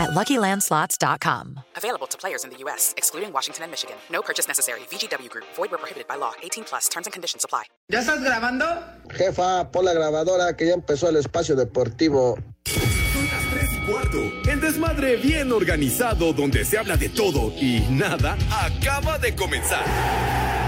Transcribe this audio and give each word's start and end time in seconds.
at 0.00 0.10
LuckyLandSlots.com. 0.10 1.60
Available 1.76 2.06
to 2.06 2.16
players 2.16 2.44
in 2.44 2.50
the 2.50 2.56
U.S., 2.64 2.94
excluding 2.96 3.32
Washington 3.32 3.64
and 3.64 3.70
Michigan. 3.70 3.96
No 4.10 4.22
purchase 4.22 4.48
necessary. 4.48 4.80
VGW 4.90 5.28
Group. 5.28 5.44
Void 5.56 5.70
where 5.70 5.78
prohibited 5.78 6.08
by 6.08 6.16
law. 6.16 6.32
18 6.42 6.64
plus. 6.64 6.88
Terms 6.88 7.06
and 7.06 7.12
conditions 7.12 7.44
apply. 7.44 7.64
¿Ya 7.88 8.00
estás 8.00 8.22
grabando? 8.22 8.64
Jefa, 9.10 9.70
pon 9.70 9.84
la 9.84 9.92
grabadora 9.92 10.56
que 10.56 10.66
ya 10.66 10.74
empezó 10.74 11.08
el 11.08 11.16
espacio 11.16 11.54
deportivo. 11.56 12.38
Son 12.64 13.24
las 13.26 13.50
3 13.50 13.70
y 13.72 13.86
cuarto. 13.90 14.18
El 14.50 14.60
desmadre 14.60 15.16
bien 15.16 15.52
organizado 15.52 16.32
donde 16.32 16.64
se 16.64 16.78
habla 16.78 16.96
de 16.96 17.08
todo 17.08 17.52
y 17.60 17.80
nada 17.90 18.36
acaba 18.50 19.18
de 19.18 19.34
comenzar. 19.34 19.84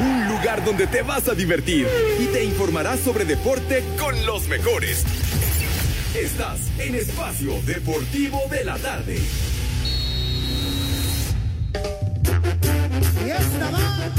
Un 0.01 0.29
lugar 0.29 0.65
donde 0.65 0.87
te 0.89 1.03
vas 1.03 1.29
a 1.29 1.35
divertir 1.35 1.87
y 2.19 2.27
te 2.27 2.45
informarás 2.45 3.01
sobre 3.01 3.25
deporte 3.25 3.85
con 3.99 4.27
los 4.27 4.49
mejores. 4.49 5.05
Estás 6.15 6.61
en 6.79 6.95
Espacio 6.95 7.61
Deportivo 7.63 8.41
de 8.51 8.65
la 8.65 8.77
Tarde. 8.79 9.19
Y 13.25 13.31
esta 13.31 13.71
va 13.71 14.13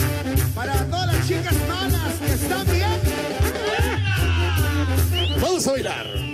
para 0.56 0.86
todas 0.86 1.14
las 1.14 1.28
chicas 1.28 1.56
malas 1.68 2.14
que 2.16 2.34
están 2.34 2.66
bien. 2.66 3.00
Vamos 5.40 5.68
a 5.68 5.72
bailar. 5.72 6.34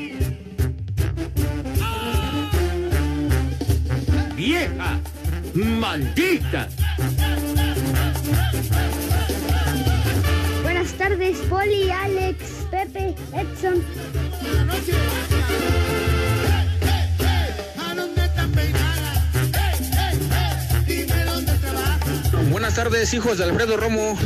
vieja, 4.50 5.00
maldita. 5.54 6.68
Buenas 11.00 11.18
tardes, 11.18 11.38
Poli, 11.50 11.90
Alex, 11.90 12.36
Pepe, 12.70 13.16
Edson. 13.32 13.82
Buenas 22.52 22.76
tardes, 22.76 23.14
hijos 23.14 23.38
de 23.38 23.46
Alfredo 23.46 23.78
Romo. 23.78 24.18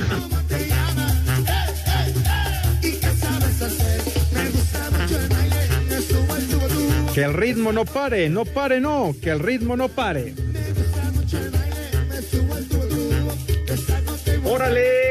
Que 7.14 7.24
el 7.24 7.36
ritmo 7.36 7.72
no 7.72 7.86
pare, 7.86 8.30
no 8.30 8.46
pare, 8.46 8.82
no, 8.82 9.14
que 9.22 9.30
el 9.30 9.40
ritmo 9.42 9.78
no 9.78 9.90
pare. 9.90 10.34
Me 14.44 15.03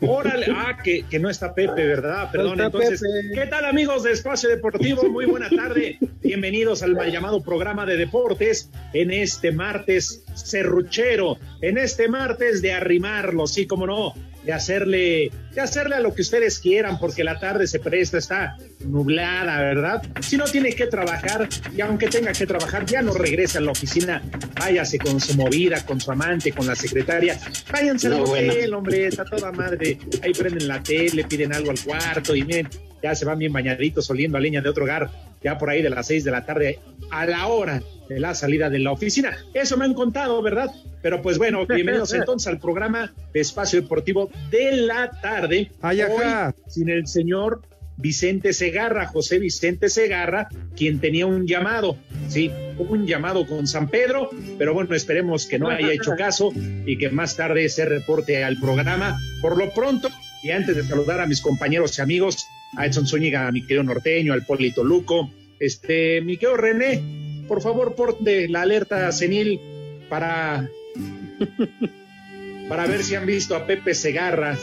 Órale, 0.00 0.46
ah, 0.50 0.78
que, 0.82 1.04
que 1.08 1.18
no 1.18 1.28
está 1.28 1.54
Pepe, 1.54 1.84
¿verdad? 1.86 2.30
Perdón, 2.30 2.60
entonces, 2.60 3.00
Pepe. 3.00 3.34
¿qué 3.34 3.46
tal 3.46 3.64
amigos 3.64 4.02
de 4.02 4.12
Espacio 4.12 4.48
Deportivo? 4.48 5.04
Muy 5.10 5.26
buena 5.26 5.50
tarde, 5.50 5.98
bienvenidos 6.22 6.82
al 6.82 6.94
mal 6.94 7.10
llamado 7.10 7.42
programa 7.42 7.84
de 7.84 7.96
deportes 7.96 8.70
en 8.92 9.10
este 9.10 9.52
martes 9.52 10.24
serruchero, 10.34 11.38
en 11.60 11.78
este 11.78 12.08
martes 12.08 12.62
de 12.62 12.72
arrimarlo, 12.72 13.46
sí, 13.46 13.66
como 13.66 13.86
no, 13.86 14.14
de 14.44 14.52
hacerle, 14.52 15.30
de 15.54 15.60
hacerle 15.60 15.94
a 15.96 16.00
lo 16.00 16.14
que 16.14 16.22
ustedes 16.22 16.58
quieran, 16.58 16.98
porque 16.98 17.22
la 17.22 17.38
tarde 17.38 17.66
se 17.66 17.78
presta, 17.78 18.18
está 18.18 18.56
nublada, 18.80 19.60
¿verdad? 19.60 20.02
Si 20.20 20.36
no 20.36 20.44
tiene 20.44 20.72
que 20.72 20.86
trabajar, 20.86 21.48
y 21.76 21.80
aunque 21.80 22.08
tenga 22.08 22.32
que 22.32 22.46
trabajar, 22.46 22.84
ya 22.86 23.02
no 23.02 23.12
regresa 23.12 23.58
a 23.58 23.62
la 23.62 23.70
oficina, 23.70 24.22
váyase 24.58 24.98
con 24.98 25.20
su 25.20 25.34
movida, 25.36 25.84
con 25.86 26.00
su 26.00 26.10
amante, 26.10 26.52
con 26.52 26.66
la 26.66 26.74
secretaria, 26.74 27.38
váyanse 27.72 28.08
al 28.08 28.18
No, 28.18 28.24
bueno. 28.26 28.52
hotel, 28.52 28.74
hombre, 28.74 29.06
está 29.06 29.24
toda 29.24 29.52
madre, 29.52 29.98
ahí 30.22 30.32
prenden 30.32 30.66
la 30.66 30.82
tele, 30.82 31.24
piden 31.24 31.54
algo 31.54 31.70
al 31.70 31.80
cuarto, 31.80 32.34
y 32.34 32.42
miren, 32.42 32.68
ya 33.02 33.14
se 33.14 33.24
van 33.24 33.38
bien 33.38 33.52
bañaditos, 33.52 34.08
oliendo 34.10 34.38
a 34.38 34.40
leña 34.40 34.60
de 34.60 34.68
otro 34.68 34.84
hogar, 34.84 35.10
ya 35.42 35.58
por 35.58 35.68
ahí 35.70 35.82
de 35.82 35.90
las 35.90 36.06
seis 36.06 36.24
de 36.24 36.30
la 36.30 36.44
tarde, 36.46 36.80
a 37.10 37.26
la 37.26 37.46
hora 37.46 37.82
de 38.08 38.18
la 38.18 38.34
salida 38.34 38.70
de 38.70 38.78
la 38.78 38.92
oficina. 38.92 39.36
Eso 39.52 39.76
me 39.76 39.84
han 39.84 39.94
contado, 39.94 40.40
¿verdad? 40.42 40.70
Pero 41.02 41.20
pues 41.20 41.36
bueno, 41.36 41.66
bienvenidos 41.66 42.12
entonces 42.14 42.48
al 42.48 42.58
programa 42.58 43.12
de 43.34 43.40
Espacio 43.40 43.82
Deportivo 43.82 44.30
de 44.50 44.72
la 44.72 45.10
tarde. 45.20 45.43
Hoy, 45.48 45.70
Ay, 45.80 46.00
ajá. 46.00 46.54
sin 46.68 46.88
el 46.88 47.06
señor 47.06 47.62
Vicente 47.96 48.52
Segarra, 48.52 49.06
José 49.06 49.38
Vicente 49.38 49.88
Segarra, 49.88 50.48
quien 50.76 51.00
tenía 51.00 51.26
un 51.26 51.46
llamado, 51.46 51.96
sí, 52.28 52.50
un 52.78 53.06
llamado 53.06 53.46
con 53.46 53.66
San 53.66 53.88
Pedro, 53.88 54.30
pero 54.58 54.74
bueno, 54.74 54.94
esperemos 54.94 55.46
que 55.46 55.58
no 55.58 55.68
haya 55.68 55.92
hecho 55.92 56.12
caso 56.16 56.52
y 56.86 56.98
que 56.98 57.10
más 57.10 57.36
tarde 57.36 57.68
se 57.68 57.84
reporte 57.84 58.42
al 58.42 58.58
programa. 58.58 59.18
Por 59.40 59.56
lo 59.56 59.72
pronto, 59.72 60.08
y 60.42 60.50
antes 60.50 60.76
de 60.76 60.82
saludar 60.82 61.20
a 61.20 61.26
mis 61.26 61.40
compañeros 61.40 61.98
y 61.98 62.02
amigos, 62.02 62.46
a 62.76 62.86
Edson 62.86 63.06
Zúñiga, 63.06 63.46
a 63.46 63.52
mi 63.52 63.62
querido 63.62 63.84
norteño, 63.84 64.32
al 64.32 64.44
Polito 64.44 64.82
Luco, 64.82 65.30
este, 65.60 66.20
mi 66.20 66.36
querido 66.36 66.56
René, 66.56 67.00
por 67.46 67.62
favor, 67.62 67.94
porte 67.94 68.48
la 68.48 68.62
alerta 68.62 69.10
senil 69.12 69.60
para, 70.08 70.68
para 72.68 72.86
ver 72.86 73.04
si 73.04 73.14
han 73.14 73.26
visto 73.26 73.54
a 73.54 73.66
Pepe 73.66 73.94
Segarra. 73.94 74.58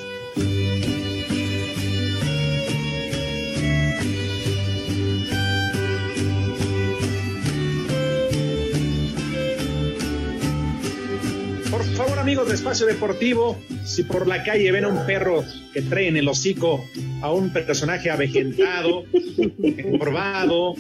Espacio 12.53 12.85
Deportivo, 12.85 13.57
si 13.85 14.03
por 14.03 14.28
la 14.28 14.44
calle 14.44 14.72
ven 14.72 14.85
a 14.85 14.88
un 14.89 15.06
perro 15.06 15.44
que 15.73 15.81
trae 15.81 16.07
en 16.07 16.17
el 16.17 16.28
hocico 16.28 16.84
a 17.22 17.31
un 17.31 17.51
personaje 17.51 18.09
avejentado, 18.09 19.06
encorvado, 19.63 20.75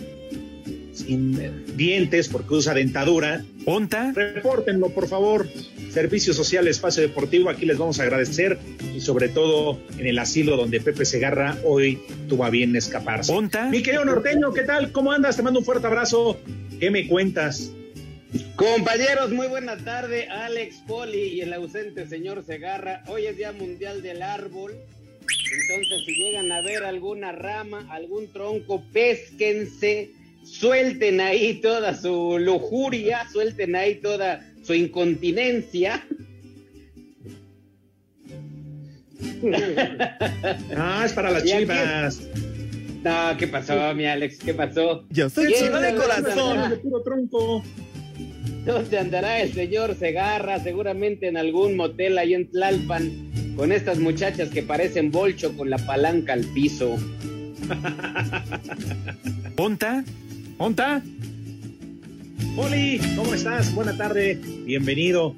sin 0.93 1.75
dientes 1.77 2.27
porque 2.29 2.53
usa 2.55 2.73
dentadura, 2.73 3.43
¿Onta? 3.65 4.11
repórtenlo, 4.13 4.89
por 4.89 5.07
favor. 5.07 5.47
Servicio 5.91 6.33
Social 6.33 6.67
Espacio 6.67 7.03
Deportivo, 7.03 7.49
aquí 7.49 7.65
les 7.65 7.77
vamos 7.77 7.99
a 7.99 8.03
agradecer 8.03 8.57
y 8.95 9.01
sobre 9.01 9.27
todo 9.27 9.79
en 9.97 10.07
el 10.07 10.19
asilo 10.19 10.55
donde 10.55 10.79
Pepe 10.79 11.05
Segarra 11.05 11.57
hoy 11.65 11.99
tuvo 12.29 12.45
a 12.45 12.49
bien 12.49 12.75
escaparse. 12.75 13.33
¿Onta? 13.33 13.69
Mi 13.69 13.83
querido 13.83 14.05
norteño, 14.05 14.53
¿qué 14.53 14.63
tal? 14.63 14.91
¿Cómo 14.91 15.11
andas? 15.11 15.35
Te 15.35 15.41
mando 15.41 15.59
un 15.59 15.65
fuerte 15.65 15.87
abrazo. 15.87 16.39
¿Qué 16.79 16.91
me 16.91 17.07
cuentas? 17.07 17.71
Compañeros, 18.55 19.31
muy 19.31 19.47
buena 19.47 19.77
tarde. 19.77 20.27
Alex 20.29 20.77
Poli 20.87 21.19
y 21.19 21.41
el 21.41 21.53
ausente 21.53 22.07
señor 22.07 22.45
Segarra. 22.45 23.03
Hoy 23.07 23.25
es 23.25 23.35
Día 23.35 23.51
Mundial 23.51 24.01
del 24.01 24.21
Árbol. 24.21 24.73
Entonces, 24.73 26.05
si 26.05 26.13
llegan 26.13 26.51
a 26.51 26.61
ver 26.61 26.83
alguna 26.83 27.31
rama, 27.31 27.85
algún 27.89 28.31
tronco, 28.31 28.83
pésquense, 28.93 30.11
suelten 30.43 31.19
ahí 31.19 31.55
toda 31.55 31.93
su 31.95 32.37
lujuria, 32.39 33.27
suelten 33.31 33.75
ahí 33.75 33.95
toda 33.95 34.45
su 34.63 34.73
incontinencia. 34.73 36.05
Ah, 40.77 41.01
es 41.03 41.13
para 41.13 41.31
las 41.31 41.43
chivas. 41.43 42.21
No, 43.03 43.35
¿qué 43.39 43.47
pasó, 43.47 43.93
mi 43.95 44.05
Alex? 44.05 44.37
¿Qué 44.37 44.53
pasó? 44.53 45.03
Yo 45.09 45.29
soy 45.31 45.51
chiva 45.53 45.79
de 45.79 45.95
corazón. 45.95 46.69
De 46.69 46.77
puro 46.77 47.01
tronco. 47.01 47.63
¿Dónde 48.65 48.99
andará 48.99 49.41
el 49.41 49.53
señor 49.53 49.95
Segarra? 49.95 50.59
Seguramente 50.59 51.27
en 51.27 51.37
algún 51.37 51.75
motel 51.75 52.17
ahí 52.17 52.33
en 52.35 52.49
Tlalpan, 52.49 53.55
con 53.55 53.71
estas 53.71 53.97
muchachas 53.97 54.49
que 54.49 54.61
parecen 54.61 55.11
bolcho 55.11 55.55
con 55.57 55.69
la 55.69 55.79
palanca 55.79 56.33
al 56.33 56.45
piso. 56.53 56.95
¿Onta? 59.57 60.03
¿Onta? 60.57 61.01
Oli, 62.57 62.99
¿cómo 63.15 63.33
estás? 63.33 63.73
Buena 63.73 63.97
tarde. 63.97 64.39
Bienvenido. 64.65 65.35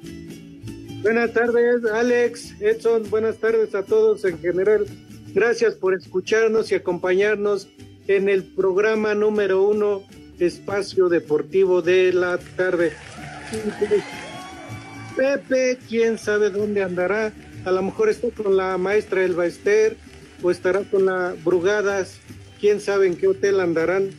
Buenas 1.02 1.32
tardes, 1.32 1.84
Alex, 1.84 2.54
Edson, 2.60 3.08
buenas 3.10 3.36
tardes 3.36 3.74
a 3.74 3.82
todos 3.84 4.24
en 4.24 4.38
general. 4.38 4.86
Gracias 5.34 5.74
por 5.74 5.94
escucharnos 5.94 6.72
y 6.72 6.76
acompañarnos 6.76 7.68
en 8.06 8.28
el 8.28 8.42
programa 8.42 9.14
número 9.14 9.62
uno, 9.62 10.02
Espacio 10.38 11.08
Deportivo 11.08 11.82
de 11.82 12.12
la 12.12 12.38
Tarde. 12.56 12.92
Pepe, 15.16 15.78
quién 15.88 16.18
sabe 16.18 16.50
dónde 16.50 16.82
andará. 16.82 17.32
A 17.64 17.70
lo 17.70 17.82
mejor 17.82 18.08
está 18.08 18.28
con 18.30 18.56
la 18.56 18.76
maestra 18.78 19.24
Elba 19.24 19.46
Ester 19.46 19.96
o 20.42 20.50
estará 20.50 20.82
con 20.82 21.06
la 21.06 21.34
Brugadas. 21.44 22.18
Quién 22.60 22.80
sabe 22.80 23.06
en 23.06 23.16
qué 23.16 23.28
hotel 23.28 23.60
andarán. 23.60 24.10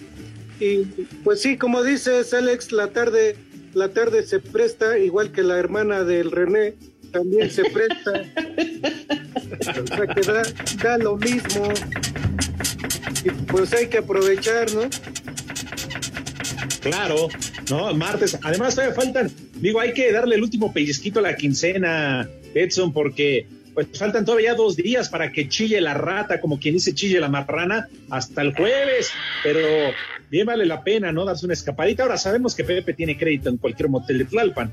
Y 0.60 0.84
pues 1.24 1.42
sí, 1.42 1.58
como 1.58 1.84
dices, 1.84 2.34
Alex, 2.34 2.72
la 2.72 2.88
tarde, 2.88 3.36
la 3.74 3.90
tarde 3.90 4.24
se 4.24 4.40
presta, 4.40 4.98
igual 4.98 5.32
que 5.32 5.44
la 5.44 5.58
hermana 5.58 6.04
del 6.04 6.32
René, 6.32 6.76
también 7.12 7.52
se 7.52 7.64
presta. 7.66 8.24
O 9.84 9.88
sea 9.88 10.08
que 10.08 10.22
da, 10.22 10.44
da 10.82 10.98
lo 10.98 11.18
mismo. 11.18 11.70
Y 13.24 13.30
pues 13.52 13.74
hay 13.74 13.88
que 13.88 13.98
aprovechar, 13.98 14.72
¿no? 14.74 14.90
Claro, 16.86 17.30
¿no? 17.70 17.94
Martes. 17.96 18.38
Además, 18.44 18.76
todavía 18.76 18.96
faltan, 18.96 19.32
digo, 19.56 19.80
hay 19.80 19.94
que 19.94 20.12
darle 20.12 20.36
el 20.36 20.44
último 20.44 20.72
pellizquito 20.72 21.20
a 21.20 21.24
la 21.24 21.36
quincena, 21.36 22.30
Edson, 22.54 22.94
porque 22.94 23.48
pues 23.74 23.88
faltan 23.98 24.24
todavía 24.24 24.54
dos 24.54 24.76
días 24.76 25.10
para 25.10 25.32
que 25.32 25.50
chille 25.50 25.82
la 25.82 25.96
rata, 25.96 26.40
como 26.40 26.60
quien 26.60 26.76
dice 26.76 26.94
chille 26.94 27.20
la 27.20 27.28
marrana, 27.28 27.88
hasta 28.10 28.42
el 28.44 28.56
jueves. 28.56 29.12
Pero 29.44 29.60
bien 30.30 30.46
vale 30.46 30.66
la 30.66 30.84
pena, 30.84 31.12
¿no? 31.12 31.26
Darse 31.26 31.46
una 31.46 31.54
escapadita. 31.54 32.04
Ahora 32.04 32.18
sabemos 32.18 32.54
que 32.54 32.64
Pepe 32.64 32.94
tiene 32.94 33.18
crédito 33.18 33.50
en 33.50 33.58
cualquier 33.58 33.90
motel 33.90 34.20
de 34.20 34.26
Tlalpan. 34.26 34.72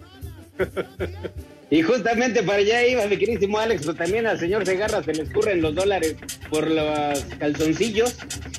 Y 1.72 1.80
justamente 1.80 2.42
para 2.42 2.58
allá 2.58 2.86
iba 2.86 3.06
mi 3.06 3.16
queridísimo 3.16 3.58
Alex, 3.58 3.86
pero 3.86 3.94
también 3.94 4.26
al 4.26 4.38
señor 4.38 4.66
Segarra 4.66 5.02
se 5.02 5.14
le 5.14 5.22
escurren 5.22 5.62
los 5.62 5.74
dólares 5.74 6.16
por 6.50 6.70
los 6.70 7.24
calzoncillos. 7.38 8.14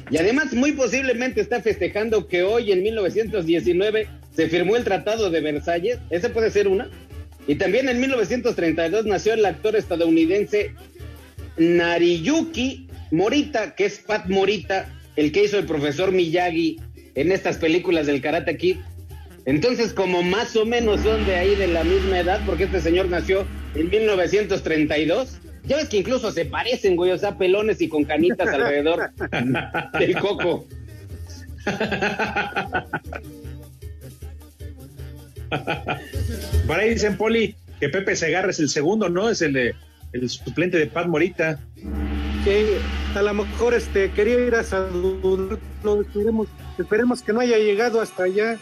Y 0.10 0.18
además, 0.18 0.51
muy 0.54 0.71
posiblemente 0.71 1.39
está 1.39 1.62
festejando 1.62 2.27
que 2.27 2.42
hoy, 2.42 2.71
en 2.71 2.81
1919, 2.81 4.07
se 4.36 4.50
firmó 4.50 4.75
el 4.75 4.83
Tratado 4.83 5.30
de 5.30 5.42
Versalles. 5.42 6.00
Esa 6.10 6.30
puede 6.30 6.50
ser 6.50 6.68
una. 6.68 6.89
Y 7.48 7.54
también 7.54 7.88
en 7.88 8.00
1932 8.00 9.06
nació 9.06 9.36
el 9.36 9.45
actor 9.45 9.75
estadounidense 9.75 10.74
Nariyuki 11.57 12.88
Morita, 13.12 13.75
que 13.75 13.86
es 13.86 14.00
Pat 14.00 14.27
Morita, 14.27 14.92
el 15.18 15.31
que 15.31 15.44
hizo 15.44 15.60
el 15.60 15.68
profesor 15.68 16.12
Miyagi 16.12 16.80
en 17.13 17.31
estas 17.31 17.57
películas 17.57 18.07
del 18.07 18.21
Karate 18.21 18.57
Kid. 18.57 18.77
Entonces, 19.45 19.94
como 19.94 20.24
más 20.24 20.56
o 20.56 20.66
menos 20.66 21.01
son 21.01 21.25
de 21.25 21.36
ahí 21.36 21.56
de 21.56 21.68
la 21.68 21.84
misma 21.84 22.19
edad, 22.19 22.40
porque 22.45 22.63
este 22.63 22.80
señor 22.80 23.07
nació 23.10 23.45
en 23.75 23.90
1932. 23.90 25.40
Ya 25.66 25.78
ves 25.78 25.90
que 25.90 25.98
incluso 25.98 26.31
se 26.31 26.45
parecen, 26.45 26.95
güey, 26.95 27.12
o 27.12 27.18
sea, 27.18 27.38
pelones 27.38 27.81
y 27.81 27.90
con 27.90 28.04
canitas 28.04 28.48
alrededor 28.48 29.12
del 30.00 30.18
coco. 30.18 30.66
Por 36.68 36.80
ahí 36.80 36.89
dicen, 36.89 37.18
Poli, 37.18 37.56
que 37.80 37.89
Pepe 37.89 38.16
Segarra 38.16 38.50
es 38.50 38.60
el 38.60 38.69
segundo, 38.69 39.10
¿no? 39.10 39.30
Es 39.30 39.42
el, 39.42 39.54
de, 39.54 39.75
el 40.13 40.30
suplente 40.30 40.78
de 40.78 40.88
Pat 40.88 41.07
Morita. 41.07 41.60
Que 42.44 42.78
a 43.16 43.22
lo 43.22 43.34
mejor 43.34 43.74
este 43.74 44.12
quería 44.12 44.39
ir 44.39 44.56
a 44.56 44.63
salud, 44.63 45.57
lo 45.84 46.01
esperemos, 46.01 46.48
esperemos 46.78 47.22
que 47.22 47.31
no 47.34 47.39
haya 47.39 47.57
llegado 47.57 48.01
hasta 48.01 48.24
allá. 48.24 48.57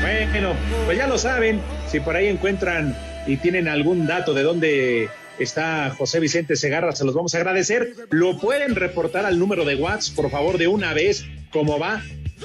Bueno, 0.00 0.54
pues 0.86 0.98
ya 0.98 1.06
lo 1.06 1.18
saben, 1.18 1.60
si 1.88 2.00
por 2.00 2.16
ahí 2.16 2.28
encuentran 2.28 2.96
y 3.26 3.36
tienen 3.36 3.68
algún 3.68 4.06
dato 4.06 4.34
de 4.34 4.42
dónde 4.42 5.08
está 5.38 5.90
José 5.90 6.20
Vicente 6.20 6.56
Segarra, 6.56 6.92
se 6.92 7.04
los 7.04 7.14
vamos 7.14 7.34
a 7.34 7.38
agradecer. 7.38 7.94
Lo 8.10 8.38
pueden 8.38 8.74
reportar 8.74 9.26
al 9.26 9.38
número 9.38 9.64
de 9.64 9.76
WhatsApp, 9.76 10.16
por 10.16 10.30
favor, 10.30 10.58
de 10.58 10.68
una 10.68 10.94
vez, 10.94 11.24
cómo 11.50 11.78
va, 11.78 12.02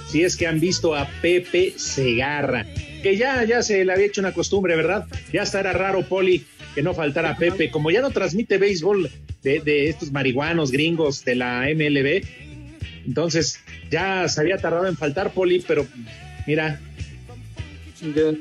si 0.07 0.23
es 0.23 0.35
que 0.35 0.47
han 0.47 0.59
visto 0.59 0.95
a 0.95 1.07
Pepe 1.21 1.73
Segarra, 1.77 2.65
que 3.03 3.17
ya, 3.17 3.43
ya 3.43 3.61
se 3.63 3.83
le 3.85 3.93
había 3.93 4.07
hecho 4.07 4.21
una 4.21 4.33
costumbre, 4.33 4.75
¿verdad? 4.75 5.05
Ya 5.31 5.43
hasta 5.43 5.59
era 5.59 5.73
raro, 5.73 6.03
Poli, 6.03 6.45
que 6.75 6.83
no 6.83 6.93
faltara 6.93 7.37
Pepe, 7.37 7.71
como 7.71 7.91
ya 7.91 8.01
no 8.01 8.11
transmite 8.11 8.57
béisbol 8.57 9.09
de, 9.47 9.61
de 9.61 9.89
estos 9.89 10.11
marihuanos 10.11 10.71
gringos 10.71 11.23
de 11.23 11.35
la 11.35 11.67
MLB, 11.73 12.23
entonces 13.05 13.59
ya 13.89 14.27
se 14.27 14.41
había 14.41 14.57
tardado 14.57 14.87
en 14.87 14.97
faltar, 14.97 15.31
Poli, 15.31 15.63
pero 15.65 15.87
mira, 16.45 16.79
Ya. 18.01 18.33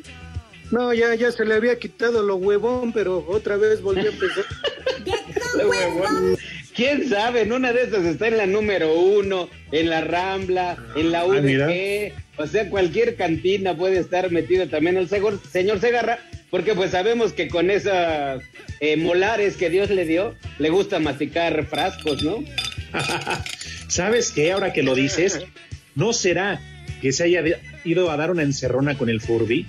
No, 0.70 0.92
ya, 0.92 1.14
ya 1.14 1.30
se 1.30 1.44
le 1.44 1.54
había 1.54 1.78
quitado 1.78 2.22
lo 2.22 2.36
huevón, 2.36 2.92
pero 2.92 3.24
otra 3.28 3.56
vez 3.56 3.80
volvió 3.80 4.10
a 4.10 4.12
empezar. 4.12 4.44
¿Quién 6.74 7.08
sabe? 7.08 7.42
En 7.42 7.52
una 7.52 7.72
de 7.72 7.84
esas 7.84 8.04
está 8.04 8.26
en 8.28 8.36
la 8.36 8.46
número 8.46 8.92
uno, 8.92 9.48
en 9.70 9.88
la 9.88 10.00
Rambla, 10.00 10.76
en 10.96 11.12
la 11.12 11.24
mira. 11.24 11.68
UDG. 11.68 12.12
o 12.36 12.46
sea, 12.46 12.68
cualquier 12.68 13.14
cantina 13.14 13.76
puede 13.76 13.98
estar 13.98 14.30
metido 14.30 14.68
también 14.68 14.96
el 14.96 15.08
señor 15.08 15.80
Segarra, 15.80 16.18
porque 16.50 16.74
pues 16.74 16.92
sabemos 16.92 17.32
que 17.32 17.48
con 17.48 17.70
esas 17.70 18.42
eh, 18.80 18.96
molares 18.96 19.56
que 19.56 19.70
Dios 19.70 19.90
le 19.90 20.04
dio, 20.04 20.34
le 20.58 20.70
gusta 20.70 20.98
masticar 20.98 21.64
frascos, 21.66 22.22
¿no? 22.22 22.44
¿Sabes 23.88 24.30
qué? 24.30 24.52
Ahora 24.52 24.72
que 24.72 24.82
lo 24.82 24.94
dices, 24.94 25.40
¿no 25.94 26.12
será 26.12 26.60
que 27.00 27.12
se 27.12 27.24
haya 27.24 27.42
ido 27.84 28.10
a 28.10 28.16
dar 28.16 28.30
una 28.30 28.42
encerrona 28.42 28.96
con 28.96 29.08
el 29.08 29.20
Furby? 29.20 29.66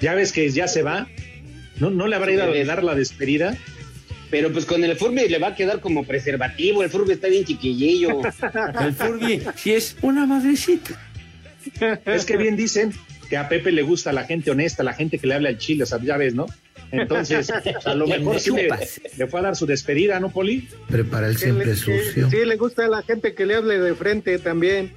Ya 0.00 0.14
ves 0.14 0.32
que 0.32 0.48
ya 0.50 0.68
se 0.68 0.82
va. 0.82 1.08
¿No, 1.78 1.90
no 1.90 2.06
le 2.06 2.16
habrá 2.16 2.32
ido 2.32 2.44
a 2.44 2.64
dar 2.64 2.84
la 2.84 2.94
despedida? 2.94 3.56
Pero 4.30 4.52
pues 4.52 4.64
con 4.64 4.82
el 4.82 4.96
Furby 4.96 5.28
le 5.28 5.38
va 5.38 5.48
a 5.48 5.54
quedar 5.54 5.80
como 5.80 6.04
preservativo, 6.04 6.82
el 6.82 6.90
Furby 6.90 7.12
está 7.12 7.28
bien 7.28 7.44
chiquillillo. 7.44 8.20
El 8.80 8.92
Furby, 8.92 9.42
si 9.56 9.72
es 9.72 9.96
una 10.02 10.26
madrecita. 10.26 11.00
Es 12.04 12.24
que 12.24 12.36
bien 12.36 12.56
dicen 12.56 12.92
que 13.26 13.36
a 13.36 13.48
Pepe 13.48 13.72
le 13.72 13.82
gusta 13.82 14.12
la 14.12 14.24
gente 14.24 14.50
honesta, 14.50 14.82
la 14.82 14.92
gente 14.94 15.18
que 15.18 15.26
le 15.26 15.34
habla 15.34 15.48
al 15.50 15.58
chile, 15.58 15.82
o 15.84 15.86
sea, 15.86 15.98
ya 16.02 16.16
ves, 16.16 16.34
¿no? 16.34 16.46
Entonces, 16.92 17.50
a 17.84 17.94
lo 17.94 18.06
mejor 18.08 18.38
sí 18.40 18.50
le, 18.52 19.26
fue 19.26 19.40
a 19.40 19.42
dar 19.42 19.56
su 19.56 19.66
despedida, 19.66 20.20
¿no, 20.20 20.30
Poli? 20.30 20.68
Prepara 20.88 21.26
el 21.26 21.32
le- 21.34 21.38
siempre 21.38 21.64
que- 21.70 21.76
sucio. 21.76 22.30
Sí, 22.30 22.44
le 22.44 22.56
gusta 22.56 22.84
a 22.84 22.88
la 22.88 23.02
gente 23.02 23.34
que 23.34 23.44
le 23.46 23.56
hable 23.56 23.78
de 23.78 23.94
frente 23.94 24.38
también. 24.38 24.92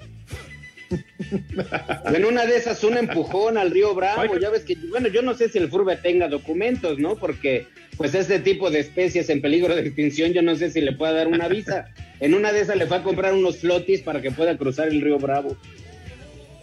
En 2.14 2.26
una 2.26 2.46
de 2.46 2.56
esas, 2.58 2.84
un 2.84 2.98
empujón 2.98 3.58
al 3.58 3.70
río 3.72 3.94
Bravo. 3.94 4.38
Ya 4.40 4.50
ves 4.50 4.64
que, 4.64 4.76
bueno, 4.90 5.08
yo 5.08 5.22
no 5.22 5.36
sé 5.36 5.50
si 5.50 5.58
el 5.60 5.70
Furbe 5.70 5.96
tenga 5.98 6.28
documentos, 6.28 6.98
¿no? 6.98 7.16
Porque, 7.16 7.68
pues, 7.98 8.16
este 8.16 8.40
tipo 8.40 8.72
de 8.72 8.80
especies 8.80 9.30
en 9.30 9.40
peligro 9.42 9.76
de 9.76 9.81
extinción, 9.81 10.34
yo 10.34 10.42
no 10.42 10.56
sé 10.56 10.72
si 10.72 10.81
le 10.81 10.94
pueda 10.94 11.14
dar 11.14 11.28
una 11.28 11.48
visa. 11.48 11.88
En 12.22 12.34
una 12.34 12.52
de 12.52 12.60
esas 12.60 12.76
le 12.76 12.86
fue 12.86 12.98
a 12.98 13.04
comprar 13.04 13.34
unos 13.34 13.60
flotis 13.60 14.02
para 14.02 14.22
que 14.22 14.30
pueda 14.30 14.58
cruzar 14.58 14.90
el 14.90 15.00
río 15.00 15.18
Bravo. 15.20 15.56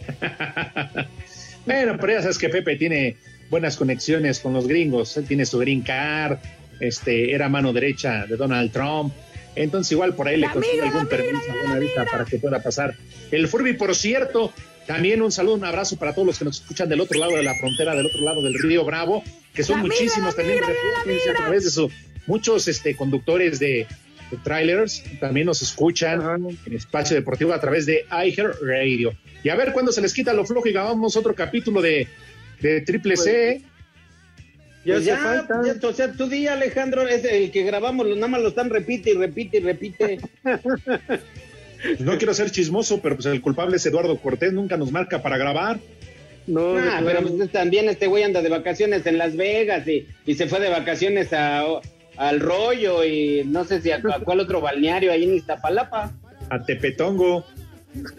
Bueno, 1.67 1.97
pero 1.99 2.13
ya 2.13 2.21
sabes 2.21 2.37
que 2.37 2.47
Pepe 2.47 2.77
tiene 2.77 3.17
buenas 3.49 3.75
conexiones 3.75 4.39
con 4.39 4.53
los 4.53 4.67
gringos. 4.67 5.17
Él 5.17 5.25
tiene 5.25 5.45
su 5.45 5.59
green 5.59 5.81
card, 5.81 6.37
este, 6.79 7.33
era 7.33 7.49
mano 7.49 7.73
derecha 7.73 8.25
de 8.25 8.37
Donald 8.37 8.71
Trump. 8.71 9.13
Entonces, 9.53 9.91
igual 9.91 10.15
por 10.15 10.29
ahí 10.29 10.37
le 10.37 10.49
consigue 10.49 10.81
algún 10.81 11.07
permiso, 11.07 11.51
alguna 11.51 11.79
visa 11.79 12.05
para 12.09 12.23
que 12.23 12.37
pueda 12.37 12.63
pasar. 12.63 12.95
El 13.31 13.49
Furby, 13.49 13.73
por 13.73 13.93
cierto, 13.95 14.53
también 14.85 15.21
un 15.21 15.31
saludo, 15.31 15.55
un 15.55 15.65
abrazo 15.65 15.97
para 15.97 16.13
todos 16.13 16.25
los 16.25 16.39
que 16.39 16.45
nos 16.45 16.61
escuchan 16.61 16.87
del 16.87 17.01
otro 17.01 17.19
lado 17.19 17.35
de 17.35 17.43
la 17.43 17.53
frontera, 17.55 17.93
del 17.95 18.05
otro 18.05 18.21
lado 18.21 18.41
del 18.41 18.53
río 18.53 18.85
Bravo, 18.85 19.21
que 19.53 19.63
son 19.63 19.81
muchísimos 19.81 20.37
también. 20.37 20.59
repórtense 20.59 21.29
a 21.31 21.35
través 21.35 21.65
de 21.65 21.71
su, 21.71 21.91
muchos 22.27 22.67
este, 22.69 22.95
conductores 22.95 23.59
de, 23.59 23.87
de 24.31 24.37
trailers 24.37 25.03
también 25.19 25.45
nos 25.47 25.61
escuchan 25.61 26.21
en 26.65 26.73
Espacio 26.73 27.15
Deportivo 27.15 27.53
a 27.53 27.61
través 27.61 27.85
de 27.85 28.05
iHeart 28.11 28.57
Radio. 28.61 29.13
Y 29.43 29.49
a 29.49 29.55
ver 29.55 29.71
cuándo 29.73 29.91
se 29.91 30.01
les 30.01 30.13
quita 30.13 30.33
lo 30.33 30.45
flojo 30.45 30.67
y 30.67 30.73
grabamos 30.73 31.15
otro 31.15 31.33
capítulo 31.33 31.81
de, 31.81 32.07
de 32.61 32.81
Triple 32.81 33.15
C. 33.17 33.61
Ya 34.85 34.93
Pues 34.95 35.05
ya, 35.05 35.17
falta. 35.17 35.61
ya, 35.65 35.87
o 35.87 35.93
sea, 35.93 36.13
tu 36.13 36.27
día, 36.27 36.53
Alejandro, 36.53 37.07
es 37.07 37.23
el 37.25 37.51
que 37.51 37.63
grabamos, 37.63 38.07
nada 38.07 38.27
más 38.27 38.41
lo 38.41 38.49
están 38.49 38.69
repite 38.69 39.11
y 39.11 39.13
repite 39.15 39.57
y 39.57 39.59
repite. 39.61 40.19
Pues 40.43 41.99
no 41.99 42.17
quiero 42.17 42.33
ser 42.33 42.51
chismoso, 42.51 43.01
pero 43.01 43.15
pues 43.15 43.25
el 43.27 43.41
culpable 43.41 43.77
es 43.77 43.85
Eduardo 43.85 44.17
Cortés, 44.17 44.53
nunca 44.53 44.77
nos 44.77 44.91
marca 44.91 45.21
para 45.21 45.37
grabar. 45.37 45.79
No, 46.47 46.77
Ah, 46.77 47.01
pero 47.03 47.21
pues, 47.21 47.51
también 47.51 47.89
este 47.89 48.07
güey 48.07 48.23
anda 48.23 48.41
de 48.41 48.47
vacaciones 48.47 49.05
en 49.05 49.17
Las 49.17 49.35
Vegas 49.35 49.85
y, 49.87 50.07
y 50.25 50.35
se 50.35 50.47
fue 50.47 50.61
de 50.61 50.69
vacaciones 50.69 51.33
a, 51.33 51.65
al 52.17 52.39
rollo 52.39 53.03
y 53.03 53.43
no 53.45 53.63
sé 53.63 53.81
si 53.81 53.91
a, 53.91 53.97
a 53.97 54.19
cuál 54.23 54.39
otro 54.39 54.61
balneario 54.61 55.11
ahí 55.11 55.23
en 55.23 55.35
Iztapalapa. 55.35 56.11
A 56.49 56.63
Tepetongo. 56.63 57.45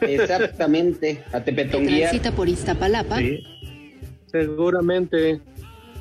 Exactamente, 0.00 1.22
a 1.32 1.40
Tepetonguía. 1.40 2.08
Transita 2.08 2.32
por 2.32 2.48
Iztapalapa. 2.48 3.18
Sí. 3.18 3.42
Seguramente. 4.30 5.40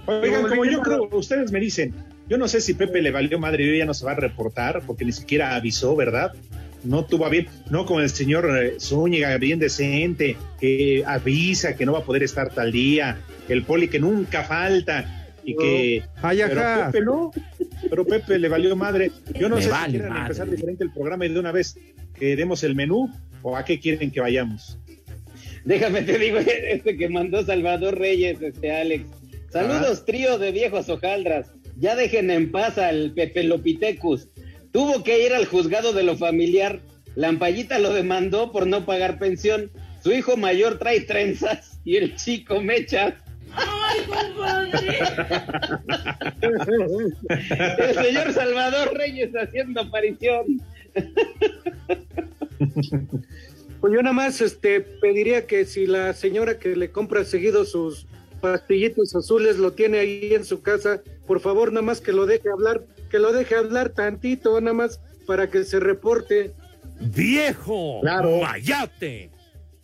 Oigan, 0.06 0.48
como 0.48 0.66
yo 0.66 0.82
creo, 0.82 1.10
ustedes 1.12 1.52
me 1.52 1.60
dicen, 1.60 1.94
yo 2.30 2.38
no 2.38 2.48
sé 2.48 2.62
si 2.62 2.74
Pepe 2.74 3.02
le 3.02 3.12
valió 3.12 3.40
madre 3.40 3.66
y 3.66 3.70
hoy 3.70 3.78
ya 3.80 3.86
no 3.86 3.94
se 3.94 4.06
va 4.06 4.12
a 4.12 4.16
reportar 4.16 4.82
porque 4.86 5.06
ni 5.06 5.12
siquiera 5.12 5.56
avisó, 5.56 5.96
¿verdad? 5.96 6.34
No 6.84 7.06
tuvo 7.06 7.26
a 7.26 7.30
bien, 7.30 7.48
no 7.70 7.86
como 7.86 8.02
el 8.02 8.10
señor 8.10 8.50
eh, 8.58 8.76
Zúñiga, 8.80 9.38
bien 9.38 9.60
decente, 9.60 10.38
que 10.60 11.04
avisa 11.06 11.76
que 11.76 11.86
no 11.86 11.94
va 11.94 12.00
a 12.00 12.04
poder 12.04 12.24
estar 12.24 12.50
tal 12.54 12.72
día, 12.72 13.18
el 13.50 13.64
poli 13.64 13.88
que 13.88 14.00
nunca 14.00 14.44
falta 14.44 15.27
y 15.48 15.56
que... 15.56 16.04
Ay, 16.22 16.40
pero. 16.48 16.92
Pepe 16.92 17.06
no, 17.06 17.32
pero 17.90 18.06
Pepe 18.06 18.38
le 18.38 18.50
valió 18.50 18.76
madre. 18.76 19.12
Yo 19.40 19.48
no 19.48 19.56
Me 19.56 19.62
sé 19.64 19.70
vale 19.70 19.86
si 19.86 19.92
quieren 19.92 20.10
madre. 20.10 20.22
empezar 20.24 20.50
diferente 20.50 20.84
el 20.84 20.92
programa 20.92 21.26
y 21.26 21.30
de 21.30 21.40
una 21.40 21.52
vez 21.54 21.78
que 22.14 22.36
demos 22.36 22.64
el 22.64 22.76
menú 22.76 23.10
o 23.42 23.56
a 23.56 23.64
qué 23.64 23.80
quieren 23.80 24.12
que 24.12 24.20
vayamos. 24.20 24.78
Déjame 25.64 26.02
te 26.02 26.18
digo, 26.20 26.38
este 26.70 26.98
que 26.98 27.08
mandó 27.10 27.46
Salvador 27.46 27.98
Reyes, 27.98 28.42
este 28.42 28.72
Alex. 28.74 29.06
Saludos, 29.50 30.06
trío 30.06 30.38
de 30.38 30.52
viejos 30.52 30.90
hojaldras. 30.90 31.50
Ya 31.80 31.96
dejen 31.96 32.30
en 32.32 32.52
paz 32.52 32.78
al 32.78 33.14
Pepe 33.16 33.44
Lopitecus. 33.44 34.28
tuvo 34.72 35.04
que 35.04 35.26
ir 35.26 35.34
al 35.34 35.46
juzgado 35.46 35.94
de 35.94 36.04
lo 36.04 36.18
familiar. 36.18 36.82
Lampallita 37.16 37.80
lo 37.80 37.94
demandó 37.94 38.52
por 38.52 38.68
no 38.68 38.86
pagar 38.86 39.18
pensión. 39.18 39.72
Su 40.04 40.12
hijo 40.12 40.36
mayor 40.36 40.78
trae 40.78 41.02
trenzas 41.02 41.80
y 41.86 41.96
el 41.96 42.16
chico 42.18 42.62
mechas. 42.62 43.14
¡Ay, 43.58 44.00
compadre! 44.06 45.00
El 47.78 47.96
señor 47.96 48.34
Salvador 48.34 48.94
Reyes 48.96 49.32
haciendo 49.36 49.82
aparición. 49.82 50.62
Pues 53.80 53.94
yo 53.94 54.02
nada 54.02 54.14
más 54.14 54.42
este, 54.42 54.82
pediría 54.82 55.46
que 55.46 55.66
si 55.66 55.86
la 55.86 56.14
señora 56.14 56.58
que 56.58 56.76
le 56.76 56.92
compra 56.92 57.24
seguido 57.24 57.64
sus 57.66 58.08
pastillitos 58.42 59.16
azules 59.16 59.58
lo 59.58 59.74
tiene 59.74 60.00
ahí 60.00 60.34
en 60.34 60.46
su 60.46 60.62
casa, 60.62 61.02
por 61.26 61.40
favor 61.40 61.72
nada 61.72 61.86
más 61.86 62.02
que 62.02 62.12
lo 62.12 62.26
deje 62.26 62.50
hablar, 62.50 62.84
que 63.10 63.20
lo 63.20 63.32
deje 63.34 63.56
hablar 63.56 63.90
tantito, 63.90 64.60
nada 64.62 64.74
más 64.74 65.00
para 65.26 65.50
que 65.50 65.64
se 65.64 65.80
reporte. 65.80 66.54
¡Viejo! 67.00 68.00
Claro. 68.02 68.40
¡Mayate! 68.42 69.30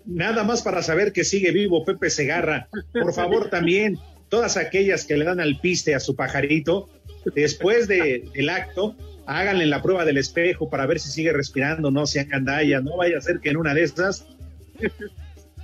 Nada 0.06 0.44
más 0.44 0.62
para 0.62 0.84
saber 0.84 1.14
que 1.14 1.24
sigue 1.24 1.52
vivo 1.52 1.86
Pepe 1.86 2.10
Segarra. 2.10 2.68
Por 2.92 3.14
favor, 3.14 3.50
también, 3.50 4.00
todas 4.30 4.58
aquellas 4.58 5.06
que 5.06 5.18
le 5.18 5.26
dan 5.26 5.40
al 5.40 5.60
piste 5.60 5.96
a 5.96 6.00
su 6.00 6.16
pajarito, 6.16 6.90
después 7.36 7.88
de, 7.88 8.30
del 8.34 8.50
acto, 8.50 8.96
háganle 9.26 9.66
la 9.66 9.82
prueba 9.82 10.06
del 10.06 10.18
espejo 10.18 10.70
para 10.70 10.86
ver 10.86 11.00
si 11.00 11.10
sigue 11.10 11.32
respirando, 11.32 11.92
no 11.92 12.06
sean 12.06 12.28
gandallas, 12.28 12.84
no 12.84 12.98
vaya 12.98 13.18
a 13.18 13.22
ser 13.22 13.40
que 13.40 13.50
en 13.50 13.58
una 13.58 13.74
de 13.74 13.84
esas 13.84 14.26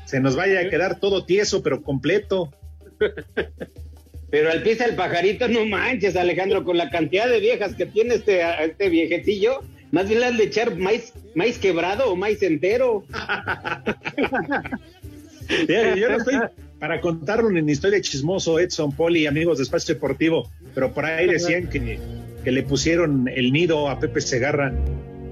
se 0.06 0.20
nos 0.20 0.36
vaya 0.36 0.62
a 0.62 0.70
quedar 0.70 1.00
todo 1.00 1.26
tieso, 1.26 1.62
pero 1.62 1.84
completo. 1.84 2.54
Pero 4.32 4.52
al 4.52 4.64
pisa 4.64 4.86
el 4.86 4.96
pajarito, 4.96 5.48
no 5.48 5.66
manches, 5.66 6.16
Alejandro, 6.16 6.64
con 6.64 6.78
la 6.78 6.90
cantidad 6.90 7.28
de 7.28 7.40
viejas 7.40 7.76
que 7.76 7.86
tiene 7.86 8.16
este, 8.16 8.42
este 8.64 8.90
viejecillo, 8.90 9.62
más 9.92 10.08
bien 10.08 10.20
le 10.20 10.28
han 10.28 10.38
de 10.38 10.44
echar 10.44 10.76
maíz, 10.78 11.14
maíz 11.36 11.58
quebrado 11.58 12.12
o 12.12 12.16
maíz 12.16 12.42
entero. 12.44 13.04
Ya, 15.68 15.96
Yo 15.96 16.10
no 16.10 16.18
estoy 16.18 16.36
para 16.80 17.02
contarlo 17.02 17.50
en 17.58 17.68
historia 17.68 18.00
chismoso, 18.02 18.60
Edson, 18.60 18.92
Poli, 18.92 19.26
amigos 19.26 19.58
de 19.58 19.64
Espacio 19.64 19.96
Deportivo, 19.96 20.48
pero 20.76 20.94
por 20.94 21.06
ahí 21.06 21.26
decían 21.28 21.68
que, 21.68 22.00
que 22.44 22.52
le 22.52 22.62
pusieron 22.62 23.28
el 23.28 23.52
nido 23.52 23.90
a 23.90 24.00
Pepe 24.00 24.22
Segarra. 24.22 24.72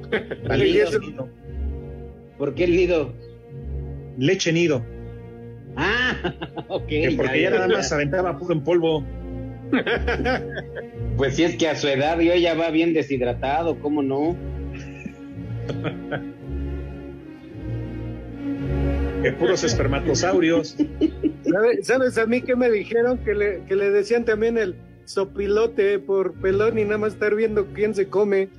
¿Por 2.38 2.54
qué 2.56 2.64
el 2.64 2.76
nido? 2.76 3.14
Leche 4.18 4.52
nido. 4.52 4.84
Ah, 5.76 6.16
ok. 6.68 6.88
Que 6.88 7.14
porque 7.16 7.42
ya 7.42 7.52
nada 7.52 7.68
más 7.68 7.92
aventaba 7.92 8.38
puro 8.38 8.54
en 8.54 8.62
polvo. 8.62 9.06
Pues 11.18 11.36
si 11.36 11.44
es 11.44 11.56
que 11.58 11.68
a 11.68 11.76
su 11.76 11.88
edad 11.88 12.20
yo 12.20 12.36
ya 12.36 12.54
va 12.54 12.70
bien 12.70 12.94
deshidratado, 12.94 13.80
¿cómo 13.80 14.02
no? 14.04 14.36
Que 19.24 19.32
puros 19.34 19.64
espermatosaurios. 19.64 20.76
¿Sabe- 21.44 21.84
¿Sabes 21.84 22.18
a 22.18 22.26
mí 22.26 22.42
que 22.42 22.56
me 22.56 22.70
dijeron? 22.70 23.18
Que 23.20 23.34
le, 23.34 23.64
que 23.68 23.76
le 23.76 23.90
decían 23.90 24.26
también 24.26 24.58
el 24.58 24.76
sopilote 25.06 26.00
por 26.00 26.34
pelón 26.36 26.78
y 26.78 26.84
nada 26.84 26.98
más 27.00 27.14
estar 27.14 27.34
viendo 27.36 27.66
quién 27.74 27.96
se 27.96 28.08
come. 28.08 28.50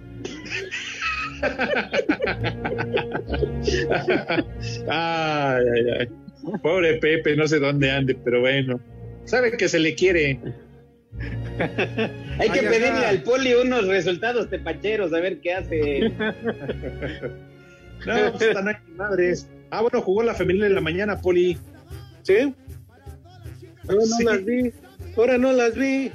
Ay, 4.89 5.65
ay, 5.75 5.91
ay. 6.01 6.09
Pobre 6.63 6.95
Pepe, 6.95 7.37
no 7.37 7.47
sé 7.47 7.59
dónde 7.59 7.91
ande, 7.91 8.17
pero 8.25 8.41
bueno. 8.41 8.81
Sabe 9.25 9.53
que 9.57 9.69
se 9.69 9.79
le 9.79 9.95
quiere. 9.95 10.39
Hay 12.39 12.51
que 12.51 12.61
Ay, 12.61 12.67
pedirle 12.69 13.07
al 13.07 13.23
poli 13.23 13.53
unos 13.55 13.87
resultados 13.89 14.49
tepacheros, 14.49 15.13
a 15.13 15.21
ver 15.21 15.41
qué 15.41 15.55
hace. 15.55 16.13
No, 18.07 18.31
pues 18.31 18.43
están 18.43 18.69
aquí 18.69 18.93
madres. 18.93 19.49
Ah, 19.71 19.83
bueno, 19.83 20.01
jugó 20.01 20.23
la 20.23 20.33
femenil 20.33 20.63
en 20.65 20.75
la 20.77 20.81
mañana, 20.81 21.21
Poli. 21.21 21.59
¿Sí? 22.23 22.55
Ahora 23.89 23.99
no 23.99 24.07
Sí. 24.07 24.25
las 24.25 24.45
vi. 24.45 24.73
Ahora 25.17 25.37
no 25.37 25.53
las 25.53 25.75
vi. 25.75 26.13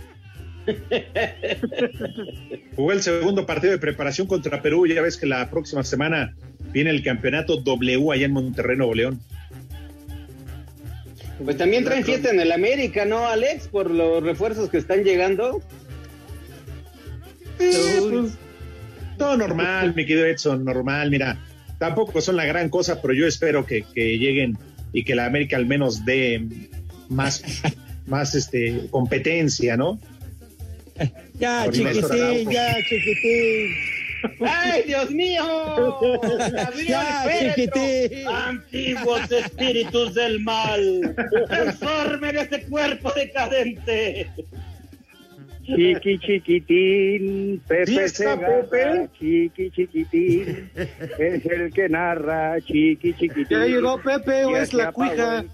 Jugó 2.77 2.91
el 2.93 3.01
segundo 3.01 3.45
partido 3.45 3.73
de 3.73 3.79
preparación 3.79 4.27
contra 4.27 4.61
Perú. 4.61 4.87
Ya 4.87 5.01
ves 5.01 5.17
que 5.17 5.25
la 5.25 5.49
próxima 5.49 5.83
semana 5.83 6.33
viene 6.71 6.89
el 6.89 7.03
campeonato 7.03 7.57
W 7.57 8.11
allá 8.13 8.25
en 8.25 8.31
Monterrey, 8.31 8.77
Nuevo 8.77 8.95
León. 8.95 9.19
Pues 11.43 11.57
también 11.57 11.83
traen 11.83 12.03
fiesta 12.03 12.29
en 12.29 12.39
el 12.39 12.51
América, 12.51 13.05
¿no, 13.05 13.27
Alex? 13.27 13.67
Por 13.67 13.91
los 13.91 14.23
refuerzos 14.23 14.69
que 14.69 14.77
están 14.77 15.03
llegando. 15.03 15.61
Eh, 17.59 17.99
pues, 18.09 18.33
todo 19.17 19.37
normal, 19.37 19.93
mi 19.95 20.05
querido 20.05 20.25
Edson, 20.25 20.63
normal. 20.63 21.09
Mira, 21.09 21.37
tampoco 21.79 22.21
son 22.21 22.35
la 22.35 22.45
gran 22.45 22.69
cosa, 22.69 23.01
pero 23.01 23.13
yo 23.13 23.27
espero 23.27 23.65
que, 23.65 23.83
que 23.93 24.17
lleguen 24.17 24.57
y 24.93 25.03
que 25.03 25.15
la 25.15 25.25
América 25.25 25.57
al 25.57 25.65
menos 25.65 26.05
dé 26.05 26.45
más, 27.09 27.43
más 28.05 28.35
este, 28.35 28.87
competencia, 28.89 29.75
¿no? 29.75 29.99
Ya, 31.39 31.67
chiquitín, 31.71 32.49
ya, 32.51 32.75
chiquitín. 32.87 33.92
¡Ay, 34.41 34.83
Dios 34.87 35.09
mío! 35.11 35.43
Ya, 36.87 37.23
Féretro. 37.25 37.81
Antiguos 38.31 39.31
espíritus 39.31 40.13
del 40.13 40.39
mal, 40.41 41.15
transformen 41.47 42.37
ese 42.37 42.63
cuerpo 42.63 43.11
decadente. 43.13 44.29
Chiqui 45.65 46.19
chiquitín, 46.19 47.61
Pepe 47.67 47.85
¿Fiesta, 47.85 48.35
Segarra, 48.35 48.63
Pepe? 48.69 49.09
chiqui 49.17 49.71
chiquitín, 49.71 50.69
es 50.75 51.45
el 51.45 51.71
que 51.73 51.87
narra, 51.87 52.59
chiqui 52.61 53.13
chiquitín. 53.13 53.47
¿Ya 53.49 53.65
llegó 53.65 53.97
Pepe 54.01 54.43
o 54.43 54.57
es 54.57 54.73
la 54.73 54.91
cuija? 54.91 55.45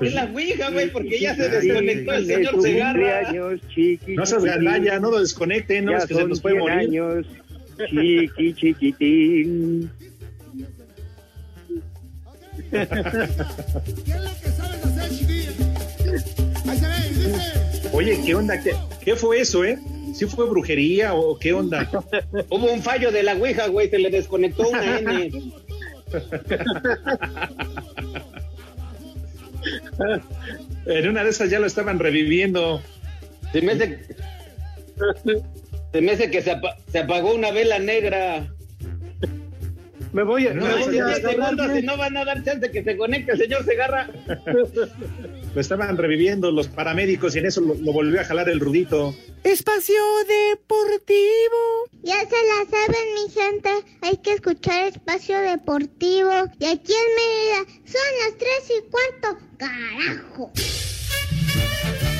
Es 0.00 0.14
la 0.14 0.24
ouija, 0.24 0.70
güey, 0.70 0.90
porque 0.90 1.20
ya 1.20 1.36
se 1.36 1.44
Chiquitín, 1.44 1.86
desconectó 1.86 2.12
el 2.14 2.26
señor 2.26 2.62
Segarra. 2.62 3.32
No 3.32 3.48
seas 3.56 3.68
chiquitín. 3.68 4.44
gandalla, 4.44 4.98
no 4.98 5.10
lo 5.12 5.20
desconecten, 5.20 5.84
no 5.84 5.96
es 5.96 6.06
que 6.06 6.14
se 6.14 6.24
nos 6.24 6.40
puede 6.40 6.56
100 6.56 6.60
morir. 6.60 6.78
años, 6.88 7.26
chiqui 7.88 8.54
chiquitín. 8.54 9.90
¿Qué 12.72 12.82
es 12.82 14.22
lo 14.22 14.30
que 14.40 14.48
sabes 14.50 14.84
hacer, 14.86 15.10
chiquilla? 15.10 15.41
Oye, 17.92 18.20
¿qué 18.24 18.34
onda? 18.34 18.60
¿Qué, 18.60 18.74
qué 19.04 19.16
fue 19.16 19.40
eso, 19.40 19.64
eh? 19.64 19.78
¿Sí 20.14 20.26
fue 20.26 20.48
brujería 20.48 21.14
o 21.14 21.38
qué 21.38 21.52
onda? 21.52 21.88
Hubo 22.50 22.72
un 22.72 22.82
fallo 22.82 23.10
de 23.12 23.22
la 23.22 23.34
ouija, 23.34 23.66
güey, 23.68 23.88
se 23.90 23.98
le 23.98 24.10
desconectó 24.10 24.68
una 24.68 24.98
N. 24.98 25.30
En 30.86 31.08
una 31.08 31.22
de 31.24 31.30
esas 31.30 31.50
ya 31.50 31.60
lo 31.60 31.66
estaban 31.66 31.98
reviviendo. 31.98 32.82
Se 33.52 33.62
me 33.62 33.72
hace, 33.72 34.00
se, 35.92 36.00
me 36.00 36.12
hace 36.12 36.30
que 36.30 36.42
se, 36.42 36.50
apa- 36.52 36.76
se 36.90 36.98
apagó 36.98 37.34
una 37.34 37.50
vela 37.52 37.78
negra. 37.78 38.51
Me 40.12 40.22
voy 40.22 40.46
a, 40.46 40.54
No, 40.54 40.66
me 40.66 40.68
No, 40.68 40.86
voy 40.86 40.98
a 40.98 41.06
10 41.06 41.22
segundos 41.22 41.78
y 41.78 41.82
no 41.82 41.96
van 41.96 42.16
a 42.16 42.24
dar 42.24 42.44
chance 42.44 42.70
que 42.70 42.84
se 42.84 42.96
conecte 42.96 43.32
el 43.32 43.38
señor 43.38 43.64
Segarra. 43.64 44.10
Lo 45.54 45.60
estaban 45.60 45.96
reviviendo 45.96 46.50
los 46.50 46.68
paramédicos 46.68 47.36
y 47.36 47.40
en 47.40 47.46
eso 47.46 47.60
lo, 47.60 47.74
lo 47.74 47.92
volvió 47.92 48.20
a 48.20 48.24
jalar 48.24 48.48
el 48.48 48.58
rudito. 48.58 49.14
Espacio 49.44 50.00
Deportivo. 50.26 51.90
Ya 52.02 52.20
se 52.20 52.30
la 52.30 52.70
saben, 52.70 53.14
mi 53.14 53.30
gente. 53.30 53.70
Hay 54.00 54.16
que 54.16 54.32
escuchar 54.32 54.86
Espacio 54.86 55.38
Deportivo. 55.40 56.30
Y 56.58 56.64
aquí 56.64 56.92
en 56.94 57.14
Mérida 57.16 57.80
son 57.84 58.00
las 58.24 58.38
tres 58.38 58.78
y 58.78 58.90
cuarto. 58.90 59.38
¡Carajo! 59.58 60.52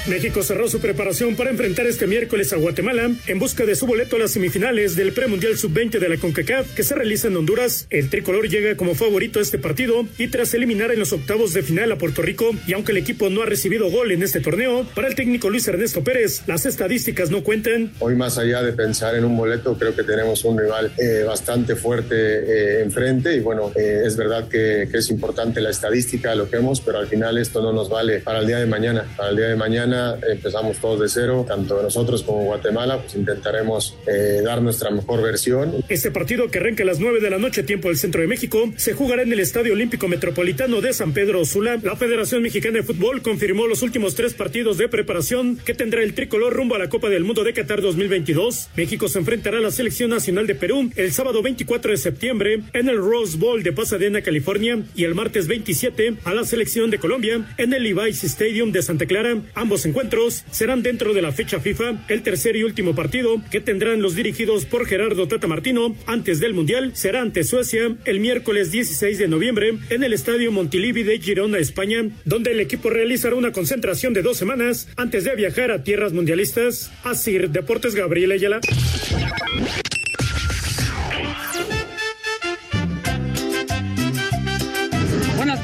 México 0.09 0.42
cerró 0.42 0.68
su 0.68 0.80
preparación 0.80 1.37
para 1.37 1.50
enfrentar 1.50 1.87
este 1.87 2.09
miércoles 2.09 2.52
a 2.52 2.56
Guatemala 2.56 3.09
en 3.28 3.38
busca 3.38 3.64
de 3.64 3.76
su 3.76 3.87
boleto 3.87 4.16
a 4.16 4.18
las 4.18 4.32
semifinales 4.32 4.97
del 4.97 5.12
premundial 5.12 5.56
sub-20 5.56 6.00
de 6.00 6.09
la 6.09 6.16
CONCACAF 6.16 6.75
que 6.75 6.82
se 6.82 6.97
realiza 6.97 7.28
en 7.28 7.37
Honduras. 7.37 7.87
El 7.88 8.11
tricolor 8.11 8.49
llega 8.49 8.76
como 8.76 8.97
favorito 8.97 9.38
a 9.38 9.42
este 9.42 9.59
partido 9.59 10.04
y 10.18 10.26
tras 10.26 10.54
eliminar 10.54 10.90
en 10.90 10.99
los 10.99 11.12
octavos 11.12 11.52
de 11.52 11.62
final 11.62 11.92
a 11.92 11.99
Puerto 11.99 12.21
Rico 12.21 12.50
y 12.66 12.73
aunque 12.73 12.90
el 12.90 12.99
equipo 12.99 13.30
no 13.30 13.42
ha 13.42 13.47
recibido 13.47 13.90
gol 13.92 14.11
en 14.11 14.25
este 14.25 14.40
torneo, 14.40 14.85
para 14.92 15.06
el 15.06 15.14
técnico 15.14 15.50
Luis 15.50 15.68
Ernesto 15.68 16.02
Pérez 16.02 16.42
las 16.49 16.66
estadísticas 16.66 17.30
no 17.30 17.44
cuentan. 17.44 17.92
Hoy 18.00 18.16
más 18.16 18.38
allá 18.38 18.61
de 18.61 18.73
pensar 18.73 19.14
en 19.14 19.25
un 19.25 19.37
boleto, 19.37 19.78
creo 19.78 19.94
que 19.94 20.02
tenemos 20.02 20.44
un 20.44 20.59
rival 20.59 20.92
eh, 20.99 21.23
bastante 21.25 21.76
fuerte 21.76 22.16
eh, 22.16 22.82
enfrente 22.82 23.37
y 23.37 23.40
bueno, 23.40 23.71
eh, 23.76 24.02
es 24.04 24.16
verdad 24.16 24.49
que, 24.49 24.88
que 24.90 24.99
es 24.99 25.11
importante 25.11 25.61
la 25.61 25.71
estadística, 25.71 26.35
lo 26.35 26.50
que 26.50 26.56
hemos, 26.56 26.80
pero 26.80 26.99
al 26.99 27.06
final 27.06 27.38
esto 27.38 27.62
no 27.62 27.73
nos 27.73 27.88
vale 27.88 28.18
para 28.18 28.40
el 28.40 28.49
día 28.49 28.59
de 28.59 28.66
mañana. 28.66 29.04
Para 29.16 29.30
el 29.30 29.37
día 29.37 29.47
de 29.47 29.56
mañana 29.56 29.91
empezamos 29.92 30.78
todos 30.78 31.00
de 31.00 31.08
cero, 31.08 31.44
tanto 31.46 31.82
nosotros 31.82 32.22
como 32.22 32.44
Guatemala, 32.44 32.99
pues 32.99 33.14
intentaremos 33.14 33.96
eh, 34.06 34.40
dar 34.44 34.62
nuestra 34.62 34.90
mejor 34.90 35.22
versión. 35.22 35.75
Este 35.88 36.11
partido 36.11 36.49
que 36.49 36.58
arranca 36.58 36.82
a 36.82 36.87
las 36.87 37.00
9 37.00 37.20
de 37.20 37.30
la 37.30 37.38
noche 37.38 37.62
tiempo 37.62 37.88
del 37.88 37.96
centro 37.96 38.20
de 38.20 38.26
México 38.26 38.72
se 38.76 38.92
jugará 38.92 39.22
en 39.22 39.32
el 39.32 39.40
Estadio 39.40 39.72
Olímpico 39.72 40.08
Metropolitano 40.08 40.80
de 40.80 40.92
San 40.92 41.12
Pedro 41.12 41.44
Sula. 41.44 41.78
La 41.82 41.96
Federación 41.96 42.42
Mexicana 42.42 42.78
de 42.78 42.82
Fútbol 42.82 43.22
confirmó 43.22 43.66
los 43.66 43.82
últimos 43.82 44.14
tres 44.14 44.34
partidos 44.34 44.78
de 44.78 44.88
preparación 44.88 45.56
que 45.56 45.75
tendrá 45.75 46.02
el 46.02 46.14
tricolor 46.14 46.52
rumbo 46.52 46.75
a 46.75 46.78
la 46.78 46.88
Copa 46.88 47.08
del 47.08 47.25
Mundo 47.25 47.44
de 47.44 47.52
Qatar 47.52 47.80
2022. 47.80 48.70
México 48.76 49.08
se 49.08 49.18
enfrentará 49.18 49.58
a 49.58 49.61
la 49.61 49.70
Selección 49.70 50.11
Nacional 50.11 50.46
de 50.46 50.54
Perú 50.54 50.90
el 50.96 51.12
sábado 51.12 51.42
24 51.42 51.90
de 51.90 51.96
septiembre 51.96 52.62
en 52.72 52.88
el 52.88 52.99
Rose 52.99 53.37
Bowl 53.37 53.62
de 53.62 53.72
Pasadena, 53.72 54.22
California, 54.22 54.82
y 54.94 55.04
el 55.04 55.14
martes 55.14 55.46
27 55.49 56.14
a 56.25 56.34
la 56.34 56.44
Selección 56.44 56.90
de 56.90 56.99
Colombia 56.99 57.54
en 57.58 57.72
el 57.72 57.82
Levi's 57.82 58.25
Stadium 58.25 58.72
de 58.72 58.82
Santa 58.82 59.06
Clara. 59.06 59.40
Ambos 59.54 59.81
encuentros 59.86 60.44
serán 60.50 60.82
dentro 60.82 61.14
de 61.14 61.22
la 61.22 61.32
fecha 61.32 61.60
FIFA, 61.60 62.04
el 62.08 62.22
tercer 62.22 62.56
y 62.56 62.64
último 62.64 62.94
partido 62.94 63.40
que 63.50 63.60
tendrán 63.60 64.02
los 64.02 64.14
dirigidos 64.14 64.64
por 64.64 64.86
Gerardo 64.86 65.28
Tata 65.28 65.46
Martino 65.46 65.94
antes 66.06 66.40
del 66.40 66.54
Mundial 66.54 66.92
será 66.94 67.20
ante 67.22 67.44
Suecia 67.44 67.96
el 68.04 68.20
miércoles 68.20 68.70
16 68.70 69.18
de 69.18 69.28
noviembre 69.28 69.78
en 69.90 70.02
el 70.02 70.12
Estadio 70.12 70.52
Montilivi 70.52 71.02
de 71.02 71.18
Girona, 71.18 71.58
España, 71.58 72.02
donde 72.24 72.52
el 72.52 72.60
equipo 72.60 72.90
realizará 72.90 73.34
una 73.36 73.52
concentración 73.52 74.12
de 74.12 74.22
dos 74.22 74.36
semanas 74.36 74.88
antes 74.96 75.24
de 75.24 75.34
viajar 75.36 75.70
a 75.70 75.82
tierras 75.84 76.12
mundialistas. 76.12 76.92
Asir 77.04 77.50
Deportes 77.50 77.94
Gabriel 77.94 78.32
Ayala. 78.32 78.60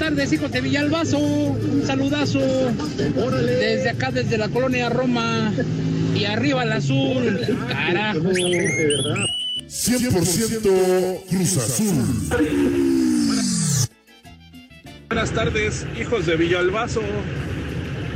Tardes, 0.09 0.33
hijos 0.33 0.51
de 0.51 0.63
Villalbazo. 0.63 1.19
Un 1.19 1.83
saludazo 1.87 2.41
desde 2.41 3.91
acá, 3.91 4.11
desde 4.11 4.39
la 4.39 4.49
colonia 4.49 4.89
Roma. 4.89 5.53
Y 6.15 6.25
arriba 6.25 6.63
el 6.63 6.73
azul. 6.73 7.39
Carajo. 7.69 8.21
100% 9.69 11.25
Cruz 11.29 11.59
Azul. 11.59 12.07
Buenas 15.09 15.31
tardes, 15.33 15.85
hijos 16.01 16.25
de 16.25 16.37
Villalbazo. 16.37 17.03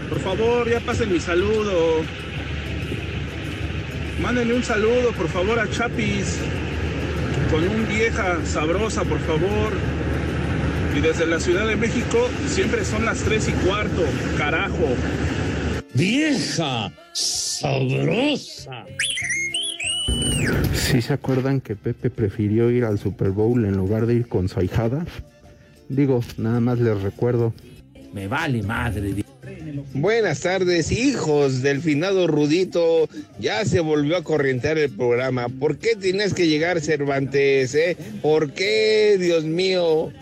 Por 0.09 0.21
favor, 0.21 0.71
ya 0.71 0.81
pasen 0.81 1.13
mi 1.13 1.21
saludo. 1.21 2.01
Mándenle 4.23 4.55
un 4.55 4.65
saludo, 4.65 5.13
por 5.13 5.29
favor, 5.29 5.61
a 5.61 5.69
Chapis. 5.69 6.39
Con 7.51 7.69
un 7.69 7.87
vieja 7.87 8.39
sabrosa, 8.47 9.05
por 9.05 9.21
favor. 9.21 9.75
Y 10.95 11.01
desde 11.01 11.27
la 11.27 11.41
Ciudad 11.41 11.67
de 11.67 11.77
México 11.77 12.29
siempre 12.47 12.85
son 12.85 13.07
las 13.07 13.19
tres 13.21 13.49
y 13.49 13.53
cuarto. 13.67 14.03
Carajo. 14.37 14.89
Vieja 15.95 16.93
sabrosa. 17.13 18.85
¿Sí 20.75 21.01
se 21.01 21.13
acuerdan 21.13 21.61
que 21.61 21.77
Pepe 21.77 22.11
prefirió 22.11 22.71
ir 22.71 22.85
al 22.85 22.99
Super 22.99 23.31
Bowl 23.31 23.65
en 23.65 23.77
lugar 23.77 24.07
de 24.07 24.15
ir 24.15 24.29
con 24.29 24.49
su 24.49 24.61
ahijada? 24.61 25.07
Digo, 25.89 26.23
nada 26.37 26.61
más 26.61 26.79
les 26.79 27.01
recuerdo. 27.01 27.55
Me 28.13 28.29
vale 28.29 28.63
madre. 28.63 29.25
Buenas 29.95 30.41
tardes, 30.41 30.93
hijos 30.93 31.63
del 31.63 31.81
finado 31.81 32.27
Rudito. 32.27 33.09
Ya 33.39 33.65
se 33.65 33.81
volvió 33.81 34.17
a 34.17 34.23
corrientear 34.25 34.79
el 34.79 34.91
programa. 34.91 35.49
¿Por 35.49 35.79
qué 35.79 35.97
tienes 35.97 36.35
que 36.35 36.47
llegar 36.47 36.81
Cervantes? 36.81 37.75
Eh? 37.75 37.97
¿Por 38.21 38.53
qué, 38.53 39.17
Dios 39.19 39.45
mío? 39.45 40.13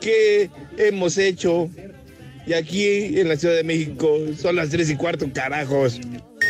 ¿Qué 0.00 0.50
hemos 0.78 1.18
hecho? 1.18 1.68
Y 2.46 2.52
aquí 2.54 3.18
en 3.18 3.28
la 3.28 3.36
Ciudad 3.36 3.54
de 3.54 3.64
México 3.64 4.16
son 4.36 4.56
las 4.56 4.70
tres 4.70 4.90
y 4.90 4.96
cuarto, 4.96 5.28
carajos. 5.32 6.00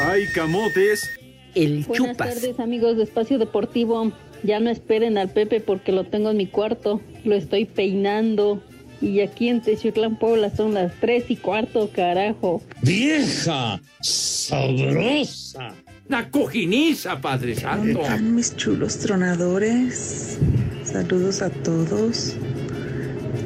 ¡Ay, 0.00 0.24
camotes! 0.34 1.08
El 1.54 1.84
Buenas 1.84 2.16
tardes, 2.16 2.60
amigos 2.60 2.96
de 2.96 3.02
Espacio 3.02 3.38
Deportivo. 3.38 4.12
Ya 4.42 4.60
no 4.60 4.70
esperen 4.70 5.18
al 5.18 5.30
Pepe 5.30 5.60
porque 5.60 5.92
lo 5.92 6.04
tengo 6.04 6.30
en 6.30 6.36
mi 6.36 6.46
cuarto. 6.46 7.00
Lo 7.24 7.34
estoy 7.34 7.64
peinando. 7.64 8.62
Y 9.02 9.20
aquí 9.20 9.48
en 9.48 9.60
Techiutlán, 9.62 10.18
Puebla, 10.18 10.54
son 10.54 10.74
las 10.74 10.92
tres 11.00 11.24
y 11.28 11.36
cuarto, 11.36 11.90
carajo. 11.90 12.62
Vieja 12.82 13.80
sabrosa. 14.00 15.74
Una 16.08 16.30
cojiniza, 16.30 17.20
Padre 17.20 17.54
¿Dónde 17.54 17.60
Santo. 17.94 18.00
están 18.02 18.34
mis 18.34 18.56
chulos 18.56 18.98
tronadores? 18.98 20.38
Saludos 20.84 21.40
a 21.42 21.50
todos. 21.50 22.34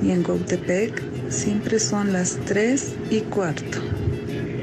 Y 0.04 0.10
en 0.10 0.22
Gautepec 0.22 1.02
siempre 1.30 1.78
son 1.78 2.12
las 2.12 2.36
tres 2.44 2.94
y 3.10 3.20
cuarto. 3.20 3.78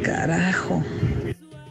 Carajo. 0.03 0.83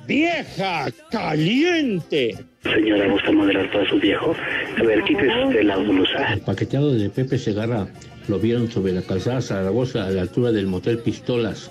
Vieja 0.08 0.88
caliente. 1.10 2.36
Señora, 2.64 3.06
¿gusta 3.08 3.30
moderar 3.30 3.70
para 3.70 3.88
su 3.88 4.00
viejo? 4.00 4.34
A 4.76 4.82
ver, 4.82 5.04
quítese 5.04 5.44
usted 5.44 5.62
la 5.62 5.76
blusa. 5.76 6.32
El 6.32 6.40
paqueteado 6.40 6.92
de 6.92 7.10
Pepe 7.10 7.38
Segarra 7.38 7.86
lo 8.26 8.40
vieron 8.40 8.68
sobre 8.68 8.92
la 8.92 9.02
calzada 9.02 9.40
Zaragoza 9.40 10.04
a 10.04 10.10
la 10.10 10.22
altura 10.22 10.50
del 10.50 10.66
motel 10.66 10.98
Pistolas, 10.98 11.70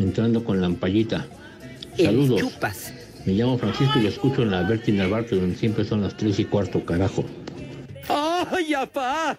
entrando 0.00 0.42
con 0.42 0.60
lampallita. 0.60 1.26
Saludos. 1.96 2.42
Me 3.24 3.34
llamo 3.34 3.56
Francisco 3.56 4.00
y 4.00 4.02
lo 4.02 4.08
escucho 4.08 4.42
en 4.42 4.50
la 4.50 4.62
Berti 4.62 4.90
Narvarte, 4.90 5.36
donde 5.36 5.54
siempre 5.54 5.84
son 5.84 6.02
las 6.02 6.16
tres 6.16 6.40
y 6.40 6.44
cuarto, 6.44 6.84
carajo. 6.84 7.24
¡Ay, 8.08 8.74
apá! 8.74 9.38